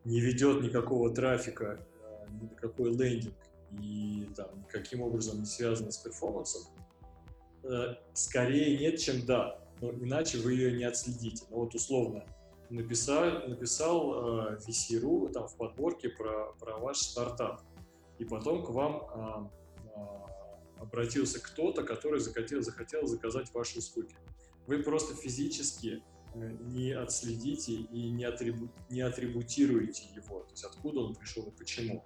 не 0.06 0.20
ведет 0.20 0.62
никакого 0.62 1.14
трафика, 1.14 1.86
а, 2.04 2.28
ни 2.30 2.50
на 2.50 2.56
какой 2.56 2.92
лендинг 2.92 3.36
и 3.82 4.30
там, 4.36 4.60
никаким 4.60 5.02
образом 5.02 5.40
не 5.40 5.46
связана 5.46 5.92
с 5.92 5.98
перформансом, 5.98 6.62
э, 7.64 7.96
скорее 8.14 8.78
нет, 8.78 9.00
чем 9.00 9.26
да. 9.26 9.60
Но 9.82 9.92
иначе 9.92 10.38
вы 10.38 10.54
ее 10.54 10.78
не 10.78 10.84
отследите. 10.84 11.46
Но 11.50 11.58
вот 11.58 11.74
условно 11.74 12.24
написал, 12.74 13.48
написал 13.48 14.54
э, 14.54 14.58
VC.ru 14.58 15.32
там 15.32 15.48
в 15.48 15.56
подборке 15.56 16.10
про, 16.10 16.54
про 16.60 16.78
ваш 16.78 16.98
стартап. 16.98 17.62
И 18.20 18.26
потом 18.26 18.64
к 18.64 18.70
вам 18.70 19.08
а, 19.12 19.52
обратился 20.80 21.42
кто-то, 21.42 21.84
который 21.84 22.20
захотел, 22.20 22.62
захотел 22.62 23.08
заказать 23.08 23.52
ваши 23.54 23.80
услуги 23.80 24.16
вы 24.68 24.80
просто 24.80 25.16
физически 25.16 26.04
э, 26.34 26.52
не 26.62 26.92
отследите 26.92 27.74
и 27.74 28.12
не, 28.12 28.26
атрибу, 28.26 28.70
не 28.90 29.02
атрибутируете 29.02 30.04
его, 30.16 30.42
то 30.42 30.52
есть 30.52 30.64
откуда 30.64 31.02
он 31.02 31.16
пришел 31.16 31.44
и 31.44 31.52
почему. 31.52 32.06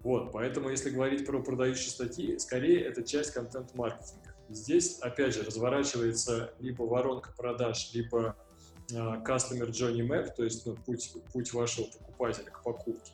Вот, 0.00 0.32
поэтому 0.32 0.68
если 0.68 0.90
говорить 0.90 1.24
про 1.24 1.40
продающие 1.40 1.90
статьи, 1.90 2.36
скорее 2.38 2.84
это 2.84 3.04
часть 3.04 3.32
контент-маркетинга. 3.32 4.34
Здесь, 4.48 4.98
опять 4.98 5.34
же, 5.34 5.44
разворачивается 5.44 6.54
либо 6.58 6.82
воронка 6.82 7.32
продаж, 7.36 7.92
либо 7.94 8.36
customer 8.90 9.68
journey 9.68 10.06
map, 10.06 10.34
то 10.34 10.44
есть 10.44 10.66
ну, 10.66 10.74
путь, 10.74 11.12
путь 11.32 11.52
вашего 11.52 11.86
покупателя 11.86 12.50
к 12.50 12.62
покупке. 12.62 13.12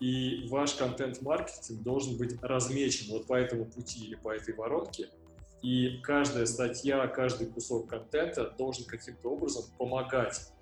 И 0.00 0.46
ваш 0.48 0.74
контент-маркетинг 0.74 1.82
должен 1.82 2.16
быть 2.16 2.40
размечен 2.42 3.12
вот 3.12 3.26
по 3.26 3.34
этому 3.34 3.64
пути 3.64 4.06
или 4.06 4.14
по 4.16 4.34
этой 4.34 4.54
воронке– 4.54 5.08
и 5.64 5.96
каждая 6.02 6.44
статья, 6.44 7.06
каждый 7.06 7.46
кусок 7.46 7.88
контента 7.88 8.50
должен 8.58 8.84
каким-то 8.84 9.30
образом 9.30 9.64
помогать, 9.78 10.52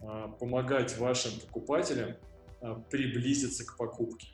а, 0.00 0.28
помогать 0.28 0.96
вашим 0.96 1.32
покупателям 1.40 2.14
а, 2.60 2.76
приблизиться 2.88 3.66
к 3.66 3.76
покупке. 3.76 4.28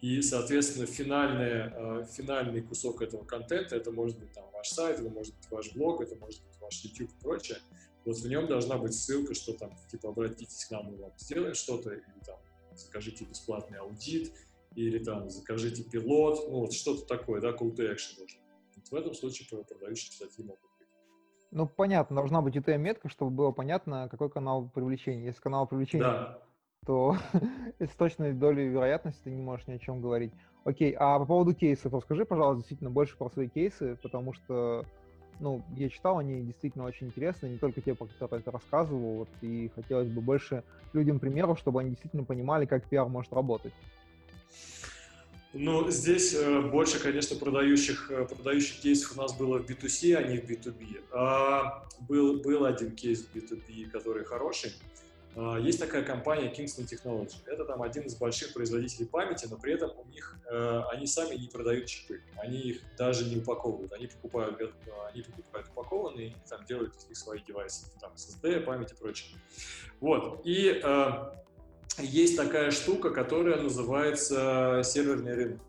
И, 0.00 0.22
соответственно, 0.22 0.86
финальный, 0.86 2.06
финальный 2.06 2.62
кусок 2.62 3.02
этого 3.02 3.22
контента, 3.22 3.76
это 3.76 3.90
может 3.90 4.18
быть 4.18 4.32
там 4.32 4.44
ваш 4.54 4.68
сайт, 4.68 4.98
это 4.98 5.10
может 5.10 5.34
быть 5.36 5.50
ваш 5.50 5.70
блог, 5.74 6.00
это 6.00 6.16
может 6.16 6.42
быть 6.42 6.47
ваш 6.68 6.84
YouTube 6.84 7.10
и 7.10 7.22
прочее. 7.22 7.58
Вот 8.04 8.16
в 8.16 8.28
нем 8.28 8.46
должна 8.46 8.78
быть 8.78 8.94
ссылка, 8.94 9.34
что 9.34 9.52
там, 9.54 9.76
типа, 9.90 10.10
обратитесь 10.10 10.64
к 10.66 10.70
нам, 10.70 10.86
мы 10.86 10.96
вам 10.96 11.12
сделаем 11.18 11.54
что-то, 11.54 11.90
или 11.90 12.04
там, 12.24 12.36
закажите 12.74 13.24
бесплатный 13.24 13.78
аудит, 13.78 14.32
или 14.74 15.02
там 15.02 15.28
закажите 15.28 15.82
пилот, 15.82 16.48
ну 16.48 16.60
вот 16.60 16.72
что-то 16.72 17.06
такое, 17.06 17.40
да, 17.40 17.50
call 17.50 17.74
to 17.74 17.90
action 17.90 18.16
должен. 18.18 18.40
Вот 18.76 18.88
в 18.88 18.94
этом 18.94 19.14
случае 19.14 19.48
продающие 19.48 20.12
статьи 20.12 20.44
могут 20.44 20.62
быть. 20.78 20.88
Ну, 21.50 21.66
понятно, 21.66 22.16
должна 22.16 22.42
быть 22.42 22.56
UTM-метка, 22.56 23.08
чтобы 23.08 23.30
было 23.32 23.50
понятно, 23.50 24.08
какой 24.10 24.30
канал 24.30 24.68
привлечения. 24.68 25.26
Если 25.26 25.40
канал 25.40 25.66
привлечения, 25.66 26.04
да. 26.04 26.42
то 26.86 27.16
с 27.80 27.94
точной 27.96 28.34
долей 28.34 28.68
вероятности 28.68 29.22
ты 29.24 29.30
не 29.30 29.42
можешь 29.42 29.66
ни 29.66 29.72
о 29.72 29.78
чем 29.78 30.00
говорить. 30.00 30.32
Окей, 30.64 30.94
а 30.98 31.18
по 31.18 31.24
поводу 31.24 31.54
кейсов, 31.54 31.94
расскажи, 31.94 32.26
пожалуйста, 32.26 32.58
действительно 32.58 32.90
больше 32.90 33.16
про 33.16 33.30
свои 33.30 33.48
кейсы, 33.48 33.98
потому 34.02 34.34
что, 34.34 34.84
ну, 35.40 35.62
я 35.76 35.88
читал, 35.88 36.18
они 36.18 36.42
действительно 36.42 36.84
очень 36.84 37.08
интересные, 37.08 37.52
не 37.52 37.58
только 37.58 37.80
те, 37.80 37.94
про 37.94 38.06
которые 38.06 38.42
ты 38.42 38.50
рассказывал, 38.50 39.18
вот, 39.18 39.28
и 39.40 39.70
хотелось 39.74 40.08
бы 40.08 40.20
больше 40.20 40.64
людям 40.92 41.18
примеров, 41.18 41.58
чтобы 41.58 41.80
они 41.80 41.90
действительно 41.90 42.24
понимали, 42.24 42.66
как 42.66 42.84
пиар 42.84 43.08
может 43.08 43.32
работать. 43.32 43.72
Ну, 45.54 45.90
здесь 45.90 46.34
э, 46.34 46.60
больше, 46.60 47.00
конечно, 47.00 47.34
продающих, 47.36 48.10
э, 48.10 48.26
продающих 48.26 48.80
кейсов 48.80 49.16
у 49.16 49.22
нас 49.22 49.36
было 49.36 49.58
в 49.58 49.66
B2C, 49.66 50.14
а 50.14 50.22
не 50.22 50.38
в 50.38 50.44
B2B. 50.44 51.04
А, 51.12 51.84
был, 52.06 52.40
был 52.40 52.66
один 52.66 52.94
кейс 52.94 53.24
в 53.24 53.34
B2B, 53.34 53.88
который 53.90 54.24
хороший. 54.24 54.72
А, 55.36 55.58
есть 55.58 55.78
такая 55.78 56.02
компания 56.02 56.50
Kingston 56.50 56.86
Technology. 56.86 57.36
Это 57.46 57.64
там 57.64 57.82
один 57.82 58.04
из 58.04 58.16
больших 58.16 58.52
производителей 58.52 59.06
памяти, 59.06 59.46
но 59.50 59.56
при 59.56 59.74
этом 59.74 59.92
у 59.96 60.04
них 60.08 60.36
э, 60.50 60.82
они 60.92 61.06
сами 61.06 61.36
не 61.36 61.48
продают 61.48 61.86
чипы. 61.86 62.20
Они 62.36 62.58
их 62.58 62.80
даже 62.96 63.24
не 63.24 63.36
упаковывают. 63.36 63.92
Они 63.92 64.06
покупают, 64.06 64.60
э, 64.60 64.68
они 65.12 65.22
покупают 65.22 65.68
упакованные 65.68 66.28
и 66.28 66.36
там 66.48 66.64
делают 66.64 66.96
из 66.96 67.08
них 67.08 67.16
свои 67.16 67.40
девайсы. 67.40 67.86
Там 68.00 68.12
SSD, 68.14 68.60
память 68.60 68.92
и 68.92 68.94
прочее. 68.94 69.38
Вот. 70.00 70.40
И 70.44 70.80
э, 70.82 71.10
есть 71.98 72.36
такая 72.36 72.70
штука, 72.70 73.10
которая 73.10 73.60
называется 73.60 74.82
серверный 74.84 75.34
рынок. 75.34 75.60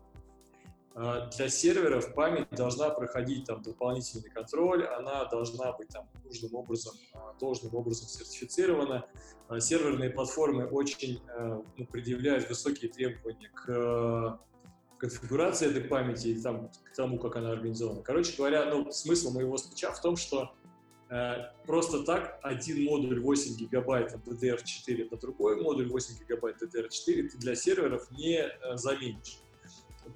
А, 1.02 1.30
для 1.30 1.48
серверов 1.48 2.14
память 2.14 2.50
должна 2.50 2.90
проходить 2.90 3.46
там 3.46 3.62
дополнительный 3.62 4.28
контроль, 4.28 4.84
она 4.84 5.24
должна 5.24 5.72
быть 5.72 5.88
там 5.88 6.06
нужным 6.24 6.54
образом, 6.54 6.94
а, 7.14 7.32
должным 7.40 7.74
образом 7.74 8.06
сертифицирована. 8.06 9.06
А, 9.48 9.60
серверные 9.60 10.10
платформы 10.10 10.66
очень 10.66 11.22
ну, 11.38 11.86
предъявляют 11.90 12.50
высокие 12.50 12.90
требования 12.90 13.48
к 13.48 14.38
конфигурации 14.98 15.70
этой 15.70 15.84
памяти 15.84 16.28
и 16.28 16.42
там, 16.42 16.68
к 16.68 16.94
тому, 16.94 17.18
как 17.18 17.36
она 17.36 17.50
организована. 17.52 18.02
Короче 18.02 18.36
говоря, 18.36 18.66
ну, 18.66 18.92
смысл 18.92 19.30
моего 19.32 19.56
спича 19.56 19.92
в 19.92 20.02
том, 20.02 20.16
что 20.16 20.52
просто 21.66 22.04
так 22.04 22.38
один 22.42 22.84
модуль 22.84 23.20
8 23.20 23.56
гигабайт 23.56 24.14
DDR4 24.26 25.08
на 25.10 25.16
другой 25.16 25.60
модуль 25.60 25.88
8 25.88 26.18
гигабайт 26.18 26.62
DDR4 26.62 27.28
ты 27.28 27.38
для 27.38 27.54
серверов 27.56 28.10
не 28.10 28.46
заменишь. 28.74 29.40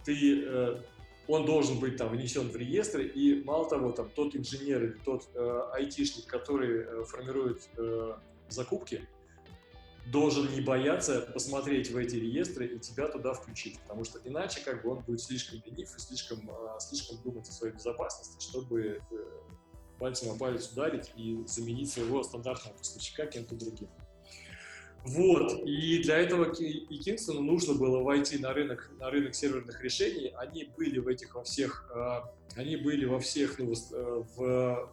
Ты, 0.05 0.45
э, 0.45 0.83
он 1.29 1.47
должен 1.47 1.81
быть 1.81 1.97
там 1.97 2.11
внесен 2.11 2.51
в 2.51 2.57
реестры, 2.57 3.07
и 3.07 3.43
мало 3.45 3.69
того, 3.69 3.93
там 3.93 4.11
тот 4.11 4.37
инженер 4.37 4.85
или 4.85 4.99
тот 5.05 5.29
э, 5.35 5.61
айтишник, 5.73 6.27
который 6.27 6.83
э, 6.83 7.05
формирует 7.05 7.69
э, 7.77 8.15
закупки, 8.49 9.07
должен 10.07 10.53
не 10.53 10.61
бояться 10.61 11.23
посмотреть 11.33 11.91
в 11.91 11.97
эти 11.97 12.17
реестры 12.17 12.67
и 12.67 12.79
тебя 12.79 13.09
туда 13.09 13.33
включить, 13.33 13.81
потому 13.81 14.05
что 14.05 14.19
иначе 14.25 14.61
как 14.63 14.83
бы 14.83 14.91
он 14.91 15.01
будет 15.01 15.23
слишком 15.23 15.63
ленив 15.65 15.97
и 15.97 16.01
слишком, 16.01 16.51
э, 16.51 16.81
слишком 16.81 17.23
думать 17.23 17.49
о 17.49 17.53
своей 17.53 17.73
безопасности, 17.73 18.43
чтобы 18.43 19.01
пальцем 19.99 20.33
о 20.33 20.39
палец 20.39 20.71
ударить 20.73 21.11
и 21.17 21.43
заменить 21.47 21.91
своего 21.91 22.23
стандартного 22.23 22.77
поставщика 22.77 23.27
кем-то 23.27 23.55
другим. 23.55 23.89
Вот, 25.05 25.61
и 25.67 26.03
для 26.03 26.17
этого 26.17 26.51
и 26.51 26.99
Кингстону 26.99 27.43
нужно 27.43 27.75
было 27.75 28.03
войти 28.03 28.39
на 28.39 28.55
рынок, 28.55 28.91
на 28.99 29.11
рынок 29.11 29.35
серверных 29.35 29.83
решений. 29.83 30.33
Они 30.37 30.65
были 30.79 30.99
в 30.99 31.09
этих 31.09 31.35
во 31.35 31.45
всех, 31.45 31.91
а, 31.95 32.33
они 32.57 32.77
были 32.77 33.05
во 33.05 33.21
всех 33.21 33.59
ну, 33.59 33.75
в, 33.75 34.91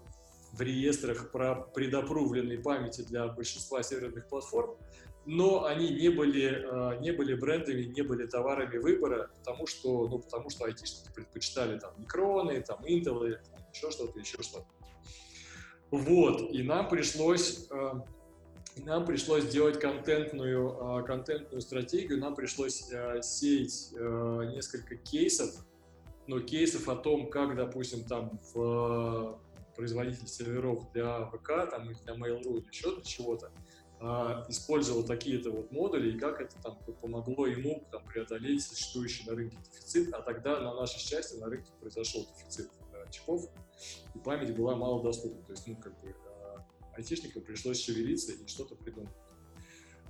в 0.51 0.61
реестрах 0.61 1.31
про 1.31 1.55
предопрувленной 1.55 2.57
памяти 2.59 3.03
для 3.03 3.27
большинства 3.27 3.81
серверных 3.83 4.27
платформ, 4.27 4.75
но 5.25 5.63
они 5.63 5.89
не 5.89 6.09
были, 6.09 6.61
а, 6.69 6.97
не 6.99 7.11
были 7.11 7.33
брендами, 7.33 7.83
не 7.83 8.01
были 8.01 8.25
товарами 8.25 8.79
выбора, 8.79 9.31
потому 9.39 9.65
что, 9.65 10.09
ну, 10.09 10.19
потому 10.19 10.49
что 10.49 10.65
айтишники 10.65 11.09
предпочитали 11.15 11.79
там 11.79 11.93
микроны, 11.97 12.59
там 12.59 12.83
Intel, 12.83 13.37
еще 13.73 13.91
что-то, 13.91 14.19
еще 14.19 14.43
что-то. 14.43 14.67
Вот, 15.89 16.51
и 16.51 16.63
нам 16.63 16.89
пришлось 16.89 17.67
а, 17.69 18.03
нам 18.77 19.05
пришлось 19.05 19.47
делать 19.47 19.79
контентную, 19.79 20.97
а, 20.97 21.03
контентную 21.03 21.61
стратегию, 21.61 22.19
нам 22.19 22.35
пришлось 22.35 22.91
а, 22.91 23.21
сеять 23.21 23.93
а, 23.97 24.43
несколько 24.43 24.95
кейсов, 24.95 25.65
но 26.27 26.39
кейсов 26.39 26.87
о 26.87 26.95
том, 26.95 27.29
как, 27.29 27.55
допустим, 27.55 28.03
там 28.05 28.39
в 28.53 29.39
производитель 29.75 30.27
серверов 30.27 30.91
для 30.93 31.25
ВК, 31.25 31.69
там, 31.69 31.89
или 31.89 31.97
для 32.03 32.13
Mail.ru, 32.13 32.59
или 32.59 32.67
еще 32.67 32.95
для 32.95 33.03
чего-то, 33.03 33.51
использовал 34.49 35.03
такие-то 35.03 35.51
вот 35.51 35.71
модули, 35.71 36.15
и 36.15 36.19
как 36.19 36.41
это 36.41 36.55
там 36.61 36.77
помогло 37.01 37.45
ему 37.45 37.83
там, 37.91 38.03
преодолеть 38.05 38.63
существующий 38.63 39.29
на 39.29 39.35
рынке 39.35 39.57
дефицит, 39.63 40.13
а 40.13 40.21
тогда 40.21 40.59
на 40.59 40.73
наше 40.73 40.99
счастье 40.99 41.39
на 41.39 41.47
рынке 41.47 41.71
произошел 41.79 42.27
дефицит 42.35 42.69
чипов, 43.11 43.49
и 44.15 44.19
память 44.19 44.55
была 44.55 44.75
малодоступна, 44.75 45.43
то 45.43 45.51
есть, 45.51 45.67
ну, 45.67 45.75
как 45.75 45.93
бы, 46.01 46.15
айтишникам 46.95 47.41
пришлось 47.41 47.81
шевелиться 47.81 48.33
и 48.33 48.47
что-то 48.47 48.75
придумать. 48.75 49.13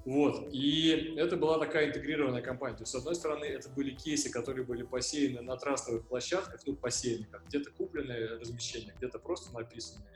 Вот, 0.03 0.49
и 0.51 1.13
это 1.17 1.37
была 1.37 1.59
такая 1.59 1.89
интегрированная 1.89 2.41
компания. 2.41 2.75
То 2.75 2.81
есть, 2.81 2.91
с 2.91 2.95
одной 2.95 3.13
стороны, 3.13 3.45
это 3.45 3.69
были 3.69 3.91
кейсы, 3.91 4.31
которые 4.31 4.65
были 4.65 4.81
посеяны 4.81 5.41
на 5.41 5.57
трастовых 5.57 6.07
площадках, 6.07 6.59
ну, 6.65 6.75
посеяны, 6.75 7.25
как 7.25 7.45
где-то 7.45 7.71
купленное 7.71 8.39
размещение, 8.39 8.95
где-то 8.97 9.19
просто 9.19 9.53
написанное 9.53 10.07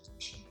размещение. 0.00 0.48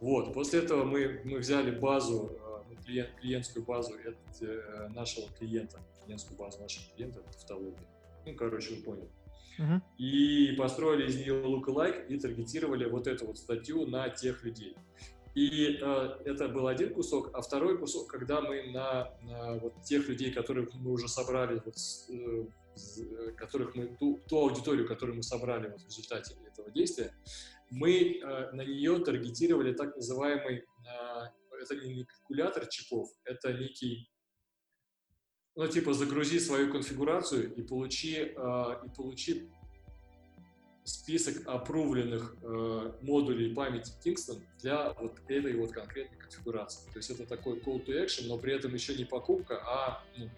Вот, 0.00 0.32
после 0.32 0.60
этого 0.60 0.84
мы, 0.84 1.20
мы 1.24 1.38
взяли 1.38 1.78
базу, 1.78 2.32
э, 2.32 2.62
ну, 2.70 2.76
клиент, 2.82 3.10
клиентскую 3.20 3.66
базу 3.66 3.94
от, 3.94 4.42
э, 4.42 4.88
нашего 4.94 5.28
клиента, 5.34 5.78
клиентскую 6.04 6.38
базу 6.38 6.60
нашего 6.60 6.86
клиента, 6.94 7.20
это 7.20 7.32
тавтология. 7.32 7.86
Ну, 8.24 8.34
короче, 8.34 8.76
вы 8.76 8.82
поняли. 8.82 9.10
Uh-huh. 9.58 9.80
И 9.98 10.54
построили 10.56 11.08
из 11.08 11.16
нее 11.16 11.34
lookalike 11.34 12.06
и 12.08 12.18
таргетировали 12.18 12.88
вот 12.88 13.06
эту 13.06 13.26
вот 13.26 13.38
статью 13.38 13.86
на 13.86 14.08
тех 14.08 14.44
людей. 14.44 14.76
И 15.34 15.78
э, 15.80 16.18
это 16.24 16.48
был 16.48 16.66
один 16.66 16.92
кусок, 16.92 17.30
а 17.32 17.40
второй 17.40 17.78
кусок, 17.78 18.08
когда 18.08 18.42
мы 18.42 18.70
на, 18.70 19.14
на 19.22 19.58
вот 19.58 19.82
тех 19.82 20.06
людей, 20.08 20.30
которых 20.30 20.74
мы 20.74 20.90
уже 20.92 21.08
собрали, 21.08 21.62
вот, 21.64 21.74
э, 22.10 22.44
э, 22.98 23.32
которых 23.32 23.74
мы 23.74 23.96
ту, 23.98 24.20
ту 24.28 24.38
аудиторию, 24.38 24.86
которую 24.86 25.16
мы 25.16 25.22
собрали 25.22 25.68
вот, 25.68 25.80
в 25.80 25.86
результате 25.86 26.34
этого 26.46 26.70
действия, 26.70 27.14
мы 27.70 28.18
э, 28.18 28.52
на 28.52 28.62
нее 28.62 28.98
таргетировали 28.98 29.72
так 29.72 29.96
называемый, 29.96 30.58
э, 30.58 30.62
это 31.62 31.76
не 31.76 32.04
калькулятор 32.04 32.66
чипов, 32.66 33.08
это 33.24 33.54
некий 33.54 34.10
ну, 35.54 35.66
типа, 35.66 35.92
загрузи 35.92 36.40
свою 36.40 36.72
конфигурацию 36.72 37.54
и 37.54 37.62
получи, 37.62 38.16
э, 38.16 38.76
и 38.84 38.88
получи 38.96 39.50
список 40.84 41.46
опрувленных 41.46 42.36
э, 42.42 42.92
модулей 43.02 43.54
памяти 43.54 43.92
Kingston 44.04 44.42
для 44.60 44.92
вот 44.94 45.14
этой 45.28 45.54
вот 45.54 45.72
конкретной 45.72 46.18
конфигурации. 46.18 46.90
То 46.92 46.98
есть 46.98 47.10
это 47.10 47.26
такой 47.26 47.58
call 47.58 47.84
to 47.84 48.04
action, 48.04 48.26
но 48.28 48.38
при 48.38 48.54
этом 48.54 48.74
еще 48.74 48.94
не 48.94 49.04
покупка, 49.04 49.62
а 49.64 50.02
ну, 50.16 50.28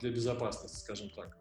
для 0.00 0.10
безопасности, 0.10 0.78
скажем 0.78 1.10
так. 1.10 1.36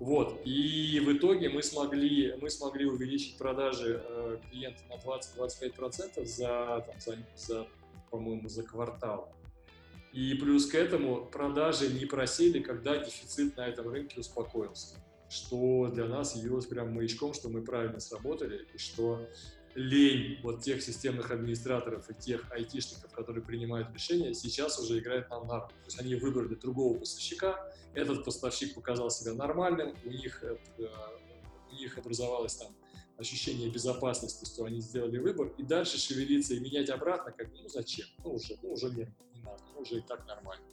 Вот, 0.00 0.40
и 0.44 1.00
в 1.00 1.12
итоге 1.12 1.48
мы 1.48 1.62
смогли, 1.62 2.34
мы 2.40 2.50
смогли 2.50 2.86
увеличить 2.86 3.36
продажи 3.36 4.02
э, 4.04 4.38
клиента 4.48 4.82
на 4.88 4.94
20-25% 4.94 6.24
за, 6.24 6.84
там, 6.86 7.00
за, 7.00 7.18
за 7.36 7.66
по-моему, 8.10 8.48
за 8.48 8.62
квартал. 8.62 9.32
И 10.12 10.34
плюс 10.34 10.66
к 10.66 10.74
этому 10.74 11.26
продажи 11.26 11.88
не 11.92 12.06
просели, 12.06 12.60
когда 12.60 12.96
дефицит 12.96 13.56
на 13.56 13.66
этом 13.66 13.88
рынке 13.88 14.20
успокоился. 14.20 14.96
Что 15.28 15.88
для 15.92 16.06
нас 16.06 16.34
явилось 16.34 16.66
прям 16.66 16.94
маячком, 16.94 17.34
что 17.34 17.50
мы 17.50 17.62
правильно 17.62 18.00
сработали, 18.00 18.66
и 18.72 18.78
что 18.78 19.28
лень 19.74 20.40
вот 20.42 20.62
тех 20.62 20.82
системных 20.82 21.30
администраторов 21.30 22.08
и 22.10 22.14
тех 22.14 22.50
айтишников, 22.50 23.12
которые 23.12 23.44
принимают 23.44 23.92
решения, 23.92 24.32
сейчас 24.32 24.78
уже 24.78 24.98
играет 24.98 25.28
нам 25.28 25.46
на 25.46 25.60
руку. 25.60 25.68
То 25.68 25.86
есть 25.86 26.00
они 26.00 26.14
выбрали 26.14 26.54
другого 26.54 26.98
поставщика, 26.98 27.70
этот 27.94 28.24
поставщик 28.24 28.74
показал 28.74 29.10
себя 29.10 29.34
нормальным, 29.34 29.94
у 30.04 30.08
них, 30.08 30.42
э, 30.42 30.56
у 31.70 31.74
них 31.74 31.98
образовалось 31.98 32.56
там 32.56 32.74
ощущение 33.18 33.68
безопасности, 33.68 34.46
что 34.46 34.64
они 34.64 34.80
сделали 34.80 35.18
выбор, 35.18 35.52
и 35.58 35.62
дальше 35.62 35.98
шевелиться 35.98 36.54
и 36.54 36.60
менять 36.60 36.88
обратно, 36.88 37.32
как 37.32 37.48
ну 37.52 37.68
зачем? 37.68 38.06
Ну 38.24 38.34
уже, 38.34 38.56
ну 38.62 38.72
уже 38.72 38.90
нет 38.90 39.10
надо, 39.48 39.62
ну, 39.74 39.80
уже 39.82 39.98
и 39.98 40.00
так 40.00 40.26
нормально. 40.26 40.64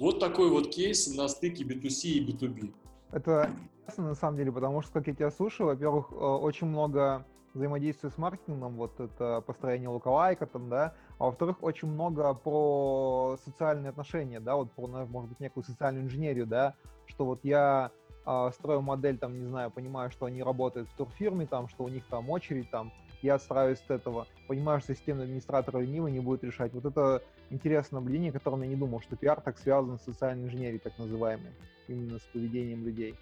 Вот 0.00 0.18
такой 0.20 0.50
вот 0.50 0.70
кейс 0.70 1.14
на 1.14 1.28
стыке 1.28 1.64
B2C 1.64 2.08
и 2.08 2.32
B2B. 2.32 2.74
Это 3.12 3.50
на 3.96 4.14
самом 4.14 4.36
деле, 4.36 4.50
потому 4.50 4.82
что, 4.82 4.92
как 4.92 5.06
я 5.06 5.14
тебя 5.14 5.30
слушаю, 5.30 5.68
во-первых, 5.68 6.10
э, 6.10 6.14
очень 6.14 6.66
много 6.66 7.24
взаимодействия 7.54 8.10
с 8.10 8.18
маркетингом, 8.18 8.74
вот 8.74 8.98
это 8.98 9.40
построение 9.46 9.88
луковайка 9.88 10.46
там, 10.46 10.68
да, 10.68 10.94
а 11.18 11.26
во-вторых, 11.26 11.62
очень 11.62 11.88
много 11.88 12.34
про 12.34 13.36
социальные 13.44 13.90
отношения, 13.90 14.40
да, 14.40 14.56
вот 14.56 14.72
про, 14.72 14.88
может 15.06 15.30
быть, 15.30 15.40
некую 15.40 15.62
социальную 15.62 16.04
инженерию, 16.04 16.46
да, 16.46 16.74
что 17.06 17.24
вот 17.24 17.40
я 17.44 17.92
э, 18.26 18.50
строю 18.54 18.82
модель, 18.82 19.18
там, 19.18 19.38
не 19.38 19.46
знаю, 19.46 19.70
понимаю, 19.70 20.10
что 20.10 20.26
они 20.26 20.42
работают 20.42 20.88
в 20.88 20.96
турфирме, 20.96 21.46
там, 21.46 21.68
что 21.68 21.84
у 21.84 21.88
них 21.88 22.04
там 22.06 22.28
очередь, 22.30 22.70
там, 22.70 22.92
я 23.22 23.38
стараюсь 23.38 23.80
от 23.86 23.90
этого, 23.90 24.26
понимаю, 24.48 24.80
что 24.80 24.94
системный 24.94 25.24
администратор 25.24 25.80
ленивый 25.80 26.12
не 26.12 26.20
будет 26.20 26.44
решать. 26.44 26.72
Вот 26.74 26.84
это 26.84 27.22
интересное 27.50 28.00
наблюдение, 28.00 28.30
о 28.30 28.32
котором 28.32 28.62
я 28.62 28.68
не 28.68 28.76
думал, 28.76 29.00
что 29.00 29.16
пиар 29.16 29.40
так 29.40 29.58
связан 29.58 29.98
с 29.98 30.02
социальной 30.02 30.46
инженерией, 30.46 30.78
так 30.78 30.96
называемой, 30.98 31.52
именно 31.88 32.18
с 32.18 32.22
поведением 32.32 32.84
людей. 32.84 33.14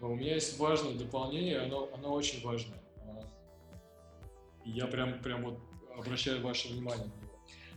У 0.00 0.14
меня 0.14 0.34
есть 0.34 0.58
важное 0.58 0.94
дополнение, 0.94 1.58
оно, 1.60 1.88
оно 1.94 2.12
очень 2.12 2.44
важное. 2.44 2.78
Я 4.64 4.86
прям, 4.86 5.20
прям 5.20 5.44
вот 5.44 5.60
обращаю 5.96 6.42
ваше 6.42 6.68
внимание. 6.68 7.06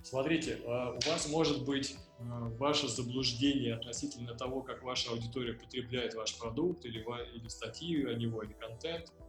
Смотрите, 0.04 0.60
а, 0.66 0.92
у 0.92 1.10
вас 1.10 1.30
может 1.30 1.66
быть 1.66 1.96
а, 2.20 2.50
ваше 2.58 2.88
заблуждение 2.88 3.76
относительно 3.76 4.34
того, 4.34 4.62
как 4.62 4.82
ваша 4.82 5.12
аудитория 5.12 5.54
потребляет 5.54 6.16
ваш 6.16 6.38
продукт 6.40 6.86
или, 6.86 7.06
или 7.36 7.48
статью 7.48 8.10
о 8.10 8.14
него, 8.16 8.44
или 8.44 8.54
контент– 8.54 9.14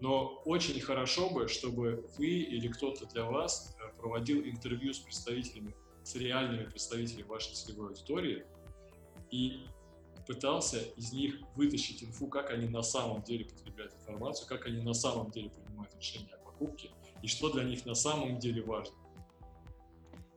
но 0.00 0.40
очень 0.44 0.80
хорошо 0.80 1.30
бы, 1.30 1.46
чтобы 1.48 2.04
вы 2.16 2.26
или 2.26 2.68
кто-то 2.68 3.06
для 3.06 3.24
вас 3.24 3.76
э, 3.78 3.96
проводил 3.98 4.40
интервью 4.42 4.94
с 4.94 4.98
представителями, 4.98 5.74
с 6.10 6.16
реальными 6.16 6.64
представителями 6.64 7.28
вашей 7.28 7.54
целевой 7.54 7.88
аудитории 7.88 8.44
и 9.30 9.64
пытался 10.26 10.78
из 10.96 11.12
них 11.12 11.36
вытащить 11.54 12.02
инфу, 12.02 12.26
как 12.26 12.50
они 12.50 12.68
на 12.68 12.82
самом 12.82 13.22
деле 13.22 13.44
потребляют 13.44 13.94
информацию, 13.94 14.48
как 14.48 14.66
они 14.66 14.82
на 14.82 14.92
самом 14.92 15.30
деле 15.30 15.50
принимают 15.50 15.94
решения 15.94 16.34
о 16.34 16.44
покупке 16.44 16.90
и 17.22 17.28
что 17.28 17.52
для 17.52 17.62
них 17.62 17.86
на 17.86 17.94
самом 17.94 18.38
деле 18.38 18.62
важно. 18.62 18.96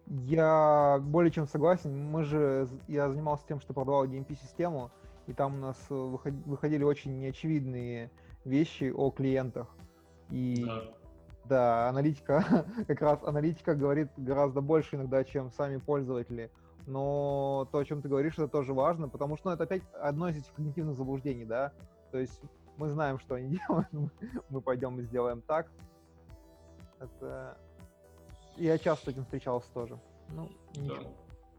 Я 0.05 0.99
более 1.01 1.31
чем 1.31 1.47
согласен. 1.47 2.05
Мы 2.05 2.23
же, 2.23 2.69
я 2.87 3.09
занимался 3.09 3.45
тем, 3.47 3.59
что 3.59 3.73
продавал 3.73 4.05
DMP-систему, 4.05 4.91
и 5.25 5.33
там 5.33 5.55
у 5.55 5.57
нас 5.57 5.77
э, 5.89 5.93
выходили 5.93 6.83
очень 6.83 7.17
неочевидные 7.17 8.11
вещи 8.45 8.93
о 8.95 9.09
клиентах. 9.09 9.75
И 10.29 10.65
да. 10.65 10.83
Да, 11.45 11.89
аналитика, 11.89 12.65
как 12.87 13.01
раз 13.01 13.23
аналитика 13.23 13.75
говорит 13.75 14.09
гораздо 14.17 14.61
больше 14.61 14.95
иногда, 14.95 15.23
чем 15.23 15.51
сами 15.51 15.77
пользователи. 15.77 16.51
Но 16.85 17.67
то, 17.71 17.77
о 17.77 17.85
чем 17.85 18.01
ты 18.01 18.09
говоришь, 18.09 18.33
это 18.33 18.47
тоже 18.47 18.73
важно, 18.73 19.07
потому 19.07 19.37
что 19.37 19.49
ну, 19.49 19.55
это 19.55 19.63
опять 19.63 19.83
одно 19.93 20.29
из 20.29 20.37
этих 20.37 20.53
когнитивных 20.53 20.97
заблуждений, 20.97 21.45
да. 21.45 21.71
То 22.11 22.17
есть 22.17 22.41
мы 22.77 22.89
знаем, 22.89 23.19
что 23.19 23.35
они 23.35 23.57
делают, 23.57 23.87
мы 24.49 24.61
пойдем 24.61 24.99
и 24.99 25.03
сделаем 25.03 25.41
так. 25.41 25.67
Это... 26.99 27.57
Я 28.57 28.77
часто 28.77 29.05
с 29.05 29.13
этим 29.13 29.23
встречался 29.23 29.69
тоже. 29.73 29.99
Ну, 30.29 30.49
ничего 30.75 30.95
да. 30.95 31.09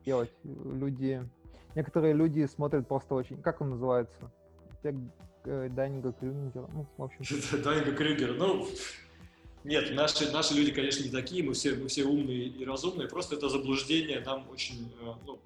делать. 0.04 0.32
Люди... 0.44 1.26
Некоторые 1.74 2.14
люди 2.14 2.46
смотрят 2.46 2.86
просто 2.86 3.14
очень... 3.14 3.40
Как 3.42 3.60
он 3.60 3.70
называется? 3.70 4.30
Э, 4.82 5.68
Данинга 5.68 6.12
Крюгера. 6.12 6.68
Ну, 6.72 6.86
в 6.96 7.02
общем. 7.02 7.62
Данинга 7.64 7.92
Крюгера. 7.92 8.34
Ну, 8.34 8.66
нет, 9.64 9.94
наши, 9.94 10.30
наши 10.30 10.54
люди, 10.54 10.72
конечно, 10.72 11.02
не 11.02 11.10
такие, 11.10 11.42
мы 11.42 11.54
все, 11.54 11.74
мы 11.74 11.88
все 11.88 12.04
умные 12.04 12.44
и 12.48 12.64
разумные, 12.64 13.08
просто 13.08 13.36
это 13.36 13.48
заблуждение, 13.48 14.20
нам 14.20 14.48
очень, 14.50 14.92
э, 15.00 15.12
ну, 15.26 15.38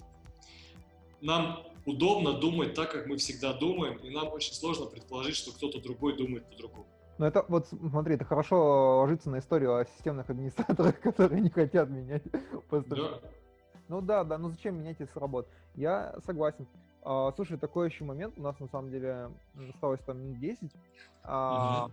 нам 1.21 1.63
удобно 1.85 2.33
думать 2.33 2.73
так, 2.73 2.91
как 2.91 3.07
мы 3.07 3.17
всегда 3.17 3.53
думаем, 3.53 3.97
и 3.97 4.09
нам 4.09 4.27
очень 4.29 4.53
сложно 4.53 4.85
предположить, 4.85 5.35
что 5.35 5.51
кто-то 5.51 5.81
другой 5.81 6.17
думает 6.17 6.45
по-другому. 6.49 6.85
Ну 7.17 7.25
это 7.25 7.45
вот, 7.47 7.67
смотри, 7.67 8.15
это 8.15 8.25
хорошо 8.25 8.99
ложится 9.01 9.29
на 9.29 9.39
историю 9.39 9.75
о 9.75 9.85
системных 9.85 10.29
администраторах, 10.29 10.99
которые 11.01 11.41
не 11.41 11.49
хотят 11.49 11.89
менять 11.89 12.23
Да. 12.71 13.19
Ну 13.87 14.01
да, 14.01 14.23
да, 14.23 14.37
ну 14.37 14.49
зачем 14.51 14.79
менять 14.79 14.97
если 14.99 15.17
работ? 15.17 15.47
Я 15.75 16.15
согласен. 16.25 16.67
А, 17.01 17.31
слушай, 17.35 17.57
такой 17.57 17.89
еще 17.89 18.03
момент, 18.03 18.35
у 18.37 18.41
нас 18.41 18.59
на 18.59 18.67
самом 18.67 18.91
деле 18.91 19.31
осталось 19.73 19.99
там 20.05 20.19
минут 20.21 20.39
10. 20.39 20.71
А, 21.23 21.85
угу. 21.85 21.91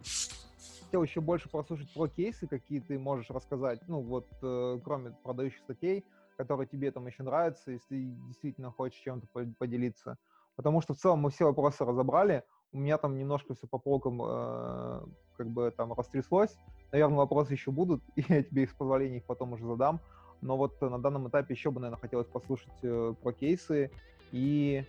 Хотел 0.87 1.03
еще 1.03 1.21
больше 1.21 1.49
послушать 1.49 1.93
про 1.93 2.07
кейсы, 2.07 2.47
какие 2.47 2.79
ты 2.79 2.97
можешь 2.97 3.29
рассказать, 3.31 3.81
ну 3.89 4.03
вот, 4.03 4.29
э, 4.41 4.79
кроме 4.85 5.11
продающих 5.25 5.59
статей, 5.59 6.05
которые 6.37 6.69
тебе 6.69 6.93
там 6.93 7.09
еще 7.09 7.25
нравятся, 7.25 7.73
если 7.73 8.15
действительно 8.29 8.71
хочешь 8.71 9.01
чем-то 9.01 9.27
поделиться. 9.59 10.17
Потому 10.55 10.81
что 10.81 10.95
в 10.95 10.99
целом 10.99 11.19
мы 11.19 11.31
все 11.31 11.45
вопросы 11.45 11.85
разобрали, 11.85 12.45
у 12.73 12.79
меня 12.79 12.99
там 12.99 13.19
немножко 13.19 13.55
все 13.55 13.67
по 13.67 13.79
полкам 13.79 14.23
э, 14.23 15.01
как 15.37 15.49
бы 15.51 15.73
там 15.77 15.93
растряслось. 15.93 16.57
Наверное, 16.93 17.19
вопросы 17.19 17.55
еще 17.55 17.73
будут, 17.73 18.01
и 18.15 18.25
я 18.29 18.45
тебе 18.45 18.63
их 18.63 18.71
с 18.71 18.75
позволения 18.75 19.17
их 19.17 19.25
потом 19.25 19.55
уже 19.55 19.67
задам. 19.67 19.99
Но 20.41 20.57
вот 20.57 20.81
на 20.81 21.01
данном 21.01 21.29
этапе 21.29 21.55
еще 21.55 21.73
бы, 21.73 21.81
наверное, 21.81 22.01
хотелось 22.01 22.29
послушать 22.29 22.79
э, 22.83 23.13
про 23.21 23.33
кейсы 23.33 23.91
и... 24.31 24.85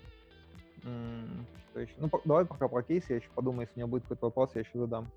что 0.81 1.79
еще? 1.79 1.93
Ну, 1.97 2.11
давай 2.23 2.45
пока 2.45 2.67
про 2.67 2.83
кейсы, 2.83 3.13
я 3.13 3.15
еще 3.15 3.29
подумаю, 3.33 3.61
если 3.61 3.73
у 3.73 3.79
меня 3.79 3.87
будет 3.87 4.03
какой-то 4.03 4.27
вопрос, 4.27 4.51
я 4.53 4.61
еще 4.61 4.77
задам. 4.77 5.07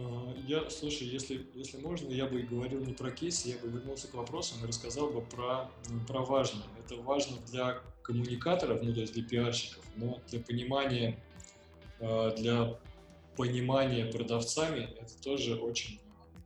А, 0.00 0.34
я, 0.46 0.70
слушай, 0.70 1.06
если, 1.06 1.46
если 1.54 1.78
можно, 1.78 2.10
я 2.10 2.26
бы 2.26 2.40
говорил 2.42 2.84
не 2.84 2.92
про 2.92 3.10
кейсы, 3.10 3.48
я 3.48 3.58
бы 3.58 3.68
вернулся 3.68 4.08
к 4.08 4.14
вопросам 4.14 4.64
и 4.64 4.68
рассказал 4.68 5.10
бы 5.10 5.22
про, 5.22 5.70
про 6.06 6.20
важное. 6.20 6.66
Это 6.78 7.00
важно 7.02 7.38
для 7.50 7.80
коммуникаторов, 8.02 8.82
ну, 8.82 8.94
то 8.94 9.00
есть 9.00 9.12
для 9.14 9.24
пиарщиков, 9.24 9.84
но 9.96 10.20
для 10.28 10.40
понимания, 10.40 11.18
а, 12.00 12.34
для 12.36 12.78
понимания 13.36 14.06
продавцами 14.06 14.88
это 15.00 15.20
тоже 15.22 15.56
очень, 15.56 16.00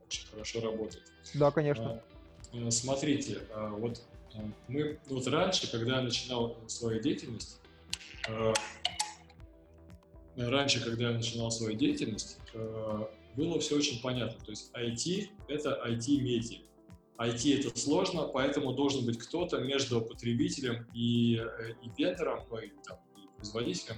очень 0.07 0.27
хорошо 0.29 0.61
работает. 0.61 1.05
Да, 1.35 1.51
конечно. 1.51 2.03
А, 2.53 2.71
смотрите, 2.71 3.41
вот 3.55 4.03
мы 4.69 4.99
вот 5.09 5.27
раньше, 5.27 5.71
когда 5.71 5.97
я 5.97 6.03
начинал 6.03 6.57
свою 6.67 7.01
деятельность, 7.03 7.59
раньше, 10.37 10.83
когда 10.83 11.11
я 11.11 11.17
начинал 11.17 11.51
свою 11.51 11.77
деятельность, 11.77 12.39
было 13.37 13.59
все 13.61 13.77
очень 13.77 14.01
понятно. 14.03 14.39
То 14.45 14.51
есть 14.51 14.73
IT— 14.75 15.31
это 15.49 15.81
IT-медиа. 15.87 16.61
IT— 17.19 17.61
это 17.67 17.79
сложно, 17.79 18.29
поэтому 18.29 18.73
должен 18.73 19.05
быть 19.07 19.19
кто-то 19.19 19.59
между 19.59 20.01
потребителем 20.01 20.87
и, 20.95 21.37
э, 21.37 21.75
и 21.83 21.91
вендором, 21.97 22.45
и, 22.59 22.73
там, 22.87 22.99
и 23.17 23.29
производителем, 23.37 23.97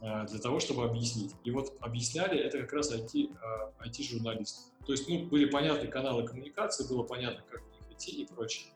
э, 0.00 0.26
для 0.26 0.38
того, 0.38 0.60
чтобы 0.60 0.84
объяснить. 0.84 1.32
И 1.44 1.50
вот 1.50 1.76
объясняли 1.80 2.38
это 2.38 2.60
как 2.60 2.72
раз 2.72 2.92
IT, 2.92 3.30
IT-журналисты. 3.84 4.70
Э, 4.80 4.84
То 4.86 4.92
есть, 4.92 5.08
ну, 5.08 5.26
были 5.26 5.46
понятны 5.46 5.88
каналы 5.88 6.26
коммуникации, 6.26 6.88
было 6.88 7.02
понятно, 7.02 7.44
как 7.50 7.60
их 7.60 7.96
идти 7.96 8.22
и 8.22 8.26
прочее. 8.26 8.72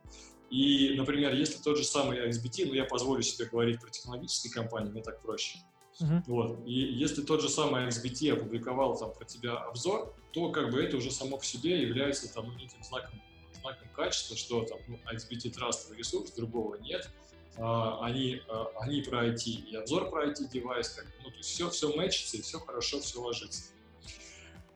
И, 0.51 0.95
например, 0.97 1.35
если 1.35 1.63
тот 1.63 1.77
же 1.77 1.85
самый 1.85 2.19
XBT, 2.29 2.67
ну, 2.67 2.73
я 2.75 2.85
позволю 2.85 3.23
себе 3.23 3.47
говорить 3.47 3.81
про 3.81 3.91
технологические 3.91 4.53
компании, 4.53 4.91
мне 4.91 5.03
так 5.03 5.21
проще, 5.21 5.59
Uh-huh. 6.01 6.23
Вот. 6.27 6.61
И 6.67 6.73
если 6.73 7.23
тот 7.23 7.43
же 7.43 7.49
самый 7.49 7.89
XBT 7.89 8.33
опубликовал 8.33 8.97
там 8.97 9.13
про 9.13 9.25
тебя 9.25 9.57
обзор, 9.57 10.15
то 10.33 10.51
как 10.51 10.71
бы 10.71 10.83
это 10.83 10.97
уже 10.97 11.11
само 11.11 11.39
по 11.39 11.45
себе 11.45 11.83
является 11.83 12.33
там 12.33 12.57
неким 12.57 12.83
знаком, 12.85 13.21
знаком 13.61 13.89
качества, 13.95 14.37
что 14.37 14.63
там 14.63 14.79
ну, 14.87 14.99
XBT 15.13 15.51
трастовый 15.51 15.99
ресурс, 15.99 16.31
другого 16.33 16.77
нет. 16.77 17.11
А, 17.57 18.05
они, 18.05 18.41
а, 18.49 18.69
они 18.81 19.03
про 19.03 19.27
IT 19.27 19.45
и 19.45 19.75
обзор 19.75 20.11
про 20.11 20.29
IT 20.29 20.49
девайс, 20.53 20.91
как, 20.91 21.07
ну, 21.25 21.31
то 21.31 21.37
есть 21.37 21.49
все, 21.49 21.69
все 21.71 21.93
мэчится 21.97 22.37
и 22.37 22.43
все 22.43 22.61
хорошо, 22.61 23.01
все 23.01 23.21
ложится. 23.21 23.73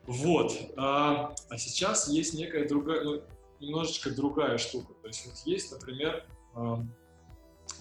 Вот. 0.07 0.53
А, 0.77 1.33
а 1.49 1.59
сейчас 1.59 2.09
есть 2.09 2.35
некая 2.35 2.66
другая, 2.66 3.05
ну, 3.05 3.23
немножечко 3.61 4.11
другая 4.11 4.59
штука. 4.59 4.93
То 5.01 5.07
есть 5.07 5.25
вот 5.27 5.37
есть, 5.45 5.70
например, 5.70 6.27
а, 6.55 6.85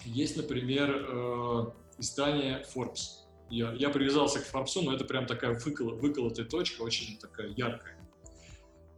есть, 0.04 0.36
например, 0.36 1.06
э, 1.08 1.64
издание 1.98 2.64
Forbes 2.72 3.21
я, 3.50 3.72
я 3.72 3.90
привязался 3.90 4.40
к 4.40 4.44
Форбсу, 4.44 4.82
но 4.82 4.94
это 4.94 5.04
прям 5.04 5.26
такая 5.26 5.58
выкол, 5.58 5.96
выколотая 5.96 6.46
точка, 6.46 6.82
очень 6.82 7.18
такая 7.18 7.48
яркая. 7.48 7.98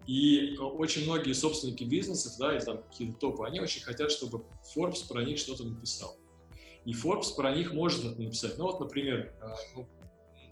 И 0.06 0.56
очень 0.58 1.04
многие 1.04 1.32
собственники 1.32 1.84
бизнесов, 1.84 2.34
да, 2.38 2.56
и 2.56 2.60
там 2.60 2.82
какие-то 2.82 3.18
топы, 3.18 3.46
они 3.46 3.60
очень 3.60 3.82
хотят, 3.82 4.10
чтобы 4.10 4.44
Forbes 4.76 5.08
про 5.08 5.24
них 5.24 5.38
что-то 5.38 5.64
написал. 5.64 6.16
И 6.84 6.92
Forbes 6.92 7.34
про 7.34 7.54
них 7.54 7.72
может 7.72 8.04
это 8.04 8.20
написать. 8.20 8.58
Ну 8.58 8.64
вот, 8.64 8.80
например, 8.80 9.32
а, 9.40 9.54
ну, 9.74 9.88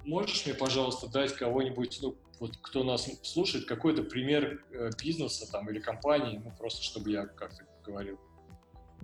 можешь 0.07 0.47
мне, 0.47 0.55
пожалуйста, 0.55 1.09
дать 1.09 1.35
кого-нибудь, 1.35 1.99
ну, 2.01 2.17
вот 2.41 2.57
кто 2.63 2.83
нас 2.83 3.09
слушает, 3.23 3.67
какой-то 3.67 4.03
пример 4.03 4.65
э, 4.73 4.91
бизнеса 5.01 5.51
там 5.53 5.69
или 5.69 5.79
компании, 5.79 6.41
ну, 6.43 6.51
просто 6.59 6.83
чтобы 6.83 7.11
я 7.11 7.27
как-то 7.27 7.65
говорил. 7.85 8.19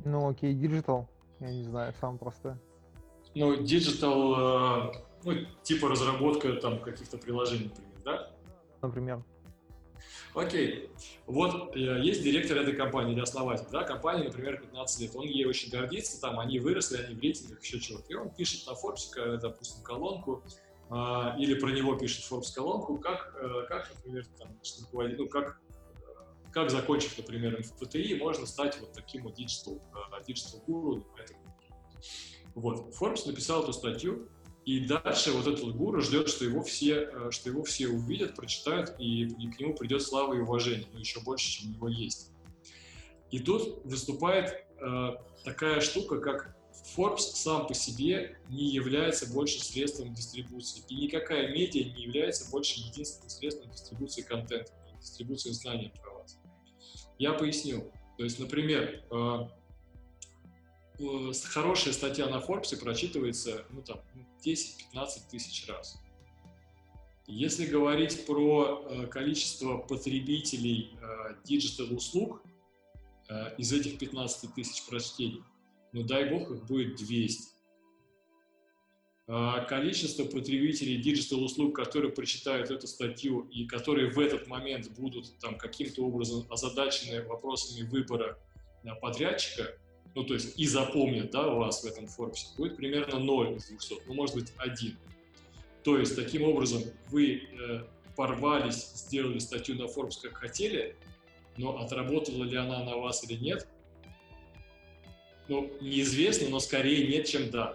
Ну, 0.05 0.31
окей, 0.31 0.55
Digital, 0.55 1.07
я 1.41 1.51
не 1.51 1.63
знаю, 1.63 1.95
самое 2.01 2.19
простое 2.19 2.59
ну, 3.39 3.55
digital, 3.63 4.93
э, 4.93 5.03
ну, 5.25 5.35
типа 5.63 5.89
разработка 5.89 6.53
там 6.55 6.81
каких-то 6.81 7.19
приложений, 7.19 7.71
например, 7.71 8.03
да? 8.05 8.31
Например. 8.83 9.25
Окей. 10.35 10.91
Вот 11.27 11.77
э, 11.77 12.01
есть 12.03 12.23
директор 12.23 12.59
этой 12.59 12.75
компании 12.75 13.13
или 13.13 13.21
основатель, 13.21 13.67
да, 13.71 13.85
компания, 13.85 14.25
например, 14.25 14.61
15 14.61 15.01
лет, 15.01 15.17
он 15.17 15.27
ей 15.27 15.47
очень 15.47 15.71
гордится, 15.71 16.21
там, 16.21 16.41
они 16.41 16.59
выросли, 16.59 16.99
они 16.99 17.15
в 17.15 17.21
рейтингах, 17.21 17.63
еще 17.63 17.79
чего-то. 17.79 18.07
И 18.13 18.15
он 18.15 18.31
пишет 18.31 18.67
на 18.67 18.73
Forbes, 18.73 19.39
допустим, 19.39 19.83
колонку, 19.85 20.43
или 21.39 21.55
про 21.61 21.71
него 21.71 21.97
пишет 21.97 22.25
Forbes 22.31 22.53
колонку, 22.55 22.99
как, 22.99 23.37
э, 23.41 23.67
как 23.69 23.91
например, 23.95 24.27
там, 24.39 24.49
ну, 25.17 25.29
как, 25.29 25.61
как 26.53 26.71
закончив, 26.71 27.17
например, 27.19 27.59
МФТИ, 27.61 28.19
можно 28.19 28.47
стать 28.47 28.81
вот 28.81 28.93
таким 28.93 29.25
вот 29.25 29.39
digital, 29.39 29.81
digital 30.27 30.65
guru, 30.67 31.05
поэтому 31.17 31.49
вот, 32.59 32.95
Forbes 32.95 33.27
написал 33.27 33.63
эту 33.63 33.73
статью, 33.73 34.29
и 34.65 34.81
дальше 34.81 35.33
вот 35.33 35.47
этот 35.47 35.75
гуру 35.77 36.01
ждет, 36.01 36.29
что 36.29 36.45
его 36.45 36.63
все, 36.63 37.09
э, 37.11 37.31
что 37.31 37.49
его 37.49 37.63
все 37.63 37.89
увидят, 37.89 38.35
прочитают, 38.35 38.95
и, 38.99 39.23
и 39.23 39.51
к 39.51 39.59
нему 39.59 39.75
придет 39.75 40.03
слава 40.03 40.35
и 40.35 40.41
уважение, 40.41 40.87
но 40.93 40.99
еще 40.99 41.21
больше, 41.21 41.51
чем 41.51 41.71
у 41.71 41.75
него 41.75 41.89
есть. 41.89 42.31
И 43.31 43.41
тут 43.41 43.85
выступает 43.85 44.67
э, 44.81 45.11
такая 45.45 45.81
штука, 45.81 46.21
как 46.21 46.57
Forbes 46.97 47.19
сам 47.19 47.67
по 47.67 47.75
себе 47.75 48.39
не 48.49 48.69
является 48.71 49.33
больше 49.33 49.65
средством 49.65 50.15
дистрибуции, 50.15 50.83
и 50.89 50.97
никакая 50.97 51.53
медиа 51.53 51.85
не 51.85 52.03
является 52.03 52.51
больше 52.51 52.81
единственным 52.81 53.31
средством 53.31 53.71
дистрибуции 53.71 54.23
контента, 54.23 54.73
дистрибуции 55.01 55.51
знаний 55.51 55.93
про 56.03 56.15
вас. 56.15 56.39
Я 57.19 57.33
поясню. 57.33 57.91
То 58.17 58.25
есть, 58.25 58.39
например, 58.39 59.05
Э, 59.11 59.49
хорошая 61.45 61.93
статья 61.93 62.29
на 62.29 62.41
Forbes 62.41 62.77
прочитывается 62.77 63.65
ну, 63.71 63.83
там, 63.83 64.01
10-15 64.45 65.31
тысяч 65.31 65.69
раз. 65.69 65.99
Если 67.27 67.67
говорить 67.67 68.27
про 68.27 68.85
э, 68.89 69.07
количество 69.07 69.77
потребителей 69.77 70.97
э, 71.01 71.35
digital 71.45 71.95
услуг 71.95 72.43
э, 73.29 73.55
из 73.59 73.73
этих 73.73 73.99
15 73.99 74.55
тысяч 74.55 74.87
прочтений, 74.87 75.43
ну 75.93 76.03
дай 76.03 76.31
бог 76.31 76.51
их 76.51 76.65
будет 76.65 76.97
200. 76.97 77.59
Э, 79.29 79.67
количество 79.69 80.25
потребителей 80.25 80.97
digital 80.97 81.45
услуг, 81.45 81.77
которые 81.77 82.13
прочитают 82.13 82.71
эту 82.71 82.87
статью 82.87 83.43
и 83.53 83.67
которые 83.67 84.11
в 84.11 84.19
этот 84.19 84.47
момент 84.47 84.91
будут 84.99 85.39
там 85.39 85.59
каким-то 85.59 86.07
образом 86.07 86.47
озадачены 86.51 87.23
вопросами 87.27 87.87
выбора 87.87 88.39
э, 88.85 88.89
подрядчика, 89.03 89.79
ну, 90.19 90.25
то 90.25 90.35
есть 90.35 90.59
и 90.59 90.67
запомнят, 90.67 91.31
да, 91.31 91.47
вас 91.47 91.85
в 91.85 91.87
этом 91.87 92.07
Forbes, 92.07 92.57
будет 92.57 92.77
примерно 92.77 93.21
0 93.21 93.55
из 93.55 93.69
200, 93.69 93.95
ну, 94.09 94.15
может 94.15 94.35
быть, 94.35 94.53
1. 94.57 94.99
То 95.85 95.97
есть, 95.97 96.17
таким 96.17 96.43
образом, 96.43 96.83
вы 97.07 97.37
э, 97.37 97.85
порвались, 98.17 98.95
сделали 98.95 99.39
статью 99.39 99.77
на 99.77 99.85
Forbes 99.85 100.21
как 100.21 100.39
хотели, 100.39 100.97
но 101.57 101.79
отработала 101.79 102.43
ли 102.43 102.57
она 102.57 102.83
на 102.83 102.97
вас 102.97 103.23
или 103.31 103.39
нет, 103.39 103.69
ну, 105.47 105.71
неизвестно, 105.81 106.49
но 106.49 106.59
скорее 106.59 107.07
нет, 107.07 107.29
чем 107.29 107.49
да. 107.51 107.75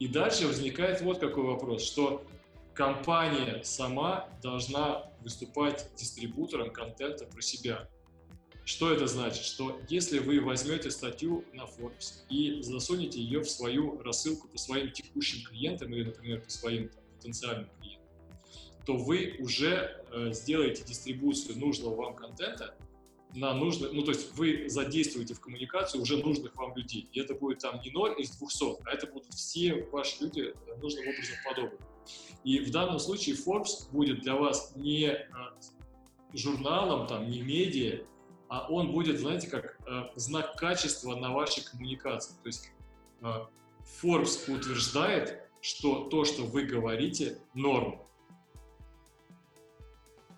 И 0.00 0.08
дальше 0.08 0.48
возникает 0.48 1.02
вот 1.02 1.20
какой 1.20 1.44
вопрос, 1.44 1.84
что 1.84 2.26
компания 2.74 3.62
сама 3.62 4.28
должна 4.42 5.08
выступать 5.20 5.88
дистрибутором 5.94 6.72
контента 6.72 7.26
про 7.26 7.40
себя. 7.42 7.88
Что 8.64 8.92
это 8.92 9.06
значит? 9.06 9.44
Что 9.44 9.80
если 9.88 10.20
вы 10.20 10.40
возьмете 10.40 10.90
статью 10.90 11.44
на 11.52 11.62
Forbes 11.62 12.24
и 12.30 12.62
засунете 12.62 13.20
ее 13.20 13.40
в 13.40 13.50
свою 13.50 14.00
рассылку 14.02 14.46
по 14.48 14.58
своим 14.58 14.92
текущим 14.92 15.44
клиентам 15.44 15.92
или, 15.92 16.04
например, 16.04 16.42
по 16.42 16.50
своим 16.50 16.88
там, 16.88 17.02
потенциальным 17.16 17.68
клиентам, 17.80 18.08
то 18.86 18.96
вы 18.96 19.36
уже 19.40 20.04
э, 20.12 20.32
сделаете 20.32 20.84
дистрибуцию 20.84 21.58
нужного 21.58 21.96
вам 21.96 22.14
контента 22.14 22.76
на 23.34 23.54
нужных, 23.54 23.92
ну 23.92 24.02
то 24.02 24.10
есть 24.10 24.36
вы 24.36 24.68
задействуете 24.68 25.34
в 25.34 25.40
коммуникацию 25.40 26.02
уже 26.02 26.18
нужных 26.18 26.54
вам 26.56 26.76
людей. 26.76 27.08
И 27.12 27.20
это 27.20 27.34
будет 27.34 27.60
там 27.60 27.80
не 27.80 27.90
0 27.90 28.20
из 28.20 28.30
200, 28.36 28.82
а 28.84 28.92
это 28.92 29.06
будут 29.06 29.32
все 29.34 29.84
ваши 29.90 30.22
люди 30.22 30.54
э, 30.54 30.76
нужным 30.80 31.08
образом 31.08 31.36
подобны. 31.44 31.78
И 32.44 32.60
в 32.60 32.70
данном 32.70 32.98
случае 32.98 33.36
Forbes 33.36 33.90
будет 33.90 34.20
для 34.20 34.36
вас 34.36 34.72
не 34.76 35.06
э, 35.06 35.26
журналом, 36.34 37.06
там, 37.06 37.28
не 37.28 37.40
медиа, 37.40 38.04
а 38.52 38.66
он 38.68 38.92
будет, 38.92 39.18
знаете, 39.18 39.48
как 39.48 39.78
э, 39.86 40.02
знак 40.14 40.56
качества 40.56 41.16
на 41.16 41.32
вашей 41.32 41.64
коммуникации. 41.64 42.34
То 42.42 42.48
есть 42.48 42.70
э, 43.22 43.26
Forbes 44.02 44.54
утверждает, 44.54 45.48
что 45.62 46.04
то, 46.10 46.26
что 46.26 46.42
вы 46.42 46.64
говорите, 46.64 47.38
норм. 47.54 48.02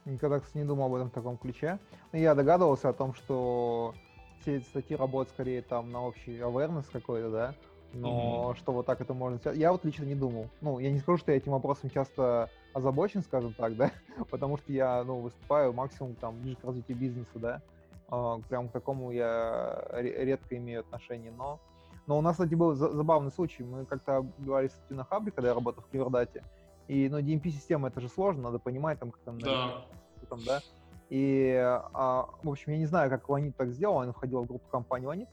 Никогда, 0.04 0.38
кстати, 0.38 0.58
не 0.58 0.64
думал 0.64 0.86
об 0.86 0.94
этом 0.94 1.10
в 1.10 1.12
таком 1.12 1.36
ключе. 1.36 1.80
Но 2.12 2.18
я 2.20 2.36
догадывался 2.36 2.90
о 2.90 2.92
том, 2.92 3.14
что 3.14 3.96
все 4.42 4.58
эти 4.58 4.64
статьи 4.66 4.94
работают 4.94 5.30
скорее 5.30 5.62
там 5.62 5.90
на 5.90 6.06
общий 6.06 6.38
awareness 6.38 6.86
какой-то, 6.92 7.30
да, 7.30 7.56
но 7.94 8.52
mm-hmm. 8.52 8.58
что 8.58 8.72
вот 8.72 8.86
так 8.86 9.00
это 9.00 9.12
можно 9.12 9.38
сделать, 9.38 9.58
я 9.58 9.72
вот 9.72 9.84
лично 9.84 10.04
не 10.04 10.14
думал. 10.14 10.50
Ну, 10.60 10.78
я 10.78 10.92
не 10.92 11.00
скажу, 11.00 11.18
что 11.18 11.32
я 11.32 11.38
этим 11.38 11.50
вопросом 11.50 11.90
часто 11.90 12.48
озабочен, 12.74 13.24
скажем 13.24 13.54
так, 13.54 13.74
да, 13.76 13.90
потому 14.30 14.56
что 14.58 14.72
я, 14.72 15.02
ну, 15.02 15.18
выступаю 15.18 15.72
максимум 15.72 16.14
там 16.14 16.40
ближе 16.40 16.58
к 16.58 16.64
развитию 16.64 16.96
бизнеса, 16.96 17.30
да, 17.34 17.62
прям 18.08 18.68
к 18.68 18.72
такому 18.72 19.10
я 19.10 19.86
редко 19.92 20.56
имею 20.56 20.80
отношение, 20.80 21.32
но 21.32 21.60
но 22.06 22.18
у 22.18 22.20
нас, 22.20 22.34
кстати, 22.34 22.54
был 22.54 22.74
забавный 22.74 23.30
случай. 23.30 23.62
Мы 23.62 23.86
как-то 23.86 24.26
говорили 24.38 24.70
с 24.70 24.90
на 24.90 25.04
Хабре, 25.04 25.32
когда 25.32 25.48
я 25.48 25.54
работал 25.54 25.82
в 25.82 25.90
Кивердате. 25.90 26.44
И, 26.86 27.08
ну, 27.08 27.18
DMP-система, 27.18 27.88
это 27.88 28.00
же 28.00 28.08
сложно, 28.08 28.42
надо 28.42 28.58
понимать, 28.58 28.98
там, 28.98 29.10
как 29.10 29.22
там, 29.22 29.38
да. 29.40 29.86
там, 30.28 30.40
да. 30.44 30.60
И, 31.08 31.54
а, 31.56 32.28
в 32.42 32.50
общем, 32.50 32.72
я 32.72 32.78
не 32.78 32.86
знаю, 32.86 33.08
как 33.08 33.28
Ванит 33.28 33.56
так 33.56 33.70
сделал, 33.70 33.96
он 33.96 34.12
входил 34.12 34.42
в 34.42 34.46
группу 34.46 34.68
компании 34.68 35.06
Ванит, 35.06 35.28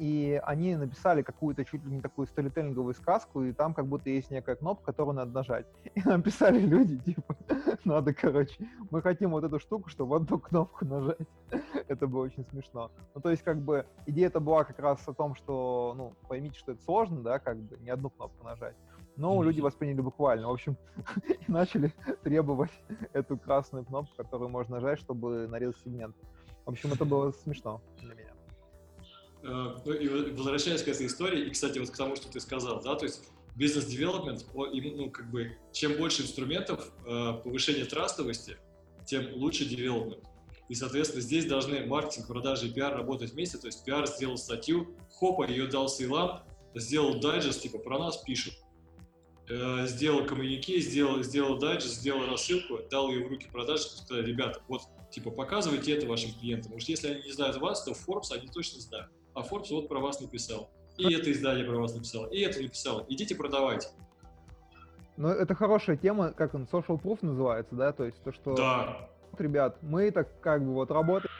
и 0.00 0.40
они 0.44 0.76
написали 0.76 1.20
какую-то 1.20 1.62
чуть 1.62 1.84
ли 1.84 1.90
не 1.90 2.00
такую 2.00 2.26
сторителлинговую 2.26 2.94
сказку, 2.94 3.42
и 3.42 3.52
там 3.52 3.74
как 3.74 3.86
будто 3.86 4.08
есть 4.08 4.30
некая 4.30 4.56
кнопка, 4.56 4.86
которую 4.86 5.14
надо 5.14 5.30
нажать. 5.32 5.66
И 5.94 6.00
написали 6.00 6.58
люди, 6.58 6.96
типа, 6.96 7.36
надо, 7.84 8.14
короче, 8.14 8.66
мы 8.90 9.02
хотим 9.02 9.32
вот 9.32 9.44
эту 9.44 9.58
штуку, 9.58 9.90
чтобы 9.90 10.16
одну 10.16 10.38
кнопку 10.38 10.86
нажать. 10.86 11.28
это 11.88 12.06
было 12.06 12.22
очень 12.22 12.46
смешно. 12.46 12.90
Ну, 13.14 13.20
то 13.20 13.30
есть, 13.30 13.42
как 13.42 13.60
бы, 13.60 13.84
идея 14.06 14.28
это 14.28 14.40
была 14.40 14.64
как 14.64 14.78
раз 14.78 15.06
о 15.06 15.12
том, 15.12 15.34
что, 15.34 15.92
ну, 15.94 16.14
поймите, 16.28 16.58
что 16.58 16.72
это 16.72 16.82
сложно, 16.82 17.20
да, 17.20 17.38
как 17.38 17.58
бы, 17.58 17.76
не 17.80 17.90
одну 17.90 18.08
кнопку 18.08 18.42
нажать. 18.42 18.76
Но 19.16 19.34
mm-hmm. 19.34 19.44
люди 19.44 19.60
восприняли 19.60 20.00
буквально. 20.00 20.48
В 20.48 20.52
общем, 20.52 20.78
и 21.28 21.52
начали 21.52 21.92
требовать 22.22 22.72
эту 23.12 23.36
красную 23.36 23.84
кнопку, 23.84 24.16
которую 24.16 24.48
можно 24.48 24.76
нажать, 24.76 24.98
чтобы 24.98 25.46
нарезать 25.46 25.76
сегмент. 25.84 26.16
В 26.64 26.70
общем, 26.70 26.90
это 26.90 27.04
было 27.04 27.32
смешно 27.32 27.82
для 27.98 28.14
меня. 28.14 28.29
Э, 29.42 29.74
и 29.98 30.08
возвращаясь 30.08 30.82
к 30.82 30.88
этой 30.88 31.06
истории, 31.06 31.46
и, 31.46 31.50
кстати, 31.50 31.78
вот 31.78 31.90
к 31.90 31.96
тому, 31.96 32.16
что 32.16 32.30
ты 32.30 32.40
сказал, 32.40 32.80
да, 32.82 32.94
то 32.94 33.04
есть 33.06 33.22
бизнес-девелопмент, 33.56 34.44
ну, 34.54 35.10
как 35.10 35.30
бы, 35.30 35.56
чем 35.72 35.96
больше 35.96 36.22
инструментов 36.22 36.92
э, 37.06 37.32
повышения 37.42 37.84
трастовости, 37.84 38.58
тем 39.06 39.32
лучше 39.34 39.64
девелопмент. 39.64 40.24
И, 40.68 40.74
соответственно, 40.74 41.22
здесь 41.22 41.46
должны 41.46 41.84
маркетинг, 41.86 42.28
продажи 42.28 42.68
и 42.68 42.72
пиар 42.72 42.94
работать 42.94 43.32
вместе. 43.32 43.58
То 43.58 43.66
есть 43.66 43.84
пиар 43.84 44.06
сделал 44.06 44.36
статью, 44.36 44.94
хопа, 45.10 45.48
ее 45.48 45.66
дал 45.66 45.88
сейлам, 45.88 46.42
сделал 46.74 47.18
дайджест, 47.18 47.62
типа, 47.62 47.78
про 47.78 47.98
нас 47.98 48.18
пишут. 48.18 48.54
Э, 49.48 49.86
сделал 49.86 50.26
коммунике, 50.26 50.78
сделал, 50.80 51.22
сделал 51.22 51.58
дайджест, 51.58 51.96
сделал 51.96 52.26
рассылку, 52.26 52.78
дал 52.90 53.10
ее 53.10 53.26
в 53.26 53.28
руки 53.28 53.48
продажи, 53.50 53.84
сказал, 53.84 54.22
ребята, 54.22 54.62
вот, 54.68 54.82
типа, 55.10 55.30
показывайте 55.30 55.92
это 55.92 56.06
вашим 56.06 56.32
клиентам. 56.34 56.78
Что 56.78 56.92
если 56.92 57.08
они 57.08 57.22
не 57.22 57.32
знают 57.32 57.56
вас, 57.56 57.82
то 57.82 57.92
Forbes 57.92 58.32
они 58.32 58.46
точно 58.46 58.80
знают 58.80 59.10
а 59.34 59.42
Forbes 59.42 59.68
вот 59.70 59.88
про 59.88 60.00
вас 60.00 60.20
написал. 60.20 60.70
И 60.96 61.14
это 61.14 61.32
издание 61.32 61.64
про 61.64 61.78
вас 61.78 61.94
написало, 61.94 62.26
и 62.26 62.40
это 62.40 62.60
написало. 62.60 63.04
Идите 63.08 63.34
продавайте. 63.34 63.88
Ну, 65.16 65.28
это 65.28 65.54
хорошая 65.54 65.96
тема, 65.96 66.32
как 66.32 66.54
он, 66.54 66.64
social 66.64 67.00
proof 67.00 67.18
называется, 67.22 67.74
да? 67.74 67.92
То 67.92 68.04
есть 68.04 68.22
то, 68.22 68.32
что... 68.32 68.54
Да. 68.54 69.08
Ребят, 69.38 69.78
мы 69.82 70.10
так 70.10 70.40
как 70.40 70.64
бы 70.64 70.72
вот 70.72 70.90
работаем, 70.90 71.30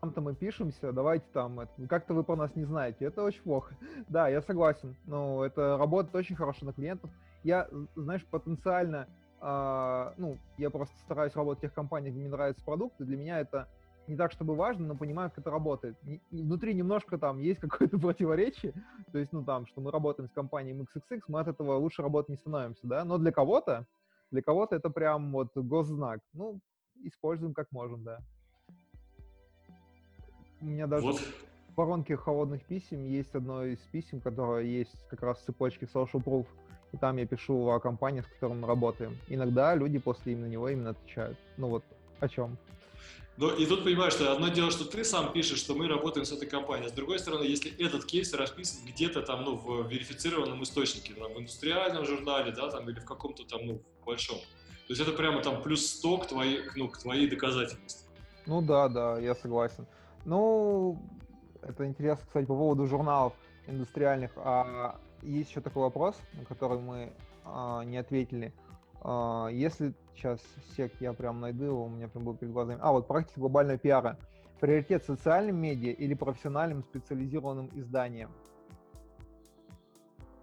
там-то 0.00 0.20
мы 0.20 0.34
пишемся, 0.34 0.92
давайте 0.92 1.26
там, 1.32 1.68
как-то 1.88 2.14
вы 2.14 2.24
про 2.24 2.36
нас 2.36 2.54
не 2.56 2.64
знаете, 2.64 3.04
это 3.04 3.22
очень 3.22 3.42
плохо. 3.42 3.74
Да, 4.08 4.28
я 4.28 4.40
согласен, 4.42 4.96
но 5.06 5.44
это 5.44 5.76
работает 5.76 6.14
очень 6.14 6.36
хорошо 6.36 6.66
на 6.66 6.72
клиентов. 6.72 7.10
Я, 7.42 7.68
знаешь, 7.96 8.24
потенциально, 8.26 9.06
э, 9.40 10.12
ну, 10.16 10.38
я 10.58 10.70
просто 10.70 10.96
стараюсь 11.00 11.34
работать 11.34 11.58
в 11.58 11.62
тех 11.62 11.74
компаниях, 11.74 12.14
где 12.14 12.20
мне 12.20 12.30
нравятся 12.30 12.64
продукты, 12.64 13.04
для 13.04 13.16
меня 13.16 13.40
это 13.40 13.68
не 14.10 14.16
так, 14.16 14.32
чтобы 14.32 14.56
важно, 14.56 14.86
но 14.86 14.96
понимаю, 14.96 15.30
как 15.30 15.38
это 15.38 15.50
работает. 15.50 15.96
И 16.04 16.20
внутри 16.30 16.74
немножко 16.74 17.16
там 17.16 17.38
есть 17.38 17.60
какое-то 17.60 17.98
противоречие, 18.00 18.74
то 19.12 19.18
есть, 19.18 19.32
ну, 19.32 19.44
там, 19.44 19.66
что 19.66 19.80
мы 19.80 19.90
работаем 19.90 20.28
с 20.28 20.32
компанией 20.32 20.76
XXX, 20.76 21.22
мы 21.28 21.40
от 21.40 21.48
этого 21.48 21.76
лучше 21.76 22.02
работать 22.02 22.30
не 22.30 22.36
становимся, 22.36 22.86
да, 22.86 23.04
но 23.04 23.18
для 23.18 23.32
кого-то, 23.32 23.86
для 24.30 24.42
кого-то 24.42 24.76
это 24.76 24.90
прям 24.90 25.32
вот 25.32 25.56
госзнак. 25.56 26.20
Ну, 26.32 26.60
используем 27.04 27.54
как 27.54 27.70
можем, 27.72 28.04
да. 28.04 28.18
У 30.60 30.66
меня 30.66 30.86
даже 30.86 31.06
вот. 31.06 31.20
в 31.20 31.76
воронке 31.76 32.16
холодных 32.16 32.64
писем 32.64 33.06
есть 33.06 33.34
одно 33.34 33.64
из 33.64 33.78
писем, 33.92 34.20
которое 34.20 34.64
есть 34.64 35.08
как 35.08 35.22
раз 35.22 35.38
в 35.38 35.44
цепочке 35.44 35.86
Social 35.86 36.22
Proof, 36.22 36.46
и 36.92 36.96
там 36.96 37.16
я 37.16 37.26
пишу 37.26 37.68
о 37.68 37.80
компании, 37.80 38.20
с 38.20 38.26
которой 38.26 38.58
мы 38.58 38.66
работаем. 38.66 39.16
Иногда 39.28 39.74
люди 39.74 39.98
после 39.98 40.32
именно 40.32 40.46
него 40.46 40.68
именно 40.68 40.90
отвечают. 40.90 41.38
Ну 41.56 41.68
вот, 41.68 41.84
о 42.18 42.28
чем? 42.28 42.58
Но 43.40 43.50
и 43.50 43.64
тут 43.64 43.84
понимаешь, 43.84 44.12
что 44.12 44.30
одно 44.30 44.48
дело, 44.48 44.70
что 44.70 44.84
ты 44.84 45.02
сам 45.02 45.32
пишешь, 45.32 45.60
что 45.60 45.74
мы 45.74 45.88
работаем 45.88 46.26
с 46.26 46.32
этой 46.32 46.46
компанией, 46.46 46.90
с 46.90 46.92
другой 46.92 47.18
стороны, 47.18 47.44
если 47.44 47.72
этот 47.82 48.04
кейс 48.04 48.34
расписан 48.34 48.84
где-то 48.86 49.22
там, 49.22 49.44
ну, 49.44 49.56
в 49.56 49.88
верифицированном 49.88 50.62
источнике, 50.62 51.14
там, 51.14 51.32
в 51.32 51.38
индустриальном 51.38 52.04
журнале, 52.04 52.52
да, 52.52 52.70
там, 52.70 52.90
или 52.90 53.00
в 53.00 53.06
каком-то 53.06 53.44
там, 53.44 53.64
ну, 53.64 53.80
большом. 54.04 54.36
То 54.36 54.92
есть 54.92 55.00
это 55.00 55.12
прямо 55.12 55.40
там 55.40 55.62
плюс 55.62 55.86
100 55.86 56.18
к 56.18 56.26
твоей, 56.26 56.64
ну, 56.76 56.88
к 56.88 56.98
твоей 56.98 57.30
доказательности. 57.30 58.04
Ну 58.44 58.60
да, 58.60 58.88
да, 58.88 59.18
я 59.18 59.34
согласен. 59.34 59.86
Ну, 60.26 61.00
это 61.62 61.86
интересно, 61.86 62.26
кстати, 62.26 62.44
по 62.44 62.54
поводу 62.54 62.86
журналов 62.86 63.32
индустриальных. 63.66 64.32
А 64.36 65.00
есть 65.22 65.48
еще 65.48 65.62
такой 65.62 65.84
вопрос, 65.84 66.14
на 66.34 66.44
который 66.44 66.78
мы 66.78 67.10
а, 67.46 67.84
не 67.84 67.96
ответили. 67.96 68.52
А, 69.00 69.48
если 69.48 69.94
сейчас 70.20 70.40
сек 70.76 70.92
я 71.00 71.12
прям 71.12 71.40
найду 71.40 71.64
его, 71.64 71.84
у 71.84 71.88
меня 71.88 72.08
прям 72.08 72.24
был 72.24 72.36
перед 72.36 72.52
глазами. 72.52 72.78
А, 72.82 72.92
вот 72.92 73.08
практика 73.08 73.40
глобального 73.40 73.78
пиара. 73.78 74.18
Приоритет 74.60 75.04
социальным 75.04 75.56
медиа 75.56 75.92
или 75.92 76.12
профессиональным 76.12 76.82
специализированным 76.82 77.70
изданиям? 77.74 78.30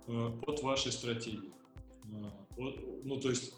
Э, 0.08 0.32
от 0.48 0.64
вашей 0.64 0.92
стратегии. 0.92 1.52
Э, 2.06 2.64
ну, 3.04 3.20
то 3.20 3.30
есть, 3.30 3.54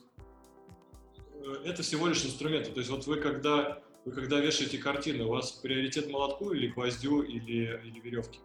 э, 1.35 1.53
это 1.63 1.81
всего 1.81 2.07
лишь 2.07 2.25
инструменты. 2.25 2.71
То 2.71 2.79
есть, 2.79 2.91
вот 2.91 3.07
вы 3.07 3.21
когда, 3.21 3.81
вы 4.03 4.11
когда 4.11 4.41
вешаете 4.41 4.77
картины, 4.77 5.23
у 5.23 5.29
вас 5.29 5.51
приоритет 5.51 6.11
молотку 6.11 6.51
или 6.51 6.67
гвоздю 6.67 7.21
или, 7.21 7.79
или 7.85 7.99
веревки? 8.01 8.39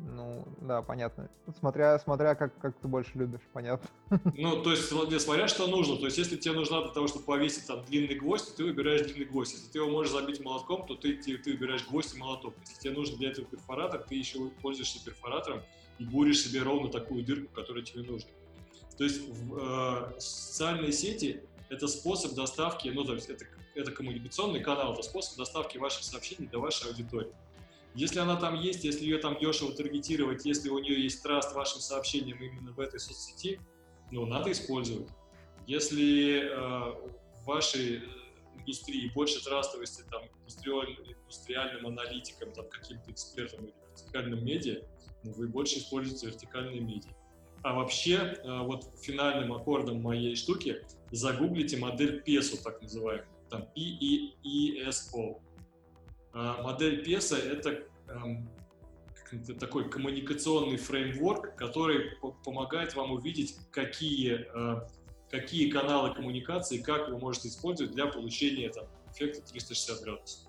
Ну, 0.00 0.46
да, 0.60 0.82
понятно. 0.82 1.28
Смотря, 1.58 1.98
смотря 1.98 2.34
как, 2.34 2.56
как 2.58 2.76
ты 2.78 2.86
больше 2.86 3.10
любишь, 3.14 3.40
понятно. 3.52 3.88
Ну, 4.36 4.62
то 4.62 4.70
есть, 4.70 4.88
смотря 4.88 5.48
что 5.48 5.66
нужно. 5.66 5.96
То 5.96 6.06
есть, 6.06 6.18
если 6.18 6.36
тебе 6.36 6.54
нужно 6.54 6.82
для 6.82 6.92
того, 6.92 7.08
чтобы 7.08 7.24
повесить 7.24 7.66
там 7.66 7.84
длинный 7.84 8.14
гвоздь, 8.14 8.54
ты 8.54 8.64
выбираешь 8.64 9.02
длинный 9.02 9.26
гвоздь. 9.26 9.54
Если 9.54 9.68
ты 9.70 9.78
его 9.78 9.90
можешь 9.90 10.12
забить 10.12 10.40
молотком, 10.40 10.86
то 10.86 10.94
ты, 10.94 11.14
ты, 11.16 11.36
ты 11.38 11.52
выбираешь 11.52 11.86
гвоздь 11.86 12.14
и 12.14 12.18
молоток. 12.18 12.54
Если 12.60 12.80
тебе 12.80 12.92
нужно 12.92 13.16
для 13.16 13.30
этого 13.30 13.46
перфоратор, 13.46 14.02
ты 14.02 14.14
еще 14.14 14.50
пользуешься 14.62 15.04
перфоратором 15.04 15.62
и 15.98 16.04
буришь 16.04 16.42
себе 16.42 16.62
ровно 16.62 16.90
такую 16.90 17.24
дырку, 17.24 17.52
которая 17.52 17.82
тебе 17.82 18.02
нужна. 18.02 18.30
То 18.96 19.04
есть, 19.04 19.28
в, 19.28 19.58
э, 19.58 20.20
социальные 20.20 20.92
сети— 20.92 21.42
это 21.68 21.88
способ 21.88 22.34
доставки, 22.34 22.88
ну, 22.88 23.04
то 23.04 23.14
есть, 23.14 23.28
это, 23.28 23.44
это 23.74 23.90
коммуникационный 23.90 24.60
канал, 24.60 24.92
это 24.92 25.02
способ 25.02 25.36
доставки 25.36 25.78
ваших 25.78 26.04
сообщений 26.04 26.48
до 26.48 26.58
вашей 26.60 26.88
аудитории. 26.88 27.32
Если 27.98 28.20
она 28.20 28.36
там 28.36 28.54
есть, 28.54 28.84
если 28.84 29.02
ее 29.02 29.18
там 29.18 29.36
дешево 29.40 29.72
таргетировать, 29.72 30.46
если 30.46 30.68
у 30.68 30.78
нее 30.78 31.02
есть 31.02 31.20
траст 31.20 31.52
вашим 31.52 31.80
сообщениям 31.80 32.38
именно 32.40 32.70
в 32.70 32.78
этой 32.78 33.00
соцсети, 33.00 33.60
ну, 34.12 34.24
надо 34.24 34.52
использовать. 34.52 35.08
Если 35.66 36.42
э, 36.42 36.48
в 36.48 37.44
вашей 37.44 38.04
индустрии 38.56 39.10
больше 39.12 39.42
трастовости 39.42 40.04
там, 40.12 40.22
индустриальным 40.46 41.88
аналитикам, 41.88 42.52
там, 42.52 42.68
каким-то 42.68 43.10
экспертам 43.10 43.64
или 43.64 43.74
вертикальным 43.90 44.44
медиа, 44.44 44.82
ну, 45.24 45.32
вы 45.32 45.48
больше 45.48 45.78
используете 45.80 46.28
вертикальные 46.28 46.80
медиа. 46.80 47.10
А 47.64 47.74
вообще, 47.74 48.14
э, 48.14 48.62
вот 48.62 48.84
финальным 49.02 49.52
аккордом 49.52 50.00
моей 50.00 50.36
штуки 50.36 50.86
загуглите 51.10 51.76
модель 51.78 52.22
PESO, 52.24 52.62
так 52.62 52.80
называемую, 52.80 53.26
там 53.50 53.62
P-E-E-S-O. 53.74 55.40
А, 56.32 56.62
модель 56.62 57.04
PESA— 57.06 57.36
это 57.52 57.84
эм, 58.08 58.48
такой 59.58 59.90
коммуникационный 59.90 60.76
фреймворк, 60.76 61.56
который 61.56 62.16
помогает 62.44 62.94
вам 62.94 63.12
увидеть, 63.12 63.58
какие, 63.70 64.46
э, 64.54 64.88
какие 65.30 65.70
каналы 65.70 66.14
коммуникации, 66.14 66.78
как 66.78 67.08
вы 67.08 67.18
можете 67.18 67.48
использовать 67.48 67.92
для 67.92 68.06
получения 68.06 68.70
там, 68.70 68.86
эффекта 69.12 69.42
360 69.46 70.02
градусов. 70.02 70.48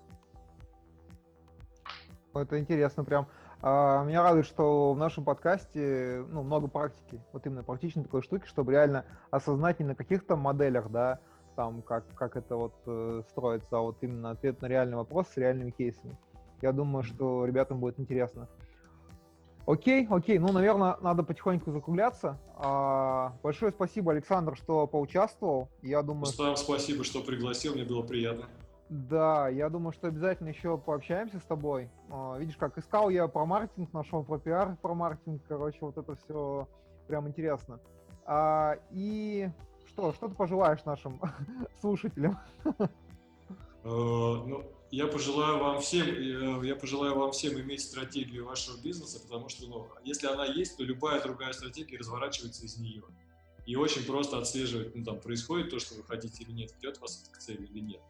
Это 2.34 2.58
интересно 2.58 3.04
прям. 3.04 3.28
А, 3.62 4.04
меня 4.04 4.22
радует, 4.22 4.46
что 4.46 4.94
в 4.94 4.96
нашем 4.96 5.24
подкасте 5.24 6.24
ну, 6.28 6.42
много 6.42 6.68
практики, 6.68 7.20
вот 7.32 7.44
именно 7.44 7.62
практичной 7.62 8.04
такой 8.04 8.22
штуки, 8.22 8.46
чтобы 8.46 8.72
реально 8.72 9.04
осознать 9.30 9.80
не 9.80 9.86
на 9.86 9.94
каких-то 9.94 10.36
моделях, 10.36 10.90
да, 10.90 11.20
там, 11.60 11.82
как, 11.82 12.04
как 12.14 12.36
это 12.38 12.56
вот 12.56 12.72
э, 12.86 13.20
строится, 13.28 13.68
а 13.72 13.80
вот 13.80 13.98
именно 14.00 14.30
ответ 14.30 14.62
на 14.62 14.66
реальный 14.66 14.96
вопрос 14.96 15.28
с 15.28 15.36
реальными 15.36 15.70
кейсами. 15.70 16.16
Я 16.62 16.72
думаю, 16.72 17.02
что 17.02 17.44
ребятам 17.44 17.80
будет 17.80 18.00
интересно. 18.00 18.48
Окей, 19.66 20.06
окей, 20.08 20.38
ну, 20.38 20.52
наверное, 20.52 20.96
надо 21.02 21.22
потихоньку 21.22 21.70
закругляться. 21.70 22.38
А, 22.56 23.34
большое 23.42 23.72
спасибо, 23.72 24.12
Александр, 24.12 24.56
что 24.56 24.86
поучаствовал. 24.86 25.68
Я 25.82 26.00
думаю... 26.00 26.24
Рустам, 26.24 26.56
спасибо, 26.56 27.04
что 27.04 27.20
пригласил, 27.20 27.74
мне 27.74 27.84
было 27.84 28.00
приятно. 28.00 28.46
Да, 28.88 29.50
я 29.50 29.68
думаю, 29.68 29.92
что 29.92 30.08
обязательно 30.08 30.48
еще 30.48 30.78
пообщаемся 30.78 31.40
с 31.40 31.44
тобой. 31.44 31.90
А, 32.10 32.38
видишь, 32.38 32.56
как 32.56 32.78
искал 32.78 33.10
я 33.10 33.28
про 33.28 33.44
маркетинг, 33.44 33.92
нашел 33.92 34.24
про 34.24 34.38
пиар, 34.38 34.78
про 34.80 34.94
маркетинг, 34.94 35.42
короче, 35.46 35.76
вот 35.82 35.98
это 35.98 36.14
все 36.14 36.66
прям 37.06 37.28
интересно. 37.28 37.80
А, 38.24 38.78
и 38.92 39.50
что, 40.00 40.12
что 40.14 40.28
ты 40.28 40.34
пожелаешь 40.34 40.84
нашим 40.84 41.20
слушателям? 41.80 42.38
Э, 42.64 42.84
ну, 43.84 44.64
я 44.90 45.06
пожелаю 45.06 45.58
вам 45.58 45.80
всем, 45.80 46.06
э, 46.06 46.66
я 46.66 46.76
пожелаю 46.76 47.14
вам 47.16 47.32
всем 47.32 47.58
иметь 47.60 47.82
стратегию 47.82 48.46
вашего 48.46 48.80
бизнеса, 48.80 49.20
потому 49.20 49.48
что, 49.48 49.66
ну, 49.66 49.88
если 50.04 50.26
она 50.26 50.46
есть, 50.46 50.76
то 50.76 50.84
любая 50.84 51.22
другая 51.22 51.52
стратегия 51.52 51.98
разворачивается 51.98 52.64
из 52.64 52.78
нее. 52.78 53.02
И 53.66 53.76
очень 53.76 54.04
просто 54.04 54.38
отслеживать, 54.38 54.94
ну, 54.94 55.04
там, 55.04 55.20
происходит 55.20 55.70
то, 55.70 55.78
что 55.78 55.94
вы 55.94 56.04
хотите 56.04 56.44
или 56.44 56.52
нет, 56.52 56.74
ведет 56.80 57.00
вас 57.00 57.28
к 57.30 57.38
цели 57.38 57.66
или 57.66 57.80
нет. 57.80 58.00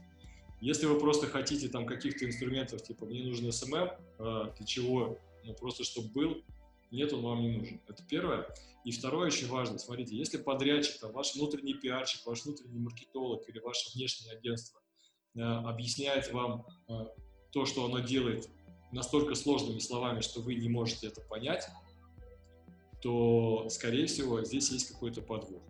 Если 0.60 0.86
вы 0.86 0.98
просто 0.98 1.26
хотите 1.26 1.68
там 1.68 1.86
каких-то 1.86 2.24
инструментов, 2.24 2.82
типа, 2.82 3.06
мне 3.06 3.24
нужен 3.24 3.48
SMM, 3.48 3.90
э, 4.18 4.52
для 4.56 4.66
чего, 4.66 5.18
ну, 5.44 5.54
просто 5.54 5.84
чтобы 5.84 6.08
был, 6.08 6.42
нет, 6.90 7.12
он 7.12 7.22
вам 7.22 7.42
не 7.42 7.56
нужен. 7.56 7.80
Это 7.88 8.04
первое. 8.04 8.46
И 8.84 8.92
второе, 8.92 9.26
очень 9.26 9.48
важно, 9.48 9.78
смотрите, 9.78 10.16
если 10.16 10.38
подрядчик, 10.38 10.98
там, 11.00 11.12
ваш 11.12 11.34
внутренний 11.34 11.74
пиарщик, 11.74 12.24
ваш 12.26 12.44
внутренний 12.44 12.78
маркетолог 12.78 13.48
или 13.48 13.58
ваше 13.58 13.90
внешнее 13.94 14.36
агентство 14.36 14.80
Э, 15.36 15.42
объясняет 15.42 16.32
вам 16.32 16.66
э, 16.88 16.92
то, 17.52 17.64
что 17.64 17.84
оно 17.84 18.00
делает 18.00 18.48
настолько 18.90 19.36
сложными 19.36 19.78
словами, 19.78 20.20
что 20.20 20.40
вы 20.40 20.56
не 20.56 20.68
можете 20.68 21.06
это 21.06 21.20
понять, 21.20 21.68
то, 23.00 23.68
скорее 23.70 24.06
всего, 24.06 24.42
здесь 24.42 24.70
есть 24.72 24.88
какой-то 24.88 25.22
подвох. 25.22 25.62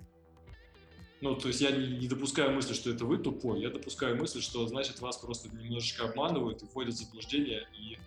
Ну, 1.20 1.34
то 1.34 1.48
есть 1.48 1.60
я 1.60 1.70
не, 1.70 2.08
допускаю 2.08 2.52
мысли, 2.52 2.72
что 2.72 2.90
это 2.90 3.04
вы 3.04 3.18
тупой, 3.18 3.60
я 3.60 3.68
допускаю 3.68 4.16
мысль, 4.16 4.40
что, 4.40 4.66
значит, 4.66 5.00
вас 5.00 5.18
просто 5.18 5.54
немножечко 5.54 6.08
обманывают 6.08 6.62
и 6.62 6.66
вводят 6.66 6.94
в 6.94 6.98
заблуждение 6.98 7.68
и, 7.78 7.98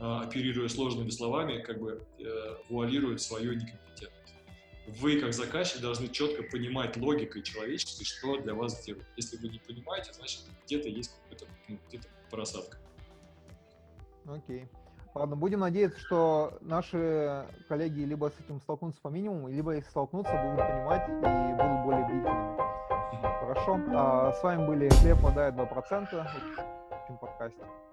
оперируя 0.00 0.68
сложными 0.68 1.10
словами, 1.10 1.60
как 1.60 1.80
бы 1.80 2.02
э, 2.18 2.24
вуалируют 2.68 3.20
свою 3.20 3.52
некомпетентность 3.52 4.20
вы, 4.98 5.20
как 5.20 5.32
заказчик, 5.32 5.80
должны 5.80 6.08
четко 6.08 6.42
понимать 6.42 6.96
логикой 6.96 7.42
человеческой, 7.42 8.04
что 8.04 8.40
для 8.40 8.54
вас 8.54 8.82
делать. 8.84 9.06
Если 9.16 9.36
вы 9.36 9.48
не 9.48 9.58
понимаете, 9.58 10.12
значит, 10.12 10.42
где-то 10.64 10.88
есть 10.88 11.14
какая-то 11.22 11.46
ну, 11.68 11.78
где-то 11.88 12.08
просадка. 12.30 12.78
Окей. 14.26 14.68
Ладно, 15.14 15.34
будем 15.34 15.60
надеяться, 15.60 15.98
что 15.98 16.58
наши 16.60 17.44
коллеги 17.68 18.02
либо 18.02 18.30
с 18.30 18.40
этим 18.44 18.60
столкнутся 18.60 19.00
по 19.00 19.08
минимуму, 19.08 19.48
либо 19.48 19.72
если 19.72 19.90
столкнутся, 19.90 20.32
будут 20.32 20.58
понимать 20.58 21.08
и 21.08 21.54
будут 21.54 21.84
более 21.84 22.04
бдительными. 22.04 22.56
Хорошо. 23.40 23.80
А 23.88 24.32
с 24.32 24.42
вами 24.42 24.66
были 24.66 24.88
Хлеб, 24.88 25.18
вода 25.18 25.48
и 25.48 25.52
2% 25.52 25.56
в 25.60 26.92
общем 26.92 27.18
подкасте. 27.18 27.89